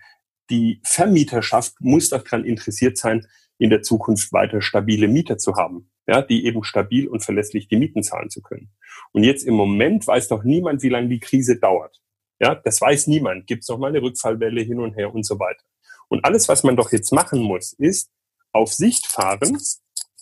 Die 0.49 0.82
Vermieterschaft 0.84 1.76
muss 1.80 2.10
doch 2.10 2.24
daran 2.24 2.45
interessiert 2.45 2.97
sein, 2.97 3.28
in 3.58 3.70
der 3.70 3.82
Zukunft 3.82 4.32
weiter 4.34 4.62
stabile 4.62 5.08
Mieter 5.08 5.38
zu 5.38 5.55
haben, 5.55 5.91
ja, 6.08 6.22
die 6.22 6.45
eben 6.45 6.64
stabil 6.64 7.08
und 7.08 7.24
verlässlich 7.24 7.68
die 7.68 7.76
Mieten 7.76 8.03
zahlen 8.03 8.30
zu 8.30 8.41
können. 8.41 8.72
Und 9.12 9.24
jetzt 9.24 9.43
im 9.43 9.55
Moment 9.55 10.05
weiß 10.05 10.28
doch 10.28 10.43
niemand, 10.43 10.84
wie 10.84 10.89
lange 10.89 11.10
die 11.10 11.20
Krise 11.20 11.58
dauert. 11.58 11.99
Ja, 12.39 12.53
das 12.53 12.80
weiß 12.80 13.08
niemand. 13.08 13.47
Gibt 13.47 13.64
es 13.64 13.70
noch 13.70 13.80
mal 13.80 13.88
eine 13.88 14.01
Rückfallwelle 14.01 14.62
hin 14.62 14.80
und 14.80 14.95
her 14.95 15.14
und 15.14 15.26
so 15.26 15.39
weiter. 15.39 15.64
Und 16.08 16.24
alles, 16.24 16.47
was 16.47 16.64
man 16.64 16.76
doch 16.76 16.91
jetzt 16.91 17.12
machen 17.12 17.41
muss, 17.41 17.74
ist 17.74 18.12
auf 18.51 18.72
Sicht 18.72 19.08
fahren, 19.08 19.58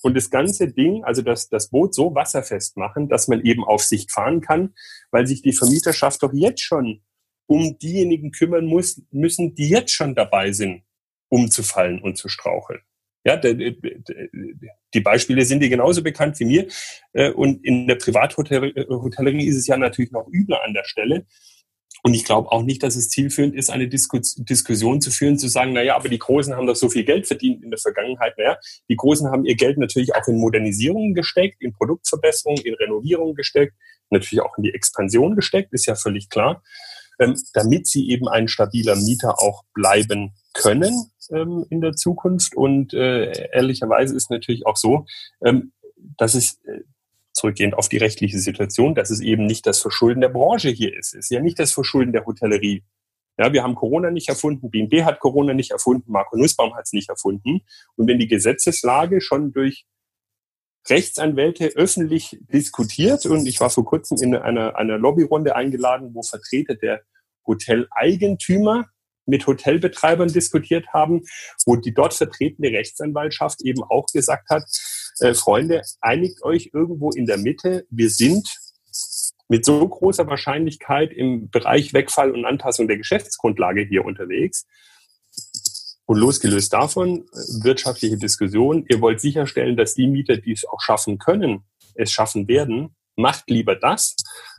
und 0.05 0.15
das 0.15 0.29
ganze 0.29 0.71
Ding, 0.71 1.03
also 1.03 1.23
das, 1.23 1.49
das 1.49 1.71
Boot 1.71 1.95
so 1.95 2.13
wasserfest 2.13 2.77
machen, 2.77 3.09
dass 3.09 3.27
man 3.27 3.41
eben 3.41 3.63
auf 3.63 3.81
Sicht 3.81 4.11
fahren 4.11 4.39
kann, 4.39 4.75
weil 5.09 5.25
sich 5.25 5.41
die 5.41 5.51
Vermieterschaft 5.51 6.21
doch 6.21 6.31
jetzt 6.31 6.61
schon 6.61 7.01
um 7.47 7.77
diejenigen 7.77 8.31
kümmern 8.31 8.65
muss, 8.65 9.01
müssen, 9.11 9.55
die 9.55 9.69
jetzt 9.69 9.91
schon 9.91 10.15
dabei 10.15 10.51
sind, 10.51 10.83
umzufallen 11.29 12.01
und 12.01 12.17
zu 12.17 12.29
straucheln. 12.29 12.81
Ja, 13.25 13.37
die 13.37 14.99
Beispiele 15.01 15.45
sind 15.45 15.61
dir 15.61 15.69
genauso 15.69 16.03
bekannt 16.03 16.39
wie 16.39 16.45
mir. 16.45 16.67
Äh, 17.13 17.31
und 17.31 17.65
in 17.65 17.87
der 17.87 17.95
Privathotellerie 17.95 19.47
ist 19.47 19.57
es 19.57 19.65
ja 19.65 19.77
natürlich 19.77 20.11
noch 20.11 20.27
übler 20.31 20.63
an 20.63 20.75
der 20.75 20.83
Stelle. 20.85 21.25
Und 22.03 22.13
ich 22.13 22.23
glaube 22.23 22.51
auch 22.51 22.61
nicht, 22.61 22.83
dass 22.83 22.95
es 22.95 23.09
zielführend 23.09 23.55
ist, 23.55 23.71
eine 23.71 23.87
Diskus 23.87 24.35
Diskussion 24.35 25.01
zu 25.01 25.09
führen, 25.09 25.39
zu 25.39 25.47
sagen, 25.47 25.73
naja, 25.73 25.95
aber 25.95 26.07
die 26.07 26.19
Großen 26.19 26.55
haben 26.55 26.67
doch 26.67 26.75
so 26.75 26.87
viel 26.87 27.03
Geld 27.03 27.25
verdient 27.25 27.63
in 27.63 27.71
der 27.71 27.79
Vergangenheit. 27.79 28.37
Naja, 28.37 28.59
die 28.89 28.95
Großen 28.95 29.27
haben 29.31 29.43
ihr 29.43 29.55
Geld 29.55 29.79
natürlich 29.79 30.13
auch 30.13 30.27
in 30.27 30.37
Modernisierungen 30.37 31.15
gesteckt, 31.15 31.63
in 31.63 31.73
Produktverbesserungen, 31.73 32.63
in 32.63 32.75
Renovierungen 32.75 33.33
gesteckt, 33.33 33.73
natürlich 34.11 34.43
auch 34.43 34.55
in 34.57 34.65
die 34.65 34.73
Expansion 34.75 35.35
gesteckt, 35.35 35.73
ist 35.73 35.87
ja 35.87 35.95
völlig 35.95 36.29
klar, 36.29 36.61
ähm, 37.19 37.35
damit 37.53 37.87
sie 37.87 38.09
eben 38.09 38.27
ein 38.27 38.47
stabiler 38.47 38.95
Mieter 38.95 39.41
auch 39.41 39.63
bleiben 39.73 40.33
können 40.53 41.11
ähm, 41.31 41.65
in 41.69 41.81
der 41.81 41.93
Zukunft. 41.93 42.55
Und 42.55 42.93
äh, 42.93 43.49
ehrlicherweise 43.51 44.15
ist 44.15 44.29
natürlich 44.29 44.65
auch 44.65 44.77
so, 44.77 45.05
ähm, 45.43 45.73
dass 46.17 46.35
es 46.35 46.59
äh, 46.65 46.81
zurückgehend 47.33 47.73
auf 47.75 47.89
die 47.89 47.97
rechtliche 47.97 48.39
Situation, 48.39 48.95
dass 48.95 49.09
es 49.09 49.19
eben 49.19 49.45
nicht 49.45 49.67
das 49.67 49.81
Verschulden 49.81 50.21
der 50.21 50.29
Branche 50.29 50.69
hier 50.69 50.97
ist. 50.97 51.13
Es 51.13 51.25
ist 51.25 51.31
ja 51.31 51.41
nicht 51.41 51.59
das 51.59 51.73
Verschulden 51.73 52.13
der 52.13 52.25
Hotellerie. 52.25 52.83
Ja, 53.37 53.51
wir 53.51 53.63
haben 53.63 53.75
Corona 53.75 54.11
nicht 54.11 54.29
erfunden, 54.29 54.71
BNB 54.71 55.03
hat 55.03 55.19
Corona 55.19 55.53
nicht 55.53 55.71
erfunden, 55.71 56.09
Marco 56.09 56.37
Nussbaum 56.37 56.73
hat 56.75 56.85
es 56.85 56.93
nicht 56.93 57.09
erfunden. 57.09 57.61
Und 57.97 58.07
wenn 58.07 58.17
die 58.17 58.29
Gesetzeslage 58.29 59.19
schon 59.19 59.51
durch 59.51 59.85
Rechtsanwälte 60.89 61.67
öffentlich 61.75 62.37
diskutiert, 62.53 63.25
und 63.25 63.45
ich 63.47 63.59
war 63.59 63.69
vor 63.69 63.85
kurzem 63.85 64.17
in 64.21 64.35
einer, 64.35 64.75
einer 64.75 64.97
Lobbyrunde 64.97 65.55
eingeladen, 65.55 66.13
wo 66.13 66.21
Vertreter 66.21 66.75
der 66.75 67.01
Hoteleigentümer 67.47 68.85
mit 69.25 69.47
Hotelbetreibern 69.47 70.27
diskutiert 70.27 70.87
haben, 70.93 71.23
wo 71.65 71.75
die 71.75 71.93
dort 71.93 72.13
vertretene 72.13 72.69
Rechtsanwaltschaft 72.69 73.61
eben 73.63 73.83
auch 73.83 74.05
gesagt 74.13 74.49
hat, 74.49 74.63
äh, 75.19 75.33
Freunde, 75.33 75.81
einigt 76.01 76.43
euch 76.43 76.71
irgendwo 76.73 77.09
in 77.11 77.25
der 77.25 77.37
Mitte. 77.37 77.85
Wir 77.89 78.09
sind 78.09 78.47
mit 79.47 79.65
so 79.65 79.87
großer 79.87 80.27
Wahrscheinlichkeit 80.27 81.11
im 81.13 81.49
Bereich 81.49 81.93
Wegfall 81.93 82.31
und 82.31 82.45
Anpassung 82.45 82.87
der 82.87 82.97
Geschäftsgrundlage 82.97 83.81
hier 83.81 84.05
unterwegs. 84.05 84.65
Und 86.05 86.17
losgelöst 86.17 86.71
davon, 86.71 87.25
wirtschaftliche 87.61 88.17
Diskussion. 88.17 88.85
Ihr 88.89 89.01
wollt 89.01 89.21
sicherstellen, 89.21 89.75
dass 89.75 89.95
die 89.95 90.07
Mieter, 90.07 90.37
die 90.37 90.51
es 90.51 90.65
auch 90.65 90.79
schaffen 90.79 91.17
können, 91.17 91.63
es 91.95 92.11
schaffen 92.11 92.47
werden. 92.47 92.95
Macht 93.15 93.49
lieber 93.49 93.75
das 93.75 94.15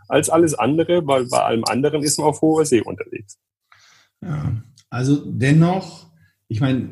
als 0.08 0.28
alles 0.28 0.54
andere, 0.54 1.06
weil 1.06 1.26
bei 1.26 1.42
allem 1.42 1.64
anderen 1.64 2.02
ist 2.02 2.18
man 2.18 2.28
auf 2.28 2.40
hoher 2.40 2.64
See 2.64 2.80
unterwegs. 2.80 3.38
Ja, 4.22 4.56
also 4.90 5.22
dennoch 5.24 6.06
ich 6.48 6.60
meine, 6.60 6.88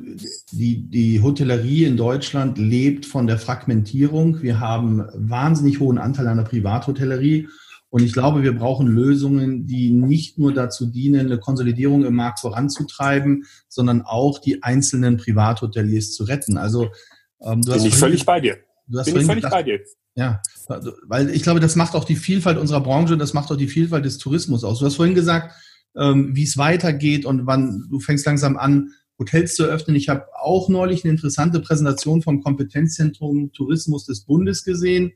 die, 0.51 0.91
die 0.91 1.23
Hotellerie 1.23 1.85
in 1.85 1.97
Deutschland 1.97 2.59
lebt 2.59 3.07
von 3.07 3.27
der 3.27 3.39
Fragmentierung. 3.39 4.43
Wir 4.43 4.59
haben 4.59 5.07
wahnsinnig 5.15 5.79
hohen 5.79 5.99
Anteil 5.99 6.27
an 6.27 6.39
der 6.39 6.45
Privathotellerie. 6.45 7.49
Und 7.95 8.03
ich 8.03 8.13
glaube, 8.13 8.43
wir 8.43 8.57
brauchen 8.57 8.89
Lösungen, 8.89 9.69
die 9.69 9.93
nicht 9.93 10.37
nur 10.37 10.53
dazu 10.53 10.87
dienen, 10.87 11.27
eine 11.27 11.39
Konsolidierung 11.39 12.05
im 12.05 12.17
Markt 12.17 12.41
voranzutreiben, 12.41 13.45
sondern 13.69 14.03
auch 14.03 14.41
die 14.41 14.65
einzelnen 14.65 15.17
Privathoteliers 15.17 16.13
zu 16.13 16.25
retten. 16.25 16.59
Also, 16.59 16.91
ähm, 17.41 17.63
du 17.63 17.71
Bin 17.71 17.75
hast 17.75 17.87
ich 17.87 17.95
völlig 17.95 18.27
bei 18.27 18.41
dir. 18.41 18.57
Du 18.89 18.99
hast 18.99 19.07
Bin 19.07 19.19
ich 19.19 19.27
völlig 19.27 19.45
gedacht, 19.45 19.53
bei 19.53 19.63
dir. 19.63 19.79
Ja, 20.17 20.43
weil 21.07 21.31
ich 21.31 21.45
glaube, 21.45 21.61
das 21.61 21.77
macht 21.77 21.95
auch 21.95 22.05
die 22.05 22.17
Vielfalt 22.17 22.59
unserer 22.59 22.81
Branche 22.81 23.13
und 23.13 23.21
das 23.21 23.33
macht 23.33 23.53
auch 23.53 23.57
die 23.57 23.69
Vielfalt 23.69 24.05
des 24.05 24.19
Tourismus 24.19 24.65
aus. 24.65 24.81
Du 24.81 24.87
hast 24.87 24.97
vorhin 24.97 25.15
gesagt, 25.15 25.55
ähm, 25.97 26.35
wie 26.35 26.43
es 26.43 26.57
weitergeht 26.57 27.25
und 27.25 27.47
wann 27.47 27.87
du 27.89 28.01
fängst 28.01 28.27
langsam 28.27 28.57
an, 28.57 28.91
Hotels 29.21 29.55
zu 29.55 29.67
eröffnen. 29.67 29.95
Ich 29.95 30.09
habe 30.09 30.27
auch 30.43 30.69
neulich 30.69 31.05
eine 31.05 31.13
interessante 31.13 31.61
Präsentation 31.61 32.23
vom 32.23 32.43
Kompetenzzentrum 32.43 33.53
Tourismus 33.53 34.05
des 34.05 34.23
Bundes 34.23 34.65
gesehen. 34.65 35.13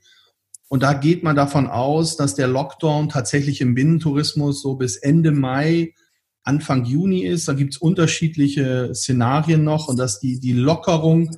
Und 0.68 0.82
da 0.82 0.92
geht 0.92 1.22
man 1.22 1.34
davon 1.34 1.66
aus, 1.66 2.16
dass 2.16 2.34
der 2.34 2.46
Lockdown 2.46 3.08
tatsächlich 3.08 3.60
im 3.60 3.74
Binnentourismus 3.74 4.60
so 4.60 4.74
bis 4.74 4.96
Ende 4.96 5.32
Mai, 5.32 5.94
Anfang 6.42 6.84
Juni 6.84 7.24
ist. 7.24 7.48
Da 7.48 7.54
gibt 7.54 7.74
es 7.74 7.80
unterschiedliche 7.80 8.94
Szenarien 8.94 9.64
noch 9.64 9.88
und 9.88 9.98
dass 9.98 10.20
die, 10.20 10.40
die 10.40 10.52
Lockerung, 10.52 11.30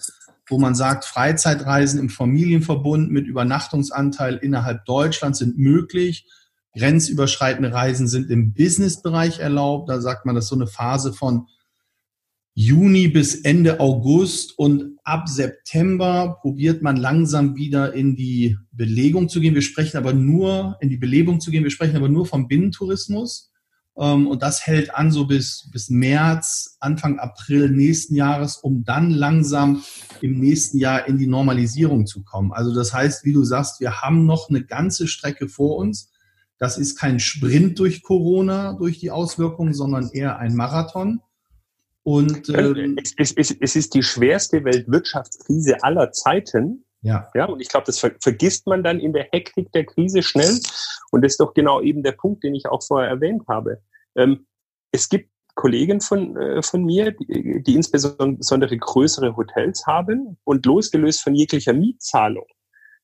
wo 0.49 0.59
man 0.59 0.75
sagt, 0.75 1.05
Freizeitreisen 1.05 2.01
im 2.01 2.09
Familienverbund 2.09 3.11
mit 3.11 3.27
Übernachtungsanteil 3.27 4.37
innerhalb 4.37 4.85
Deutschlands 4.85 5.39
sind 5.39 5.59
möglich. 5.59 6.27
Grenzüberschreitende 6.77 7.73
Reisen 7.73 8.09
sind 8.09 8.31
im 8.31 8.53
Businessbereich 8.53 9.39
erlaubt. 9.39 9.89
Da 9.89 10.01
sagt 10.01 10.27
man, 10.27 10.35
dass 10.35 10.49
so 10.49 10.55
eine 10.55 10.67
Phase 10.67 11.13
von 11.13 11.47
Juni 12.61 13.09
bis 13.09 13.37
Ende 13.37 13.81
August 13.81 14.59
und 14.59 14.99
ab 15.03 15.31
September 15.31 16.37
probiert 16.43 16.83
man 16.83 16.97
langsam 16.97 17.57
wieder 17.57 17.95
in 17.95 18.17
die 18.17 18.59
Belegung 18.71 19.31
zu 19.31 19.41
gehen. 19.41 19.55
Wir 19.55 19.63
sprechen 19.63 19.97
aber 19.97 20.13
nur 20.13 20.77
in 20.83 20.91
die 20.91 20.99
Belebung 20.99 21.41
zu 21.41 21.51
gehen. 21.51 21.65
Wir 21.65 21.71
sprechen 21.71 21.97
aber 21.97 22.11
nur 22.11 22.27
vom 22.27 22.49
Binnentourismus. 22.49 23.51
Ähm, 23.97 24.27
und 24.27 24.43
das 24.43 24.67
hält 24.67 24.95
an 24.95 25.11
so 25.11 25.27
bis, 25.27 25.71
bis 25.73 25.89
März, 25.89 26.77
Anfang 26.81 27.19
April 27.19 27.71
nächsten 27.71 28.15
Jahres, 28.15 28.59
um 28.59 28.85
dann 28.85 29.09
langsam 29.11 29.83
im 30.21 30.39
nächsten 30.39 30.77
Jahr 30.77 31.09
in 31.09 31.17
die 31.17 31.29
Normalisierung 31.29 32.05
zu 32.05 32.23
kommen. 32.25 32.53
Also 32.53 32.75
das 32.75 32.93
heißt, 32.93 33.25
wie 33.25 33.33
du 33.33 33.43
sagst, 33.43 33.81
wir 33.81 34.03
haben 34.03 34.27
noch 34.27 34.51
eine 34.51 34.63
ganze 34.63 35.09
Strecke 35.09 35.49
vor 35.49 35.79
uns. 35.79 36.13
Das 36.59 36.77
ist 36.77 36.99
kein 36.99 37.21
Sprint 37.21 37.79
durch 37.79 38.03
Corona, 38.03 38.75
durch 38.75 38.99
die 38.99 39.11
Auswirkungen, 39.11 39.73
sondern 39.73 40.11
eher 40.11 40.39
ein 40.39 40.55
Marathon. 40.55 41.23
Und 42.03 42.49
ähm, 42.49 42.97
es, 43.03 43.15
es, 43.17 43.33
es, 43.33 43.57
es 43.61 43.77
ist 43.77 43.95
die 43.95 44.03
schwerste 44.03 44.65
Weltwirtschaftskrise 44.65 45.83
aller 45.83 46.13
Zeiten. 46.13 46.85
Ja. 47.03 47.29
ja, 47.35 47.47
und 47.47 47.61
ich 47.61 47.69
glaube, 47.69 47.87
das 47.87 47.99
ver 47.99 48.13
vergisst 48.21 48.67
man 48.67 48.83
dann 48.83 49.01
in 49.01 49.13
der 49.13 49.29
Hektik 49.33 49.73
der 49.73 49.85
Krise 49.87 50.23
schnell. 50.23 50.61
Und 51.11 51.23
das 51.23 51.33
ist 51.33 51.41
doch 51.41 51.55
genau 51.55 51.81
eben 51.81 52.03
der 52.03 52.13
Punkt, 52.13 52.45
den 52.45 52.55
ich 52.55 52.67
auch 52.67 52.83
vorher 52.83 53.11
erwähnt 53.11 53.45
habe. 53.49 53.83
Ähm, 54.17 54.47
es 54.93 55.09
gibt 55.09 55.31
Kollegen 55.55 56.01
von, 56.01 56.37
äh, 56.37 56.63
von 56.63 56.85
mir, 56.85 57.13
die, 57.13 57.63
die 57.63 57.75
insbesondere 57.75 58.77
größere 58.77 59.37
Hotels 59.37 59.87
haben 59.87 60.39
und 60.45 60.65
losgelöst 60.65 61.23
von 61.23 61.35
jeglicher 61.35 61.73
Mietzahlung 61.73 62.47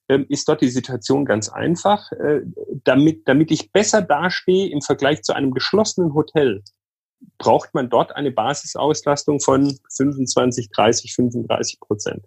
ähm, 0.09 0.27
ist 0.29 0.49
dort 0.49 0.61
die 0.61 0.69
Situation 0.69 1.25
ganz 1.25 1.49
einfach. 1.49 2.11
Äh, 2.13 2.43
damit, 2.85 3.27
damit 3.27 3.51
ich 3.51 3.73
besser 3.73 4.03
dastehe 4.03 4.71
im 4.71 4.81
Vergleich 4.81 5.23
zu 5.23 5.35
einem 5.35 5.53
geschlossenen 5.53 6.15
Hotel, 6.15 6.63
braucht 7.39 7.75
man 7.75 7.91
dort 7.91 8.15
eine 8.15 8.31
Basisauslastung 8.31 9.41
von 9.41 9.79
25, 9.95 10.71
30, 10.71 11.15
35 11.15 11.81
Prozent. 11.81 12.25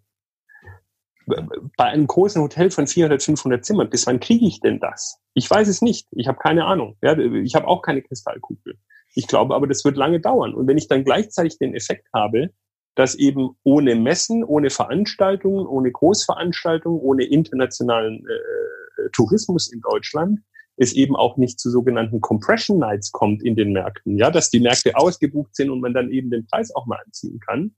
Bei 1.78 1.86
einem 1.86 2.08
großen 2.08 2.42
Hotel 2.42 2.72
von 2.72 2.88
400, 2.88 3.22
500 3.22 3.64
Zimmern, 3.64 3.90
bis 3.90 4.08
wann 4.08 4.20
kriege 4.20 4.48
ich 4.48 4.62
denn 4.62 4.80
das? 4.80 5.20
Ich 5.36 5.50
weiß 5.50 5.68
es 5.68 5.82
nicht. 5.82 6.08
Ich 6.12 6.28
habe 6.28 6.40
keine 6.40 6.66
Ahnung. 6.66 6.98
Ich 7.02 7.56
habe 7.56 7.68
auch 7.68 7.82
keine 7.82 8.02
Kristallkugel. 8.02 8.80
Ich 9.14 9.28
glaube 9.28 9.56
aber, 9.56 9.68
das 9.68 9.86
wird 9.86 9.96
lange 9.96 10.20
dauern. 10.20 10.54
Und 10.54 10.68
wenn 10.68 10.78
ich 10.78 10.88
dann 10.88 11.04
gleichzeitig 11.04 11.60
den 11.60 11.76
Effekt 11.76 12.08
habe, 12.14 12.50
dass 12.96 13.16
eben 13.16 13.52
ohne 13.64 13.96
Messen, 13.96 14.44
ohne 14.44 14.70
Veranstaltungen, 14.70 15.66
ohne 15.68 15.92
Großveranstaltungen, 15.92 17.00
ohne 17.00 17.26
internationalen 17.26 18.26
äh, 18.28 19.10
Tourismus 19.14 19.72
in 19.72 19.82
Deutschland 19.82 20.40
es 20.80 20.94
eben 20.94 21.16
auch 21.16 21.36
nicht 21.36 21.60
zu 21.60 21.70
sogenannten 21.70 22.22
Compression 22.22 22.80
Nights 22.80 23.12
kommt 23.12 23.44
in 23.44 23.56
den 23.56 23.74
Märkten, 23.74 24.18
ja, 24.18 24.32
dass 24.32 24.50
die 24.50 24.62
Märkte 24.62 24.96
ausgebucht 24.96 25.54
sind 25.54 25.70
und 25.70 25.82
man 25.82 25.94
dann 25.94 26.10
eben 26.10 26.30
den 26.30 26.48
Preis 26.48 26.74
auch 26.74 26.86
mal 26.86 27.00
anziehen 27.06 27.40
kann. 27.42 27.76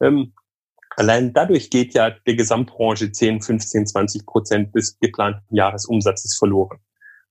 Ähm, 0.00 0.34
allein 0.96 1.32
dadurch 1.32 1.68
geht 1.68 1.94
ja 1.94 2.10
der 2.10 2.36
Gesamtbranche 2.36 3.10
10, 3.10 3.42
15, 3.42 3.88
20 3.88 4.24
Prozent 4.24 4.74
des 4.74 4.98
geplanten 5.00 5.54
Jahresumsatzes 5.54 6.36
verloren, 6.36 6.78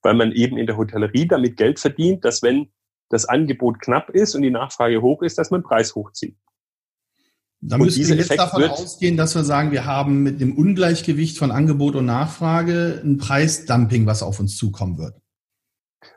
weil 0.02 0.14
man 0.14 0.34
eben 0.34 0.58
in 0.58 0.68
der 0.68 0.76
Hotellerie 0.76 1.26
damit 1.26 1.56
Geld 1.56 1.80
verdient, 1.80 2.26
dass 2.26 2.44
wenn 2.44 2.74
das 3.08 3.24
Angebot 3.24 3.80
knapp 3.80 4.10
ist 4.10 4.36
und 4.36 4.42
die 4.42 4.52
Nachfrage 4.52 5.02
hoch 5.02 5.22
ist, 5.22 5.38
dass 5.38 5.52
man 5.52 5.64
Preis 5.64 5.96
hochzieht. 5.96 6.36
Da 7.66 7.78
müssen 7.78 8.08
wir 8.08 8.16
jetzt 8.16 8.26
Effekt 8.26 8.42
davon 8.42 8.64
ausgehen, 8.64 9.16
dass 9.16 9.36
wir 9.36 9.44
sagen, 9.44 9.72
wir 9.72 9.86
haben 9.86 10.22
mit 10.22 10.42
dem 10.42 10.58
Ungleichgewicht 10.58 11.38
von 11.38 11.52
Angebot 11.52 11.96
und 11.96 12.06
Nachfrage 12.06 13.02
ein 13.04 13.18
Preisdumping, 13.18 14.06
was 14.06 14.22
auf 14.22 14.40
uns 14.40 14.58
zukommen 14.58 14.98
wird. 14.98 15.16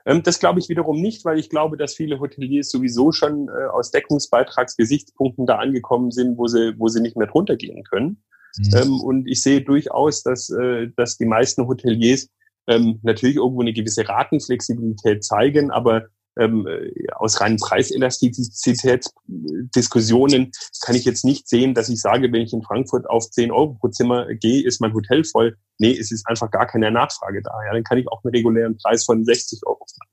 Ähm, 0.04 0.22
das 0.24 0.40
glaube 0.40 0.58
ich 0.58 0.68
wiederum 0.68 1.00
nicht, 1.00 1.24
weil 1.24 1.38
ich 1.38 1.48
glaube, 1.48 1.76
dass 1.76 1.94
viele 1.94 2.18
Hoteliers 2.18 2.70
sowieso 2.70 3.12
schon 3.12 3.48
äh, 3.48 3.66
aus 3.66 3.92
Deckungsbeitragsgesichtspunkten 3.92 5.46
da 5.46 5.56
angekommen 5.56 6.10
sind, 6.10 6.36
wo 6.36 6.48
sie, 6.48 6.74
wo 6.78 6.88
sie 6.88 7.00
nicht 7.00 7.16
mehr 7.16 7.28
drunter 7.28 7.56
gehen 7.56 7.84
können. 7.84 8.22
Mhm. 8.58 9.00
und 9.00 9.28
ich 9.28 9.42
sehe 9.42 9.60
durchaus, 9.60 10.22
dass, 10.22 10.48
äh, 10.48 10.88
dass 10.96 11.18
die 11.18 11.26
meisten 11.26 11.66
Hoteliers 11.66 12.30
ähm, 12.66 13.00
natürlich 13.02 13.36
irgendwo 13.36 13.60
eine 13.60 13.74
gewisse 13.74 14.08
Ratenflexibilität 14.08 15.22
zeigen, 15.22 15.70
aber 15.70 16.06
ähm, 16.36 16.66
äh, 16.66 16.90
aus 17.14 17.40
reinen 17.40 17.56
Preiselastizitätsdiskussionen 17.56 20.52
kann 20.84 20.94
ich 20.94 21.04
jetzt 21.04 21.24
nicht 21.24 21.48
sehen, 21.48 21.74
dass 21.74 21.88
ich 21.88 22.00
sage, 22.00 22.30
wenn 22.32 22.42
ich 22.42 22.52
in 22.52 22.62
Frankfurt 22.62 23.08
auf 23.08 23.30
10 23.30 23.50
Euro 23.50 23.74
pro 23.74 23.88
Zimmer 23.88 24.26
gehe, 24.34 24.64
ist 24.64 24.80
mein 24.80 24.92
Hotel 24.92 25.24
voll. 25.24 25.56
Nee, 25.78 25.96
es 25.96 26.10
ist 26.10 26.26
einfach 26.26 26.50
gar 26.50 26.66
keine 26.66 26.90
Nachfrage 26.90 27.42
da. 27.42 27.52
Ja, 27.66 27.72
dann 27.72 27.84
kann 27.84 27.98
ich 27.98 28.08
auch 28.08 28.22
einen 28.24 28.34
regulären 28.34 28.76
Preis 28.76 29.04
von 29.04 29.24
60 29.24 29.60
Euro 29.66 29.84
zahlen. 29.86 30.10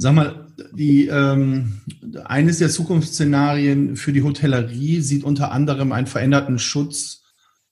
Sag 0.00 0.14
mal, 0.14 0.46
die, 0.74 1.08
ähm, 1.08 1.80
eines 2.24 2.58
der 2.58 2.68
Zukunftsszenarien 2.68 3.96
für 3.96 4.12
die 4.12 4.22
Hotellerie 4.22 5.00
sieht 5.00 5.24
unter 5.24 5.50
anderem 5.50 5.90
einen 5.90 6.06
veränderten 6.06 6.60
Schutz, 6.60 7.24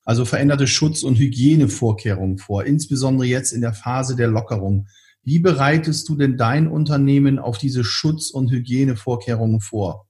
also 0.05 0.25
veränderte 0.25 0.67
Schutz- 0.67 1.05
und 1.05 1.19
Hygienevorkehrungen 1.19 2.39
vor, 2.39 2.65
insbesondere 2.65 3.29
jetzt 3.29 3.53
in 3.53 3.61
der 3.61 3.75
Phase 3.75 4.17
der 4.17 4.27
Lockerung. 4.27 4.89
Wie 5.27 5.41
bereitest 5.41 6.09
du 6.09 6.15
denn 6.15 6.37
dein 6.37 6.69
Unternehmen 6.69 7.41
auf 7.41 7.59
diese 7.59 7.83
Schutz- 7.83 8.31
und 8.31 8.49
Hygienevorkehrungen 8.53 9.61
vor? 9.61 10.07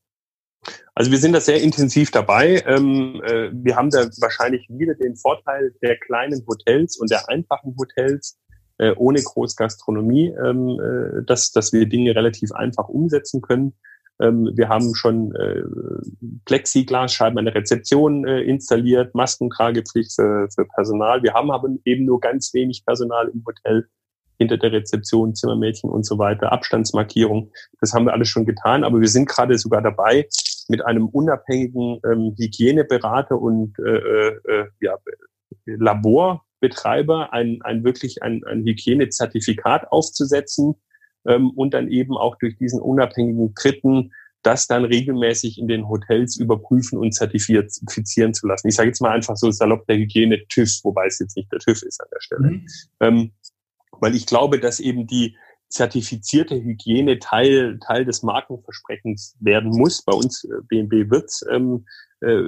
Also 0.94 1.10
wir 1.10 1.16
sind 1.16 1.32
da 1.32 1.40
sehr 1.40 1.62
intensiv 1.62 2.10
dabei. 2.10 2.62
Ähm, 2.66 3.22
äh, 3.24 3.48
wir 3.50 3.76
haben 3.76 3.88
da 3.88 4.06
wahrscheinlich 4.20 4.66
wieder 4.68 4.94
den 4.94 5.16
Vorteil 5.16 5.72
der 5.82 5.96
kleinen 5.98 6.44
Hotels 6.46 6.98
und 6.98 7.10
der 7.10 7.26
einfachen 7.30 7.74
Hotels 7.78 8.38
äh, 8.76 8.92
ohne 8.96 9.22
Großgastronomie, 9.22 10.34
ähm, 10.44 10.78
äh, 10.78 11.24
dass, 11.24 11.50
dass 11.50 11.72
wir 11.72 11.88
Dinge 11.88 12.14
relativ 12.14 12.52
einfach 12.52 12.90
umsetzen 12.90 13.40
können. 13.40 13.72
Ähm, 14.20 14.50
wir 14.54 14.68
haben 14.68 14.94
schon 14.94 15.32
Plexiglasscheiben 16.44 17.38
an 17.38 17.46
der 17.46 17.54
Rezeption 17.54 18.26
installiert, 18.26 19.14
Maskentragepflicht 19.14 20.14
für, 20.14 20.48
für 20.54 20.66
Personal. 20.66 21.22
Wir 21.22 21.32
haben 21.32 21.50
aber 21.50 21.70
eben 21.86 22.04
nur 22.04 22.20
ganz 22.20 22.52
wenig 22.52 22.84
Personal 22.84 23.28
im 23.28 23.42
Hotel 23.46 23.88
hinter 24.38 24.56
der 24.58 24.72
Rezeption, 24.72 25.34
Zimmermädchen 25.34 25.90
und 25.90 26.04
so 26.04 26.18
weiter, 26.18 26.52
Abstandsmarkierung. 26.52 27.50
Das 27.80 27.92
haben 27.92 28.06
wir 28.06 28.12
alles 28.12 28.28
schon 28.28 28.46
getan, 28.46 28.84
aber 28.84 29.00
wir 29.00 29.08
sind 29.08 29.28
gerade 29.28 29.58
sogar 29.58 29.82
dabei, 29.82 30.28
mit 30.68 30.84
einem 30.84 31.06
unabhängigen 31.06 32.00
ähm, 32.04 32.34
Hygieneberater 32.36 33.40
und 33.40 33.78
äh, 33.78 33.96
äh, 33.96 34.36
äh 34.48 34.66
ja, 34.80 34.96
Laborbetreiber 35.64 37.32
ein, 37.32 37.58
ein 37.62 37.84
wirklich 37.84 38.22
ein, 38.22 38.42
ein 38.44 38.64
Hygienezertifikat 38.64 39.90
aufzusetzen 39.90 40.74
ähm, 41.26 41.50
und 41.50 41.74
dann 41.74 41.88
eben 41.88 42.16
auch 42.16 42.36
durch 42.36 42.56
diesen 42.56 42.80
unabhängigen 42.80 43.54
Dritten 43.54 44.12
das 44.46 44.68
dann 44.68 44.84
regelmäßig 44.84 45.58
in 45.58 45.66
den 45.66 45.88
Hotels 45.88 46.36
überprüfen 46.36 46.98
und 46.98 47.12
zertifizieren 47.12 48.32
zu 48.32 48.46
lassen. 48.46 48.68
Ich 48.68 48.76
sage 48.76 48.88
jetzt 48.88 49.00
mal 49.00 49.10
einfach 49.10 49.36
so 49.36 49.50
salopp 49.50 49.86
der 49.88 49.96
Hygiene 49.96 50.46
TÜV, 50.46 50.70
wobei 50.84 51.06
es 51.06 51.18
jetzt 51.18 51.36
nicht 51.36 51.50
der 51.50 51.58
TÜV 51.58 51.82
ist 51.82 52.00
an 52.00 52.06
der 52.14 52.20
Stelle. 52.20 52.48
Mhm. 52.50 52.66
Ähm, 53.00 53.32
weil 54.00 54.14
ich 54.14 54.26
glaube, 54.26 54.58
dass 54.58 54.80
eben 54.80 55.06
die 55.06 55.36
zertifizierte 55.68 56.54
Hygiene 56.54 57.18
Teil, 57.18 57.78
Teil 57.84 58.04
des 58.04 58.22
Markenversprechens 58.22 59.36
werden 59.40 59.70
muss. 59.70 60.02
Bei 60.02 60.12
uns 60.12 60.46
BMW 60.68 61.02
äh, 61.02 61.10
wird's. 61.10 61.44
Ähm, 61.50 61.84
äh, 62.20 62.44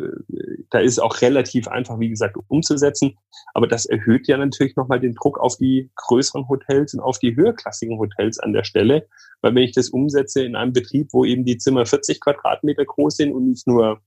da 0.71 0.79
ist 0.79 0.99
auch 0.99 1.21
relativ 1.21 1.69
einfach, 1.69 1.99
wie 1.99 2.09
gesagt, 2.09 2.37
umzusetzen. 2.49 3.19
Aber 3.55 3.67
das 3.67 3.87
erhöht 3.87 4.29
ja 4.29 4.37
natürlich 4.37 4.77
nochmal 4.77 5.01
den 5.01 5.15
Druck 5.15 5.39
auf 5.39 5.57
die 5.57 5.91
größeren 5.97 6.49
Hotels 6.49 6.95
und 6.95 7.01
auf 7.01 7.19
die 7.19 7.35
höherklassigen 7.35 7.99
Hotels 7.99 8.39
an 8.39 8.53
der 8.53 8.65
Stelle. 8.65 9.09
Weil 9.41 9.55
wenn 9.55 9.65
ich 9.65 9.73
das 9.73 9.91
umsetze 9.91 10.43
in 10.45 10.57
einem 10.57 10.73
Betrieb, 10.73 11.09
wo 11.13 11.25
eben 11.25 11.45
die 11.45 11.59
Zimmer 11.59 11.87
40 11.87 12.21
Quadratmeter 12.21 12.85
groß 12.85 13.17
sind 13.17 13.33
und 13.33 13.49
nicht 13.49 13.67
nur 13.67 14.01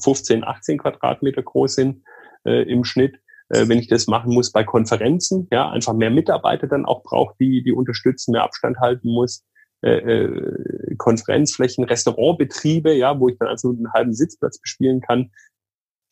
15, 0.00 0.44
18 0.44 0.78
Quadratmeter 0.78 1.42
groß 1.42 1.74
sind 1.74 2.02
äh, 2.44 2.62
im 2.70 2.84
Schnitt, 2.84 3.16
äh, 3.52 3.68
wenn 3.68 3.78
ich 3.78 3.88
das 3.88 4.06
machen 4.06 4.32
muss 4.32 4.50
bei 4.50 4.64
Konferenzen, 4.64 5.46
ja, 5.52 5.70
einfach 5.70 5.92
mehr 5.92 6.10
Mitarbeiter 6.10 6.66
dann 6.66 6.86
auch 6.86 7.02
braucht, 7.02 7.36
die, 7.38 7.62
die 7.62 7.72
unterstützen, 7.72 8.32
mehr 8.32 8.44
Abstand 8.44 8.78
halten 8.80 9.08
muss, 9.08 9.44
äh, 9.82 9.98
äh, 9.98 10.94
Konferenzflächen, 10.96 11.84
Restaurantbetriebe, 11.84 12.94
ja, 12.94 13.18
wo 13.20 13.28
ich 13.28 13.36
dann 13.38 13.48
also 13.48 13.70
einen 13.70 13.92
halben 13.92 14.14
Sitzplatz 14.14 14.58
bespielen 14.58 15.02
kann. 15.02 15.30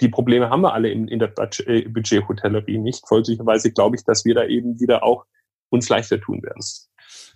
Die 0.02 0.08
Probleme 0.08 0.50
haben 0.50 0.62
wir 0.62 0.74
alle 0.74 0.90
in, 0.90 1.08
in 1.08 1.18
der 1.18 1.32
äh, 1.66 1.88
Budget-Hotellerie 1.88 2.78
nicht. 2.78 3.08
Folglicherweise 3.08 3.72
glaube 3.72 3.96
ich, 3.96 4.04
dass 4.04 4.24
wir 4.24 4.34
da 4.34 4.44
eben 4.44 4.78
wieder 4.78 5.02
auch 5.02 5.24
uns 5.70 5.88
leichter 5.88 6.20
tun 6.20 6.42
werden. 6.42 6.60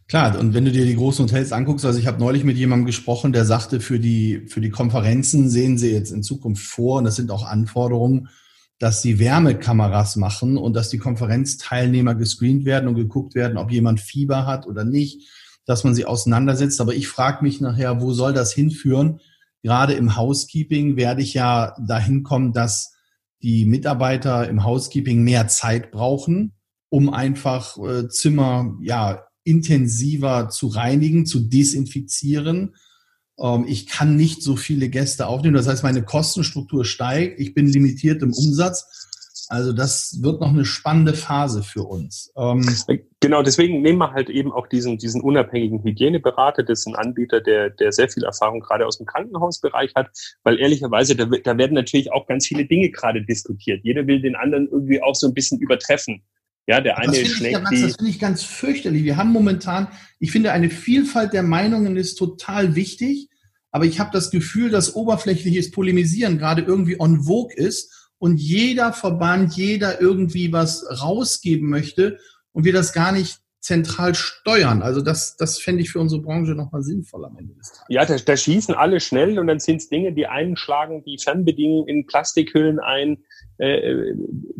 Klar, 0.06 0.38
und 0.38 0.52
wenn 0.52 0.66
du 0.66 0.70
dir 0.70 0.84
die 0.84 0.96
großen 0.96 1.24
Hotels 1.24 1.52
anguckst, 1.52 1.86
also 1.86 1.98
ich 1.98 2.06
habe 2.06 2.18
neulich 2.18 2.44
mit 2.44 2.58
jemandem 2.58 2.84
gesprochen, 2.84 3.32
der 3.32 3.46
sagte, 3.46 3.80
für 3.80 3.98
die, 3.98 4.46
für 4.48 4.60
die 4.60 4.70
Konferenzen 4.70 5.48
sehen 5.48 5.78
sie 5.78 5.92
jetzt 5.92 6.10
in 6.10 6.22
Zukunft 6.22 6.66
vor, 6.66 6.98
und 6.98 7.04
das 7.04 7.16
sind 7.16 7.30
auch 7.30 7.46
Anforderungen, 7.46 8.28
dass 8.78 9.02
sie 9.02 9.18
Wärmekameras 9.18 10.16
machen 10.16 10.56
und 10.56 10.74
dass 10.74 10.88
die 10.88 10.98
Konferenzteilnehmer 10.98 12.14
gescreent 12.14 12.64
werden 12.64 12.88
und 12.88 12.96
geguckt 12.96 13.34
werden, 13.34 13.56
ob 13.56 13.70
jemand 13.70 14.00
Fieber 14.00 14.46
hat 14.46 14.66
oder 14.66 14.84
nicht, 14.84 15.28
dass 15.64 15.84
man 15.84 15.94
sie 15.94 16.04
auseinandersetzt. 16.04 16.80
Aber 16.80 16.94
ich 16.94 17.08
frage 17.08 17.42
mich 17.42 17.60
nachher, 17.60 18.00
wo 18.00 18.12
soll 18.12 18.32
das 18.32 18.52
hinführen? 18.52 19.20
Gerade 19.62 19.94
im 19.94 20.16
Housekeeping 20.16 20.96
werde 20.96 21.22
ich 21.22 21.34
ja 21.34 21.74
dahin 21.80 22.22
kommen, 22.22 22.52
dass 22.52 22.92
die 23.42 23.64
Mitarbeiter 23.64 24.48
im 24.48 24.64
Housekeeping 24.64 25.22
mehr 25.22 25.48
Zeit 25.48 25.90
brauchen, 25.90 26.52
um 26.88 27.10
einfach 27.10 27.78
äh, 27.78 28.08
Zimmer 28.08 28.76
ja 28.82 29.26
intensiver 29.44 30.48
zu 30.48 30.68
reinigen, 30.68 31.26
zu 31.26 31.40
desinfizieren 31.40 32.74
ich 33.66 33.88
kann 33.88 34.16
nicht 34.16 34.42
so 34.42 34.56
viele 34.56 34.88
Gäste 34.88 35.26
aufnehmen. 35.26 35.56
Das 35.56 35.66
heißt, 35.66 35.82
meine 35.82 36.04
Kostenstruktur 36.04 36.84
steigt. 36.84 37.40
Ich 37.40 37.52
bin 37.52 37.66
limitiert 37.66 38.22
im 38.22 38.32
Umsatz. 38.32 38.86
Also 39.48 39.72
das 39.72 40.22
wird 40.22 40.40
noch 40.40 40.48
eine 40.48 40.64
spannende 40.64 41.14
Phase 41.14 41.62
für 41.62 41.82
uns. 41.82 42.32
Ähm, 42.36 42.66
genau, 43.20 43.42
deswegen 43.42 43.82
nehmen 43.82 43.98
wir 43.98 44.12
halt 44.12 44.30
eben 44.30 44.52
auch 44.52 44.66
diesen, 44.66 44.98
diesen 44.98 45.20
unabhängigen 45.20 45.82
Hygieneberater. 45.82 46.62
Das 46.62 46.80
ist 46.80 46.86
ein 46.86 46.94
Anbieter, 46.94 47.40
der, 47.40 47.70
der 47.70 47.92
sehr 47.92 48.08
viel 48.08 48.24
Erfahrung 48.24 48.60
gerade 48.60 48.86
aus 48.86 48.98
dem 48.98 49.06
Krankenhausbereich 49.06 49.92
hat, 49.94 50.08
weil 50.44 50.58
ehrlicherweise, 50.58 51.14
da, 51.14 51.26
da 51.26 51.58
werden 51.58 51.74
natürlich 51.74 52.12
auch 52.12 52.26
ganz 52.26 52.46
viele 52.46 52.64
Dinge 52.64 52.90
gerade 52.90 53.22
diskutiert. 53.22 53.80
Jeder 53.82 54.06
will 54.06 54.22
den 54.22 54.36
anderen 54.36 54.66
irgendwie 54.68 55.02
auch 55.02 55.14
so 55.14 55.26
ein 55.26 55.34
bisschen 55.34 55.60
übertreffen. 55.60 56.22
Ja, 56.66 56.80
der 56.80 56.98
eine 56.98 57.12
das 57.12 57.28
schlägt 57.28 57.56
ich, 57.56 57.62
Max, 57.62 57.70
die. 57.70 57.82
Das 57.82 57.96
finde 57.96 58.10
ich 58.10 58.18
ganz 58.18 58.42
fürchterlich. 58.42 59.04
Wir 59.04 59.16
haben 59.16 59.30
momentan, 59.30 59.88
ich 60.18 60.30
finde, 60.30 60.52
eine 60.52 60.70
Vielfalt 60.70 61.32
der 61.32 61.42
Meinungen 61.42 61.96
ist 61.96 62.16
total 62.16 62.74
wichtig, 62.74 63.28
aber 63.70 63.84
ich 63.84 64.00
habe 64.00 64.10
das 64.12 64.30
Gefühl, 64.30 64.70
dass 64.70 64.94
oberflächliches 64.94 65.70
Polemisieren 65.70 66.38
gerade 66.38 66.62
irgendwie 66.62 66.98
on 66.98 67.24
vogue 67.24 67.54
ist 67.54 68.10
und 68.18 68.38
jeder 68.38 68.92
Verband, 68.92 69.54
jeder 69.56 70.00
irgendwie 70.00 70.52
was 70.52 70.86
rausgeben 71.02 71.68
möchte 71.68 72.18
und 72.52 72.64
wir 72.64 72.72
das 72.72 72.92
gar 72.92 73.12
nicht 73.12 73.40
zentral 73.64 74.14
steuern. 74.14 74.82
Also 74.82 75.00
das, 75.00 75.36
das 75.36 75.58
fände 75.58 75.82
ich 75.82 75.90
für 75.90 75.98
unsere 75.98 76.20
Branche 76.20 76.52
nochmal 76.52 76.82
sinnvoll 76.82 77.24
am 77.24 77.36
Ende 77.38 77.54
des 77.54 77.72
Tages. 77.72 77.86
Ja, 77.88 78.04
da, 78.04 78.16
da 78.16 78.36
schießen 78.36 78.74
alle 78.74 79.00
schnell 79.00 79.38
und 79.38 79.46
dann 79.46 79.58
sind 79.58 79.78
es 79.78 79.88
Dinge, 79.88 80.12
die 80.12 80.26
einen 80.26 80.56
schlagen 80.56 81.02
die 81.02 81.18
Fernbedienung 81.18 81.88
in 81.88 82.06
Plastikhüllen 82.06 82.78
ein, 82.78 83.24
äh, 83.58 84.12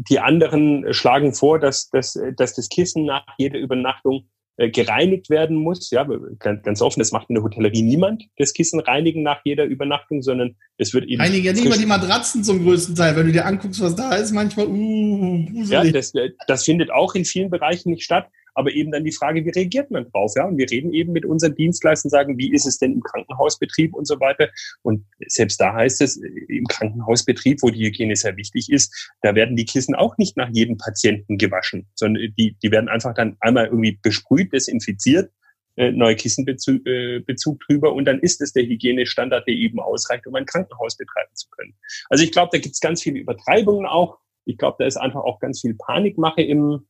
die 0.09 0.21
anderen 0.21 0.93
schlagen 0.93 1.35
vor, 1.35 1.59
dass, 1.59 1.89
dass, 1.91 2.19
dass 2.37 2.55
das 2.55 2.69
Kissen 2.69 3.05
nach 3.05 3.25
jeder 3.39 3.59
Übernachtung 3.59 4.29
äh, 4.57 4.71
gereinigt 4.71 5.31
werden 5.31 5.57
muss. 5.57 5.91
Ja, 5.91 6.07
ganz, 6.39 6.63
ganz 6.63 6.81
offen, 6.81 7.01
das 7.01 7.11
macht 7.11 7.29
in 7.29 7.35
der 7.35 7.43
Hotellerie 7.43 7.83
niemand, 7.83 8.25
das 8.37 8.53
Kissen 8.53 8.79
reinigen 8.79 9.25
nach 9.25 9.41
jeder 9.45 9.65
Übernachtung, 9.65 10.23
sondern 10.23 10.55
es 10.79 10.95
wird 10.95 11.07
eben. 11.07 11.21
Reinigen 11.21 11.45
ja 11.45 11.53
nicht 11.53 11.69
mal 11.69 11.77
die 11.77 11.87
Matratzen 11.87 12.45
zum 12.45 12.63
größten 12.63 12.95
Teil. 12.95 13.17
Wenn 13.17 13.27
du 13.27 13.33
dir 13.33 13.47
anguckst, 13.47 13.81
was 13.81 13.97
da 13.97 14.15
ist, 14.15 14.31
manchmal, 14.31 14.69
uh, 14.69 15.45
Ja, 15.65 15.83
das, 15.85 16.13
das 16.47 16.65
findet 16.65 16.93
auch 16.93 17.17
in 17.17 17.25
vielen 17.25 17.51
Bereichen 17.51 17.91
nicht 17.91 18.05
statt 18.05 18.29
aber 18.55 18.73
eben 18.73 18.93
dann 18.93 19.05
die 19.05 19.13
Frage, 19.13 19.45
wie 19.45 19.51
reagiert 19.51 19.91
man 19.91 20.09
drauf? 20.11 20.33
Ja, 20.37 20.45
und 20.47 20.59
wir 20.59 20.71
reden 20.71 20.93
eben 20.93 21.13
mit 21.13 21.25
unseren 21.25 21.55
Dienstleistern, 21.55 22.11
sagen, 22.11 22.39
wie 22.39 22.53
ist 22.53 22.67
es 22.67 22.79
denn 22.79 22.93
im 22.93 23.03
Krankenhausbetrieb 23.03 23.95
und 23.95 24.07
so 24.07 24.21
weiter. 24.21 24.49
Und 24.83 25.05
selbst 25.27 25.61
da 25.61 25.75
heißt 25.75 26.01
es, 26.01 26.17
im 26.49 26.67
Krankenhausbetrieb, 26.67 27.63
wo 27.63 27.71
die 27.71 27.87
Hygiene 27.87 28.17
sehr 28.17 28.37
wichtig 28.37 28.71
ist, 28.71 29.13
da 29.23 29.35
werden 29.35 29.57
die 29.57 29.65
Kissen 29.65 29.95
auch 29.95 30.17
nicht 30.19 30.37
nach 30.37 30.51
jedem 30.53 30.79
Patienten 30.79 31.39
gewaschen, 31.39 31.87
sondern 31.95 32.33
die, 32.39 32.57
die 32.63 32.71
werden 32.71 32.89
einfach 32.89 33.15
dann 33.15 33.37
einmal 33.41 33.67
irgendwie 33.67 33.99
besprüht, 34.03 34.53
desinfiziert 34.53 35.31
äh, 35.77 35.91
neue 35.91 36.15
Kissenbezug 36.15 36.87
äh, 36.87 37.21
Bezug 37.21 37.61
drüber 37.61 37.93
und 37.93 38.05
dann 38.05 38.21
ist 38.21 38.41
es 38.41 38.53
der 38.53 38.65
Hygienestandard, 38.65 39.47
der 39.47 39.55
eben 39.55 39.81
ausreicht, 39.81 40.27
um 40.27 40.35
ein 40.37 40.47
Krankenhaus 40.47 40.97
betreiben 40.97 41.35
zu 41.35 41.49
können. 41.51 41.75
Also 42.11 42.23
ich 42.23 42.33
glaube, 42.33 42.51
da 42.53 42.59
gibt 42.59 42.75
es 42.75 42.81
ganz 42.81 43.03
viele 43.03 43.19
Übertreibungen 43.19 43.87
auch. 43.87 44.19
Ich 44.45 44.59
glaube, 44.59 44.77
da 44.79 44.87
ist 44.87 44.97
einfach 44.97 45.23
auch 45.23 45.41
ganz 45.41 45.63
viel 45.63 45.75
Panikmache 45.75 46.43
im, 46.43 46.87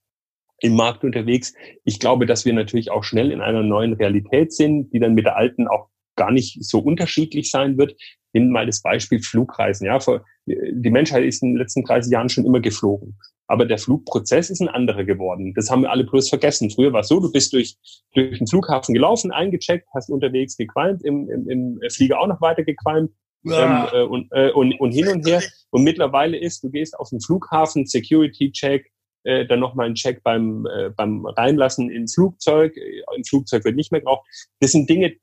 im 0.61 0.75
Markt 0.77 1.05
unterwegs. 1.05 1.55
Ich 1.85 1.99
glaube, 1.99 2.27
dass 2.27 2.45
wir 2.45 2.53
natürlich 2.53 2.91
auch 2.91 3.05
schnell 3.05 3.31
in 3.33 3.41
einer 3.41 3.63
neuen 3.63 3.93
Realität 3.95 4.53
sind, 4.53 4.93
die 4.93 5.01
dann 5.01 5.15
mit 5.15 5.27
der 5.27 5.37
alten 5.37 5.69
auch 5.69 5.89
gar 6.17 6.31
nicht 6.31 6.63
so 6.65 6.79
unterschiedlich 6.79 7.51
sein 7.51 7.77
wird. 7.77 7.95
Nehmen 8.33 8.51
mal 8.51 8.67
das 8.67 8.83
Beispiel 8.83 9.21
Flugreisen. 9.21 9.87
Ja, 9.87 9.99
die 10.47 10.91
Menschheit 10.91 11.25
ist 11.25 11.43
in 11.43 11.53
den 11.53 11.59
letzten 11.59 11.85
30 11.85 12.13
Jahren 12.13 12.29
schon 12.29 12.45
immer 12.45 12.61
geflogen. 12.61 13.17
Aber 13.47 13.67
der 13.67 13.79
Flugprozess 13.79 14.51
ist 14.51 14.61
ein 14.61 14.69
anderer 14.69 15.05
geworden. 15.05 15.53
Das 15.55 15.71
haben 15.71 15.83
wir 15.83 15.91
alle 15.91 16.05
bloß 16.05 16.29
vergessen. 16.29 16.71
Früher 16.71 16.93
war 16.93 17.01
es 17.01 17.09
so, 17.09 17.21
du 17.21 17.31
bist 17.31 17.53
durch, 17.53 17.77
durch 18.15 18.39
den 18.39 18.47
Flughafen 18.47 18.95
gelaufen, 18.95 19.33
eingecheckt, 19.33 19.87
hast 19.95 20.09
unterwegs 20.09 20.57
gequalmt, 20.57 21.05
im, 21.05 21.29
im, 21.29 21.49
im 21.49 21.81
Flieger 21.91 22.21
auch 22.21 22.27
noch 22.27 22.41
weiter 22.41 22.65
gequalmt. 22.65 23.11
Ja. 23.43 23.93
Ähm, 23.93 24.01
äh, 24.01 24.05
und, 24.05 24.29
äh, 24.33 24.51
und, 24.53 24.81
und 24.81 24.93
hin 24.93 25.09
und 25.09 25.27
her. 25.27 25.43
Und 25.71 25.83
mittlerweile 25.83 26.37
ist, 26.37 26.63
du 26.63 26.71
gehst 26.71 26.97
auf 26.97 27.11
den 27.11 27.21
Flughafen, 27.21 27.85
Security-Check, 27.85 28.93
äh, 29.25 29.47
dann 29.47 29.61
nochmal 29.61 29.87
einen 29.87 29.95
Check 29.95 30.23
beim, 30.23 30.67
äh, 30.67 30.91
beim 30.91 31.27
Reinlassen 31.27 31.91
ins 31.91 32.15
Flugzeug. 32.15 32.77
Im 33.17 33.25
Flugzeug 33.25 33.65
wird 33.65 33.77
nicht 33.77 33.93
mehr 33.93 34.01
geraucht. 34.01 34.27
Das 34.61 34.73
sind 34.73 34.89
Dinge, 34.89 35.15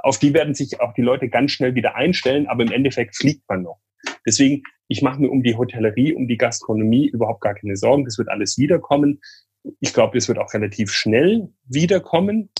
auf 0.00 0.18
die 0.18 0.32
werden 0.34 0.54
sich 0.54 0.80
auch 0.80 0.94
die 0.94 1.02
Leute 1.02 1.28
ganz 1.28 1.52
schnell 1.52 1.74
wieder 1.74 1.96
einstellen, 1.96 2.46
aber 2.46 2.62
im 2.62 2.72
Endeffekt 2.72 3.16
fliegt 3.16 3.42
man 3.48 3.62
noch. 3.62 3.80
Deswegen, 4.26 4.62
ich 4.88 5.02
mache 5.02 5.20
mir 5.20 5.30
um 5.30 5.42
die 5.42 5.56
Hotellerie, 5.56 6.14
um 6.14 6.28
die 6.28 6.36
Gastronomie 6.36 7.08
überhaupt 7.08 7.40
gar 7.40 7.54
keine 7.54 7.76
Sorgen. 7.76 8.04
Das 8.04 8.18
wird 8.18 8.28
alles 8.28 8.58
wiederkommen. 8.58 9.20
Ich 9.80 9.92
glaube, 9.92 10.16
das 10.16 10.28
wird 10.28 10.38
auch 10.38 10.52
relativ 10.54 10.92
schnell 10.92 11.48
wiederkommen. 11.66 12.50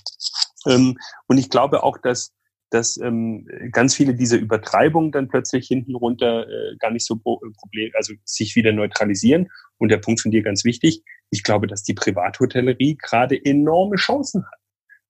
Ähm, 0.66 0.98
und 1.26 1.38
ich 1.38 1.50
glaube 1.50 1.82
auch, 1.82 1.98
dass 1.98 2.32
dass 2.70 2.98
ähm, 2.98 3.46
ganz 3.72 3.94
viele 3.94 4.14
dieser 4.14 4.38
Übertreibungen 4.38 5.12
dann 5.12 5.28
plötzlich 5.28 5.66
hinten 5.66 5.94
runter 5.94 6.46
äh, 6.48 6.76
gar 6.78 6.90
nicht 6.90 7.06
so 7.06 7.16
pro 7.16 7.40
Problem, 7.58 7.90
also 7.94 8.14
sich 8.24 8.56
wieder 8.56 8.72
neutralisieren. 8.72 9.48
Und 9.78 9.90
der 9.90 9.98
Punkt 9.98 10.20
von 10.20 10.30
dir 10.30 10.42
ganz 10.42 10.64
wichtig, 10.64 11.02
ich 11.30 11.42
glaube, 11.42 11.66
dass 11.66 11.82
die 11.82 11.94
Privathotellerie 11.94 12.96
gerade 12.96 13.42
enorme 13.44 13.96
Chancen 13.96 14.44
hat 14.44 14.58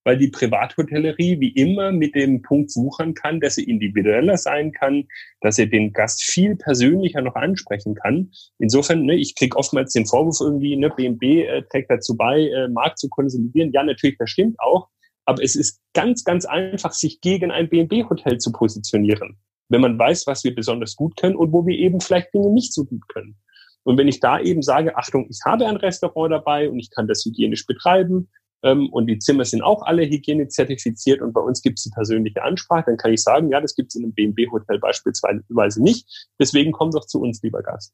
weil 0.03 0.17
die 0.17 0.29
Privathotellerie 0.29 1.39
wie 1.39 1.49
immer 1.49 1.91
mit 1.91 2.15
dem 2.15 2.41
Punkt 2.41 2.75
wuchern 2.75 3.13
kann, 3.13 3.39
dass 3.39 3.55
sie 3.55 3.63
individueller 3.63 4.37
sein 4.37 4.71
kann, 4.71 5.07
dass 5.41 5.57
sie 5.57 5.69
den 5.69 5.93
Gast 5.93 6.23
viel 6.23 6.55
persönlicher 6.55 7.21
noch 7.21 7.35
ansprechen 7.35 7.95
kann. 7.95 8.31
Insofern, 8.57 9.03
ne, 9.03 9.15
ich 9.15 9.35
kriege 9.35 9.57
oftmals 9.57 9.91
den 9.91 10.05
Vorwurf 10.05 10.37
irgendwie, 10.41 10.75
ne, 10.77 10.89
BNB 10.89 11.23
äh, 11.23 11.63
trägt 11.69 11.91
dazu 11.91 12.15
bei, 12.15 12.39
äh, 12.39 12.69
Markt 12.69 12.99
zu 12.99 13.09
konsolidieren. 13.09 13.71
Ja, 13.71 13.83
natürlich, 13.83 14.17
das 14.17 14.29
stimmt 14.29 14.59
auch. 14.59 14.89
Aber 15.29 15.43
es 15.43 15.55
ist 15.55 15.79
ganz, 15.93 16.23
ganz 16.23 16.45
einfach, 16.45 16.91
sich 16.91 17.21
gegen 17.21 17.51
ein 17.51 17.69
BNB-Hotel 17.69 18.39
zu 18.39 18.51
positionieren, 18.51 19.37
wenn 19.67 19.79
man 19.79 19.99
weiß, 19.99 20.25
was 20.25 20.43
wir 20.43 20.55
besonders 20.55 20.95
gut 20.95 21.17
können 21.17 21.35
und 21.35 21.53
wo 21.53 21.67
wir 21.67 21.77
eben 21.77 22.01
vielleicht 22.01 22.33
Dinge 22.33 22.49
nicht 22.49 22.73
so 22.73 22.83
gut 22.83 23.07
können. 23.09 23.37
Und 23.83 23.99
wenn 23.99 24.07
ich 24.07 24.21
da 24.21 24.39
eben 24.39 24.63
sage, 24.63 24.97
Achtung, 24.97 25.27
ich 25.29 25.41
habe 25.45 25.67
ein 25.67 25.75
Restaurant 25.75 26.31
dabei 26.31 26.67
und 26.67 26.79
ich 26.79 26.89
kann 26.89 27.07
das 27.07 27.23
hygienisch 27.23 27.67
betreiben, 27.67 28.31
ähm, 28.63 28.89
und 28.89 29.05
die 29.05 29.19
Zimmer 29.19 29.45
sind 29.45 29.61
auch 29.61 29.83
alle 29.83 30.01
hygienezertifiziert 30.01 31.21
und 31.21 31.31
bei 31.31 31.41
uns 31.41 31.61
gibt 31.61 31.77
es 31.77 31.83
die 31.83 31.91
persönliche 31.91 32.41
Ansprache, 32.41 32.85
dann 32.87 32.97
kann 32.97 33.13
ich 33.13 33.21
sagen, 33.21 33.51
ja, 33.51 33.61
das 33.61 33.75
gibt 33.75 33.91
es 33.91 33.97
in 33.97 34.05
einem 34.05 34.15
BMW-Hotel 34.15 34.79
beispielsweise 34.79 35.83
nicht. 35.83 36.27
Deswegen 36.39 36.71
komm 36.71 36.89
doch 36.89 37.05
zu 37.05 37.21
uns, 37.21 37.39
lieber 37.43 37.61
Gast. 37.61 37.93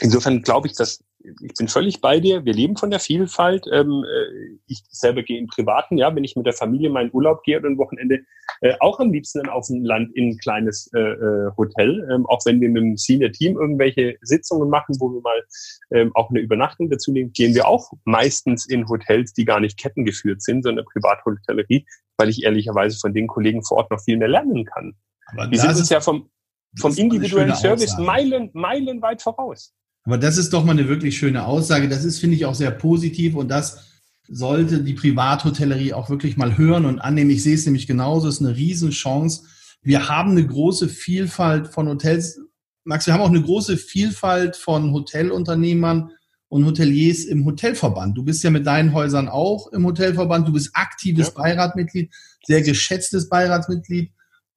Insofern 0.00 0.42
glaube 0.42 0.66
ich, 0.66 0.74
dass 0.74 0.98
ich 1.22 1.54
bin 1.54 1.68
völlig 1.68 2.00
bei 2.00 2.20
dir. 2.20 2.44
Wir 2.44 2.54
leben 2.54 2.76
von 2.76 2.90
der 2.90 3.00
Vielfalt. 3.00 3.66
Ähm, 3.70 4.04
äh, 4.04 4.58
ich 4.66 4.82
selber 4.90 5.22
gehe 5.22 5.38
in 5.38 5.46
privaten, 5.46 5.98
ja, 5.98 6.14
wenn 6.14 6.24
ich 6.24 6.36
mit 6.36 6.46
der 6.46 6.52
Familie 6.52 6.90
meinen 6.90 7.10
Urlaub 7.12 7.42
gehe 7.42 7.58
oder 7.58 7.68
ein 7.68 7.78
Wochenende, 7.78 8.20
äh, 8.62 8.74
auch 8.80 9.00
am 9.00 9.12
liebsten 9.12 9.40
dann 9.40 9.50
auf 9.50 9.66
dem 9.66 9.84
Land 9.84 10.14
in 10.14 10.30
ein 10.30 10.38
kleines 10.38 10.90
äh, 10.94 10.98
äh, 10.98 11.50
Hotel. 11.56 12.08
Ähm, 12.12 12.26
auch 12.26 12.40
wenn 12.46 12.60
wir 12.60 12.68
mit 12.68 12.82
dem 12.82 12.96
Senior 12.96 13.32
Team 13.32 13.56
irgendwelche 13.56 14.16
Sitzungen 14.22 14.70
machen, 14.70 14.96
wo 14.98 15.10
wir 15.10 15.20
mal 15.20 15.44
ähm, 15.92 16.10
auch 16.14 16.30
eine 16.30 16.40
Übernachtung 16.40 16.88
dazu 16.88 17.12
nehmen, 17.12 17.32
gehen 17.32 17.54
wir 17.54 17.68
auch 17.68 17.92
meistens 18.04 18.66
in 18.66 18.88
Hotels, 18.88 19.32
die 19.32 19.44
gar 19.44 19.60
nicht 19.60 19.78
kettengeführt 19.78 20.42
sind, 20.42 20.62
sondern 20.62 20.84
Privathotellerie, 20.86 21.86
weil 22.16 22.28
ich 22.30 22.44
ehrlicherweise 22.44 22.98
von 22.98 23.12
den 23.12 23.26
Kollegen 23.26 23.62
vor 23.62 23.78
Ort 23.78 23.90
noch 23.90 24.00
viel 24.00 24.16
mehr 24.16 24.28
lernen 24.28 24.64
kann. 24.64 24.94
Aber 25.32 25.46
die 25.46 25.58
sind 25.58 25.70
uns 25.70 25.90
ja 25.90 26.00
vom, 26.00 26.30
vom 26.78 26.94
individuellen 26.94 27.54
Service 27.54 27.96
meilen, 27.98 28.50
meilenweit 28.52 29.22
voraus. 29.22 29.74
Aber 30.10 30.18
das 30.18 30.38
ist 30.38 30.52
doch 30.52 30.64
mal 30.64 30.72
eine 30.72 30.88
wirklich 30.88 31.16
schöne 31.16 31.46
Aussage. 31.46 31.88
Das 31.88 32.04
ist, 32.04 32.18
finde 32.18 32.34
ich, 32.34 32.44
auch 32.44 32.56
sehr 32.56 32.72
positiv 32.72 33.36
und 33.36 33.46
das 33.46 34.00
sollte 34.26 34.82
die 34.82 34.94
Privathotellerie 34.94 35.92
auch 35.92 36.10
wirklich 36.10 36.36
mal 36.36 36.58
hören 36.58 36.84
und 36.84 36.98
annehmen. 36.98 37.30
Ich 37.30 37.44
sehe 37.44 37.54
es 37.54 37.64
nämlich 37.64 37.86
genauso, 37.86 38.26
es 38.26 38.40
ist 38.40 38.44
eine 38.44 38.56
Riesenchance. 38.56 39.44
Wir 39.82 40.08
haben 40.08 40.32
eine 40.32 40.44
große 40.44 40.88
Vielfalt 40.88 41.68
von 41.68 41.86
Hotels. 41.86 42.40
Max, 42.82 43.06
wir 43.06 43.14
haben 43.14 43.20
auch 43.20 43.28
eine 43.28 43.40
große 43.40 43.76
Vielfalt 43.76 44.56
von 44.56 44.90
Hotelunternehmern 44.90 46.10
und 46.48 46.66
Hoteliers 46.66 47.24
im 47.26 47.44
Hotelverband. 47.44 48.18
Du 48.18 48.24
bist 48.24 48.42
ja 48.42 48.50
mit 48.50 48.66
deinen 48.66 48.92
Häusern 48.92 49.28
auch 49.28 49.68
im 49.68 49.86
Hotelverband. 49.86 50.48
Du 50.48 50.52
bist 50.52 50.70
aktives 50.74 51.28
ja. 51.28 51.40
Beiratmitglied, 51.40 52.12
sehr 52.44 52.62
geschätztes 52.62 53.28
Beiratsmitglied. 53.28 54.10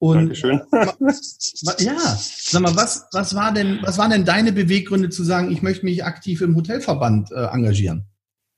Und 0.04 0.16
Dankeschön. 0.16 0.60
ja, 1.78 1.96
sag 1.96 2.60
mal, 2.60 2.76
was, 2.76 3.08
was, 3.12 3.34
war 3.34 3.54
denn, 3.54 3.78
was 3.80 3.96
waren 3.96 4.10
denn 4.10 4.26
deine 4.26 4.52
Beweggründe 4.52 5.08
zu 5.08 5.24
sagen, 5.24 5.50
ich 5.50 5.62
möchte 5.62 5.86
mich 5.86 6.04
aktiv 6.04 6.42
im 6.42 6.54
Hotelverband 6.56 7.32
äh, 7.32 7.46
engagieren? 7.46 8.04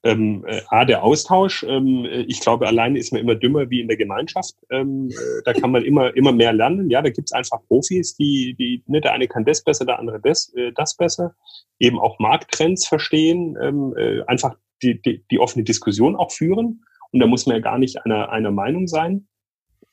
Ähm, 0.03 0.45
äh, 0.49 0.63
A, 0.71 0.85
der 0.85 1.05
Austausch. 1.05 1.63
Ähm, 1.63 2.05
ich 2.27 2.41
glaube, 2.41 2.67
alleine 2.67 2.99
ist 2.99 3.13
man 3.13 3.21
immer 3.21 3.37
dümmer 3.37 3.71
wie 3.71 3.81
in 3.81 3.87
der 3.87 3.97
Gemeinschaft. 3.97 4.57
Ähm, 4.71 5.09
äh, 5.09 5.43
da 5.45 5.53
kann 5.53 5.71
man 5.71 5.85
immer, 5.85 6.17
immer 6.17 6.33
mehr 6.33 6.53
lernen. 6.53 6.91
Ja, 6.91 7.01
da 7.01 7.11
gibt's 7.11 7.33
einfach 7.33 7.61
Profis, 7.69 8.17
die, 8.17 8.57
die, 8.59 8.83
ne, 8.89 9.01
der 9.01 9.13
eine 9.13 9.29
kann 9.29 9.45
das 9.45 9.63
besser, 9.63 9.85
der 9.85 10.01
andere 10.01 10.19
das, 10.21 10.53
äh, 10.57 10.73
das 10.75 10.97
besser. 10.97 11.37
Eben 11.79 12.01
auch 12.01 12.19
Markttrends 12.19 12.89
verstehen, 12.89 13.57
ähm, 13.63 13.95
äh, 13.97 14.23
einfach 14.23 14.57
die, 14.83 15.01
die, 15.01 15.25
die 15.31 15.39
offene 15.39 15.63
Diskussion 15.63 16.17
auch 16.17 16.33
führen. 16.33 16.83
Und 17.13 17.21
da 17.21 17.29
muss 17.29 17.47
man 17.47 17.55
ja 17.55 17.63
gar 17.63 17.79
nicht 17.79 18.05
einer, 18.05 18.31
einer 18.31 18.51
Meinung 18.51 18.89
sein 18.89 19.29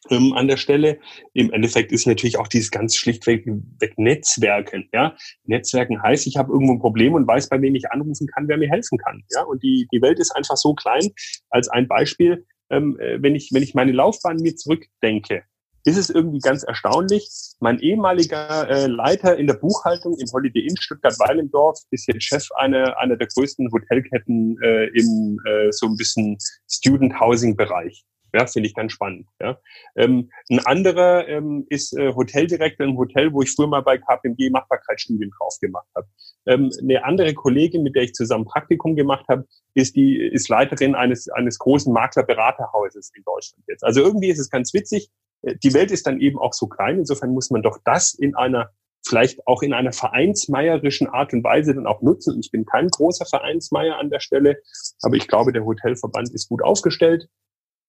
ähm, 0.09 0.33
an 0.33 0.47
der 0.47 0.57
Stelle. 0.57 0.99
Im 1.33 1.51
Endeffekt 1.51 1.91
ist 1.91 2.07
natürlich 2.07 2.37
auch 2.37 2.47
dieses 2.47 2.71
ganz 2.71 2.95
schlichtweg 2.95 3.45
weg 3.79 3.97
Netzwerken. 3.97 4.89
Ja? 4.93 5.15
Netzwerken 5.45 6.01
heißt, 6.01 6.27
ich 6.27 6.37
habe 6.37 6.51
irgendwo 6.51 6.73
ein 6.73 6.79
Problem 6.79 7.13
und 7.13 7.27
weiß, 7.27 7.49
bei 7.49 7.61
wem 7.61 7.75
ich 7.75 7.91
anrufen 7.91 8.27
kann, 8.27 8.47
wer 8.47 8.57
mir 8.57 8.69
helfen 8.69 8.97
kann. 8.97 9.23
Ja? 9.31 9.43
Und 9.43 9.63
die, 9.63 9.87
die 9.91 10.01
Welt 10.01 10.19
ist 10.19 10.35
einfach 10.35 10.57
so 10.57 10.73
klein. 10.73 11.11
Als 11.49 11.69
ein 11.69 11.87
Beispiel, 11.87 12.45
ähm, 12.69 12.97
äh, 12.99 13.21
wenn, 13.21 13.35
ich, 13.35 13.49
wenn 13.53 13.63
ich 13.63 13.73
meine 13.73 13.91
Laufbahn 13.91 14.37
mir 14.37 14.55
zurückdenke, 14.55 15.43
ist 15.85 15.97
es 15.97 16.09
irgendwie 16.09 16.39
ganz 16.39 16.63
erstaunlich. 16.63 17.29
Mein 17.59 17.79
ehemaliger 17.79 18.69
äh, 18.69 18.87
Leiter 18.87 19.37
in 19.37 19.47
der 19.47 19.55
Buchhaltung 19.55 20.17
im 20.17 20.31
Holiday 20.31 20.65
Inn 20.65 20.77
Stuttgart-Weilendorf 20.77 21.79
ist 21.91 22.07
jetzt 22.07 22.23
Chef 22.23 22.47
einer, 22.57 22.97
einer 22.99 23.17
der 23.17 23.27
größten 23.27 23.69
Hotelketten 23.71 24.57
äh, 24.63 24.85
im 24.97 25.39
äh, 25.45 25.71
so 25.71 25.87
ein 25.87 25.97
bisschen 25.97 26.37
Student 26.69 27.19
Housing 27.19 27.57
Bereich. 27.57 28.05
Ja, 28.35 28.47
finde 28.47 28.67
ich 28.67 28.73
ganz 28.73 28.91
spannend. 28.91 29.27
Ja. 29.39 29.59
Ähm, 29.95 30.31
ein 30.49 30.59
anderer 30.65 31.27
ähm, 31.27 31.67
ist 31.69 31.95
äh, 31.95 32.13
Hoteldirektor 32.13 32.85
im 32.85 32.97
Hotel, 32.97 33.31
wo 33.31 33.43
ich 33.43 33.51
früher 33.51 33.67
mal 33.67 33.81
bei 33.81 33.99
KPMG 33.99 34.49
Machbarkeitsstudien 34.49 35.31
drauf 35.37 35.57
gemacht 35.61 35.87
habe. 35.95 36.07
Ähm, 36.47 36.71
eine 36.81 37.05
andere 37.05 37.33
Kollegin, 37.35 37.83
mit 37.83 37.95
der 37.95 38.03
ich 38.03 38.13
zusammen 38.13 38.45
Praktikum 38.45 38.95
gemacht 38.95 39.25
habe, 39.29 39.45
ist 39.75 39.95
die 39.95 40.17
ist 40.17 40.49
Leiterin 40.49 40.95
eines 40.95 41.29
eines 41.29 41.59
großen 41.59 41.93
Maklerberaterhauses 41.93 43.11
in 43.15 43.23
Deutschland 43.23 43.63
jetzt. 43.67 43.83
Also 43.83 44.01
irgendwie 44.01 44.29
ist 44.29 44.39
es 44.39 44.49
ganz 44.49 44.73
witzig. 44.73 45.09
Äh, 45.43 45.55
die 45.61 45.75
Welt 45.75 45.91
ist 45.91 46.07
dann 46.07 46.19
eben 46.19 46.39
auch 46.39 46.53
so 46.53 46.67
klein. 46.67 46.97
Insofern 46.97 47.31
muss 47.31 47.51
man 47.51 47.61
doch 47.61 47.77
das 47.85 48.15
in 48.15 48.35
einer 48.35 48.71
vielleicht 49.05 49.45
auch 49.47 49.61
in 49.61 49.73
einer 49.73 49.91
vereinsmeierischen 49.91 51.07
Art 51.07 51.33
und 51.33 51.43
Weise 51.43 51.75
dann 51.75 51.87
auch 51.87 52.01
nutzen. 52.01 52.39
Ich 52.39 52.51
bin 52.51 52.65
kein 52.65 52.87
großer 52.87 53.25
Vereinsmeier 53.25 53.97
an 53.97 54.09
der 54.09 54.21
Stelle, 54.21 54.61
aber 55.01 55.17
ich 55.17 55.27
glaube, 55.27 55.51
der 55.51 55.65
Hotelverband 55.65 56.33
ist 56.33 56.47
gut 56.47 56.63
aufgestellt. 56.63 57.27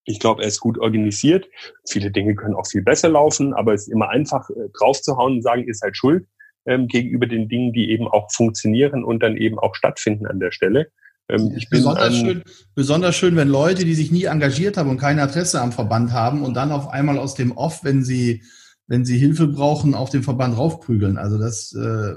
Ich 0.05 0.19
glaube, 0.19 0.43
er 0.43 0.47
ist 0.47 0.59
gut 0.59 0.77
organisiert. 0.77 1.47
Viele 1.89 2.11
Dinge 2.11 2.35
können 2.35 2.55
auch 2.55 2.67
viel 2.67 2.83
besser 2.83 3.09
laufen, 3.09 3.53
aber 3.53 3.73
es 3.73 3.83
ist 3.83 3.93
immer 3.93 4.09
einfach 4.09 4.49
äh, 4.49 4.69
draufzuhauen 4.77 5.37
und 5.37 5.41
sagen, 5.41 5.65
ihr 5.67 5.73
seid 5.73 5.97
schuld 5.97 6.27
ähm, 6.65 6.87
gegenüber 6.87 7.27
den 7.27 7.49
Dingen, 7.49 7.73
die 7.73 7.89
eben 7.89 8.07
auch 8.07 8.31
funktionieren 8.31 9.03
und 9.03 9.21
dann 9.21 9.35
eben 9.37 9.59
auch 9.59 9.75
stattfinden 9.75 10.27
an 10.27 10.39
der 10.39 10.51
Stelle. 10.51 10.87
Ähm, 11.29 11.53
ich 11.55 11.69
bin 11.69 11.79
besonders, 11.79 12.13
ein, 12.13 12.25
schön, 12.25 12.43
besonders 12.75 13.15
schön, 13.15 13.35
wenn 13.35 13.49
Leute, 13.49 13.83
die 13.83 13.95
sich 13.95 14.11
nie 14.11 14.25
engagiert 14.25 14.77
haben 14.77 14.89
und 14.89 14.99
keine 14.99 15.23
Adresse 15.23 15.59
am 15.59 15.71
Verband 15.71 16.13
haben 16.13 16.43
und 16.43 16.53
dann 16.53 16.71
auf 16.71 16.87
einmal 16.89 17.17
aus 17.17 17.35
dem 17.35 17.51
Off, 17.51 17.83
wenn 17.83 18.03
sie 18.03 18.43
wenn 18.87 19.05
sie 19.05 19.17
Hilfe 19.17 19.47
brauchen, 19.47 19.95
auf 19.95 20.09
den 20.09 20.23
Verband 20.23 20.57
raufprügeln. 20.57 21.17
Also 21.17 21.39
das 21.39 21.73
äh, 21.73 22.15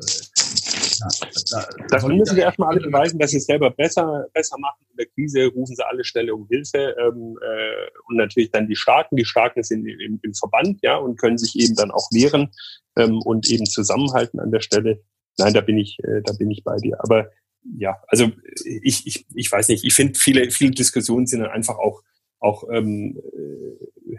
da, 1.51 1.69
da 1.89 2.09
müssen 2.09 2.37
wir 2.37 2.45
erstmal 2.45 2.71
alle 2.71 2.81
beweisen, 2.81 3.19
dass 3.19 3.31
sie 3.31 3.39
es 3.39 3.47
selber 3.47 3.71
besser, 3.71 4.27
besser 4.33 4.57
machen. 4.59 4.85
In 4.91 4.97
der 4.97 5.07
Krise 5.07 5.47
rufen 5.47 5.75
sie 5.75 5.87
alle 5.87 6.05
Stelle 6.05 6.35
um 6.35 6.47
Hilfe 6.49 6.97
ähm, 6.99 7.39
äh, 7.43 7.91
und 8.09 8.17
natürlich 8.17 8.51
dann 8.51 8.67
die 8.67 8.77
Starken. 8.77 9.17
Die 9.17 9.25
Starken 9.25 9.63
sind 9.63 9.87
im, 9.87 10.21
im 10.23 10.35
Verband, 10.35 10.79
ja, 10.83 10.97
und 10.97 11.19
können 11.19 11.39
sich 11.39 11.57
eben 11.57 11.75
dann 11.75 11.91
auch 11.91 12.11
wehren 12.13 12.51
ähm, 12.97 13.21
und 13.23 13.49
eben 13.49 13.67
zusammenhalten 13.67 14.41
an 14.41 14.51
der 14.51 14.61
Stelle. 14.61 15.03
Nein, 15.39 15.55
da 15.55 15.61
bin 15.61 15.79
ich, 15.79 15.99
äh, 16.03 16.23
da 16.25 16.33
bin 16.33 16.51
ich 16.51 16.65
bei 16.65 16.77
dir. 16.77 16.97
Aber 17.01 17.31
ja, 17.77 17.97
also 18.09 18.31
ich, 18.65 19.07
ich, 19.07 19.27
ich 19.35 19.51
weiß 19.51 19.69
nicht. 19.69 19.85
Ich 19.85 19.95
finde 19.95 20.19
viele, 20.19 20.51
viele 20.51 20.73
Diskussionen 20.73 21.27
sind 21.27 21.41
dann 21.41 21.51
einfach 21.51 21.79
auch 21.79 22.03
auch 22.41 22.65
ähm, 22.73 23.21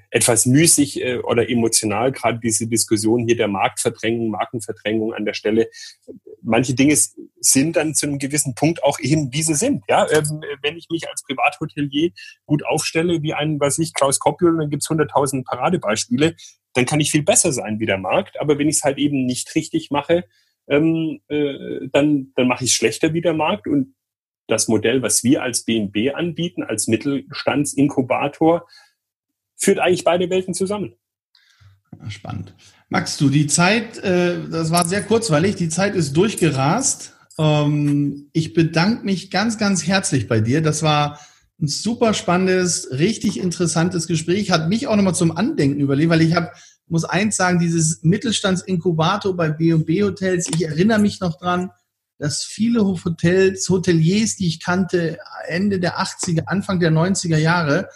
etwas 0.10 0.46
müßig 0.46 1.02
äh, 1.02 1.18
oder 1.20 1.50
emotional, 1.50 2.12
gerade 2.12 2.40
diese 2.40 2.68
Diskussion 2.68 3.26
hier 3.26 3.38
der 3.38 3.48
Marktverdrängung, 3.48 4.30
Markenverdrängung 4.30 5.14
an 5.14 5.26
der 5.26 5.34
Stelle. 5.34 5.70
Manche 6.42 6.74
Dinge 6.74 6.98
sind 7.40 7.76
dann 7.76 7.96
zu 7.96 8.08
einem 8.08 8.20
gewissen 8.20 8.56
Punkt 8.56 8.84
auch 8.84 9.00
eben, 9.00 9.32
wie 9.34 9.44
sie 9.44 9.56
sind. 9.56 9.84
Ja, 9.90 10.10
ähm, 10.12 10.42
wenn 10.62 10.78
ich 10.78 10.88
mich 10.90 11.10
als 11.10 11.24
Privathotelier 11.24 12.12
gut 12.46 12.66
aufstelle, 12.66 13.22
wie 13.22 13.34
ein, 13.34 13.60
was 13.60 13.80
ich, 13.80 13.94
Klaus 13.94 14.20
Koppel, 14.20 14.58
dann 14.58 14.70
gibt's 14.70 14.90
hunderttausend 14.90 15.46
Paradebeispiele, 15.46 16.36
dann 16.74 16.86
kann 16.86 17.00
ich 17.00 17.12
viel 17.12 17.24
besser 17.24 17.52
sein 17.52 17.80
wie 17.80 17.86
der 17.86 17.98
Markt. 17.98 18.40
Aber 18.40 18.58
wenn 18.60 18.70
ich 18.70 18.78
es 18.78 18.84
halt 18.84 18.98
eben 18.98 19.26
nicht 19.26 19.54
richtig 19.56 19.92
mache, 19.92 20.26
ähm, 20.68 21.20
äh, 21.30 21.88
dann, 21.92 22.32
dann 22.36 22.48
mache 22.48 22.66
ich 22.66 22.74
schlechter 22.74 23.14
wie 23.14 23.22
der 23.22 23.34
Markt. 23.34 23.68
Und 23.68 23.96
das 24.50 24.68
Modell, 24.68 25.02
was 25.02 25.24
wir 25.24 25.44
als 25.44 25.64
BNB 25.64 26.14
anbieten, 26.14 26.64
als 26.64 26.88
Mittelstandsinkubator, 26.88 28.68
führt 29.56 29.80
eigentlich 29.80 30.04
beide 30.04 30.30
Welten 30.30 30.54
zusammen. 30.54 30.96
Spannend. 32.08 32.54
Max, 32.90 33.18
du, 33.18 33.30
die 33.30 33.48
Zeit, 33.48 33.98
äh, 34.00 34.48
das 34.50 34.72
war 34.72 34.88
sehr 34.88 35.04
kurzweilig, 35.04 35.56
die 35.56 35.70
Zeit 35.70 35.96
ist 35.96 36.14
durchgerast. 36.16 37.14
Ähm, 37.38 38.30
ich 38.34 38.54
bedanke 38.54 39.06
mich 39.06 39.32
ganz, 39.32 39.58
ganz 39.58 39.86
herzlich 39.86 40.28
bei 40.28 40.40
dir. 40.40 40.62
Das 40.62 40.82
war 40.82 41.20
ein 41.62 41.68
super 41.68 42.14
spannendes, 42.14 42.90
richtig 42.92 43.40
interessantes 43.40 44.08
Gespräch. 44.08 44.52
Hat 44.52 44.70
mich 44.70 44.88
auch 44.88 44.96
nochmal 44.96 45.16
zum 45.16 45.36
Andenken 45.36 45.80
überlegt, 45.80 46.10
weil 46.10 46.22
ich 46.22 46.36
habe, 46.36 46.52
muss 46.88 47.06
eins 47.06 47.36
sagen, 47.36 47.60
dieses 47.60 48.02
Mittelstandsinkubator 48.04 49.36
bei 49.36 49.50
B&B 49.50 50.04
Hotels, 50.04 50.48
ich 50.54 50.66
erinnere 50.66 51.00
mich 51.00 51.20
noch 51.20 51.38
dran, 51.38 51.72
dass 52.20 52.44
viele 52.44 52.84
Hotels, 52.86 53.68
Hoteliers, 53.70 54.36
die 54.36 54.48
ich 54.48 54.60
kannte, 54.60 55.18
Ende 55.48 55.80
der 55.80 56.00
80er, 56.00 56.44
Anfang 56.46 56.80
der 56.80 56.92
90er 56.92 57.38
Jahre, 57.38 57.88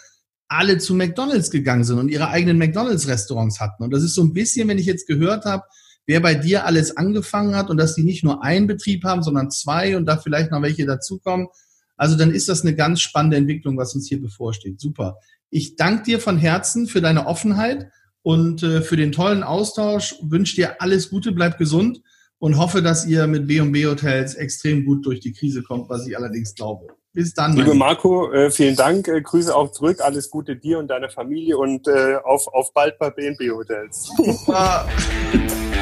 alle 0.48 0.78
zu 0.78 0.94
McDonalds 0.94 1.50
gegangen 1.50 1.84
sind 1.84 1.98
und 1.98 2.08
ihre 2.08 2.28
eigenen 2.28 2.58
McDonalds-Restaurants 2.58 3.60
hatten. 3.60 3.82
Und 3.82 3.92
das 3.92 4.02
ist 4.02 4.14
so 4.14 4.22
ein 4.22 4.32
bisschen, 4.32 4.68
wenn 4.68 4.78
ich 4.78 4.86
jetzt 4.86 5.06
gehört 5.06 5.44
habe, 5.44 5.64
wer 6.06 6.20
bei 6.20 6.34
dir 6.34 6.64
alles 6.64 6.96
angefangen 6.96 7.54
hat 7.54 7.70
und 7.70 7.76
dass 7.76 7.94
die 7.94 8.02
nicht 8.02 8.24
nur 8.24 8.42
einen 8.42 8.66
Betrieb 8.66 9.04
haben, 9.04 9.22
sondern 9.22 9.50
zwei 9.50 9.96
und 9.96 10.06
da 10.06 10.16
vielleicht 10.16 10.50
noch 10.50 10.62
welche 10.62 10.86
dazukommen. 10.86 11.48
Also 11.96 12.16
dann 12.16 12.30
ist 12.30 12.48
das 12.48 12.62
eine 12.62 12.74
ganz 12.74 13.00
spannende 13.00 13.36
Entwicklung, 13.36 13.76
was 13.76 13.94
uns 13.94 14.08
hier 14.08 14.20
bevorsteht. 14.20 14.80
Super. 14.80 15.18
Ich 15.50 15.76
danke 15.76 16.04
dir 16.04 16.20
von 16.20 16.38
Herzen 16.38 16.86
für 16.86 17.00
deine 17.00 17.26
Offenheit 17.26 17.88
und 18.22 18.62
äh, 18.62 18.80
für 18.80 18.96
den 18.96 19.12
tollen 19.12 19.42
Austausch. 19.42 20.14
Wünsche 20.22 20.56
dir 20.56 20.80
alles 20.80 21.10
Gute, 21.10 21.32
bleib 21.32 21.58
gesund 21.58 22.00
und 22.44 22.58
hoffe, 22.58 22.82
dass 22.82 23.06
ihr 23.06 23.26
mit 23.26 23.46
B&B 23.46 23.86
Hotels 23.86 24.34
extrem 24.34 24.84
gut 24.84 25.06
durch 25.06 25.18
die 25.18 25.32
Krise 25.32 25.62
kommt, 25.62 25.88
was 25.88 26.06
ich 26.06 26.14
allerdings 26.14 26.54
glaube. 26.54 26.88
Bis 27.14 27.32
dann. 27.32 27.56
Liebe 27.56 27.72
Marco, 27.72 28.30
äh, 28.32 28.50
vielen 28.50 28.76
Dank. 28.76 29.08
Äh, 29.08 29.22
Grüße 29.22 29.56
auch 29.56 29.72
zurück. 29.72 30.02
Alles 30.02 30.28
Gute 30.28 30.54
dir 30.54 30.78
und 30.78 30.88
deiner 30.88 31.08
Familie 31.08 31.56
und 31.56 31.88
äh, 31.88 32.16
auf, 32.22 32.46
auf 32.48 32.74
bald 32.74 32.98
bei 32.98 33.08
B&B 33.08 33.50
Hotels. 33.50 34.10
Super. 34.14 34.86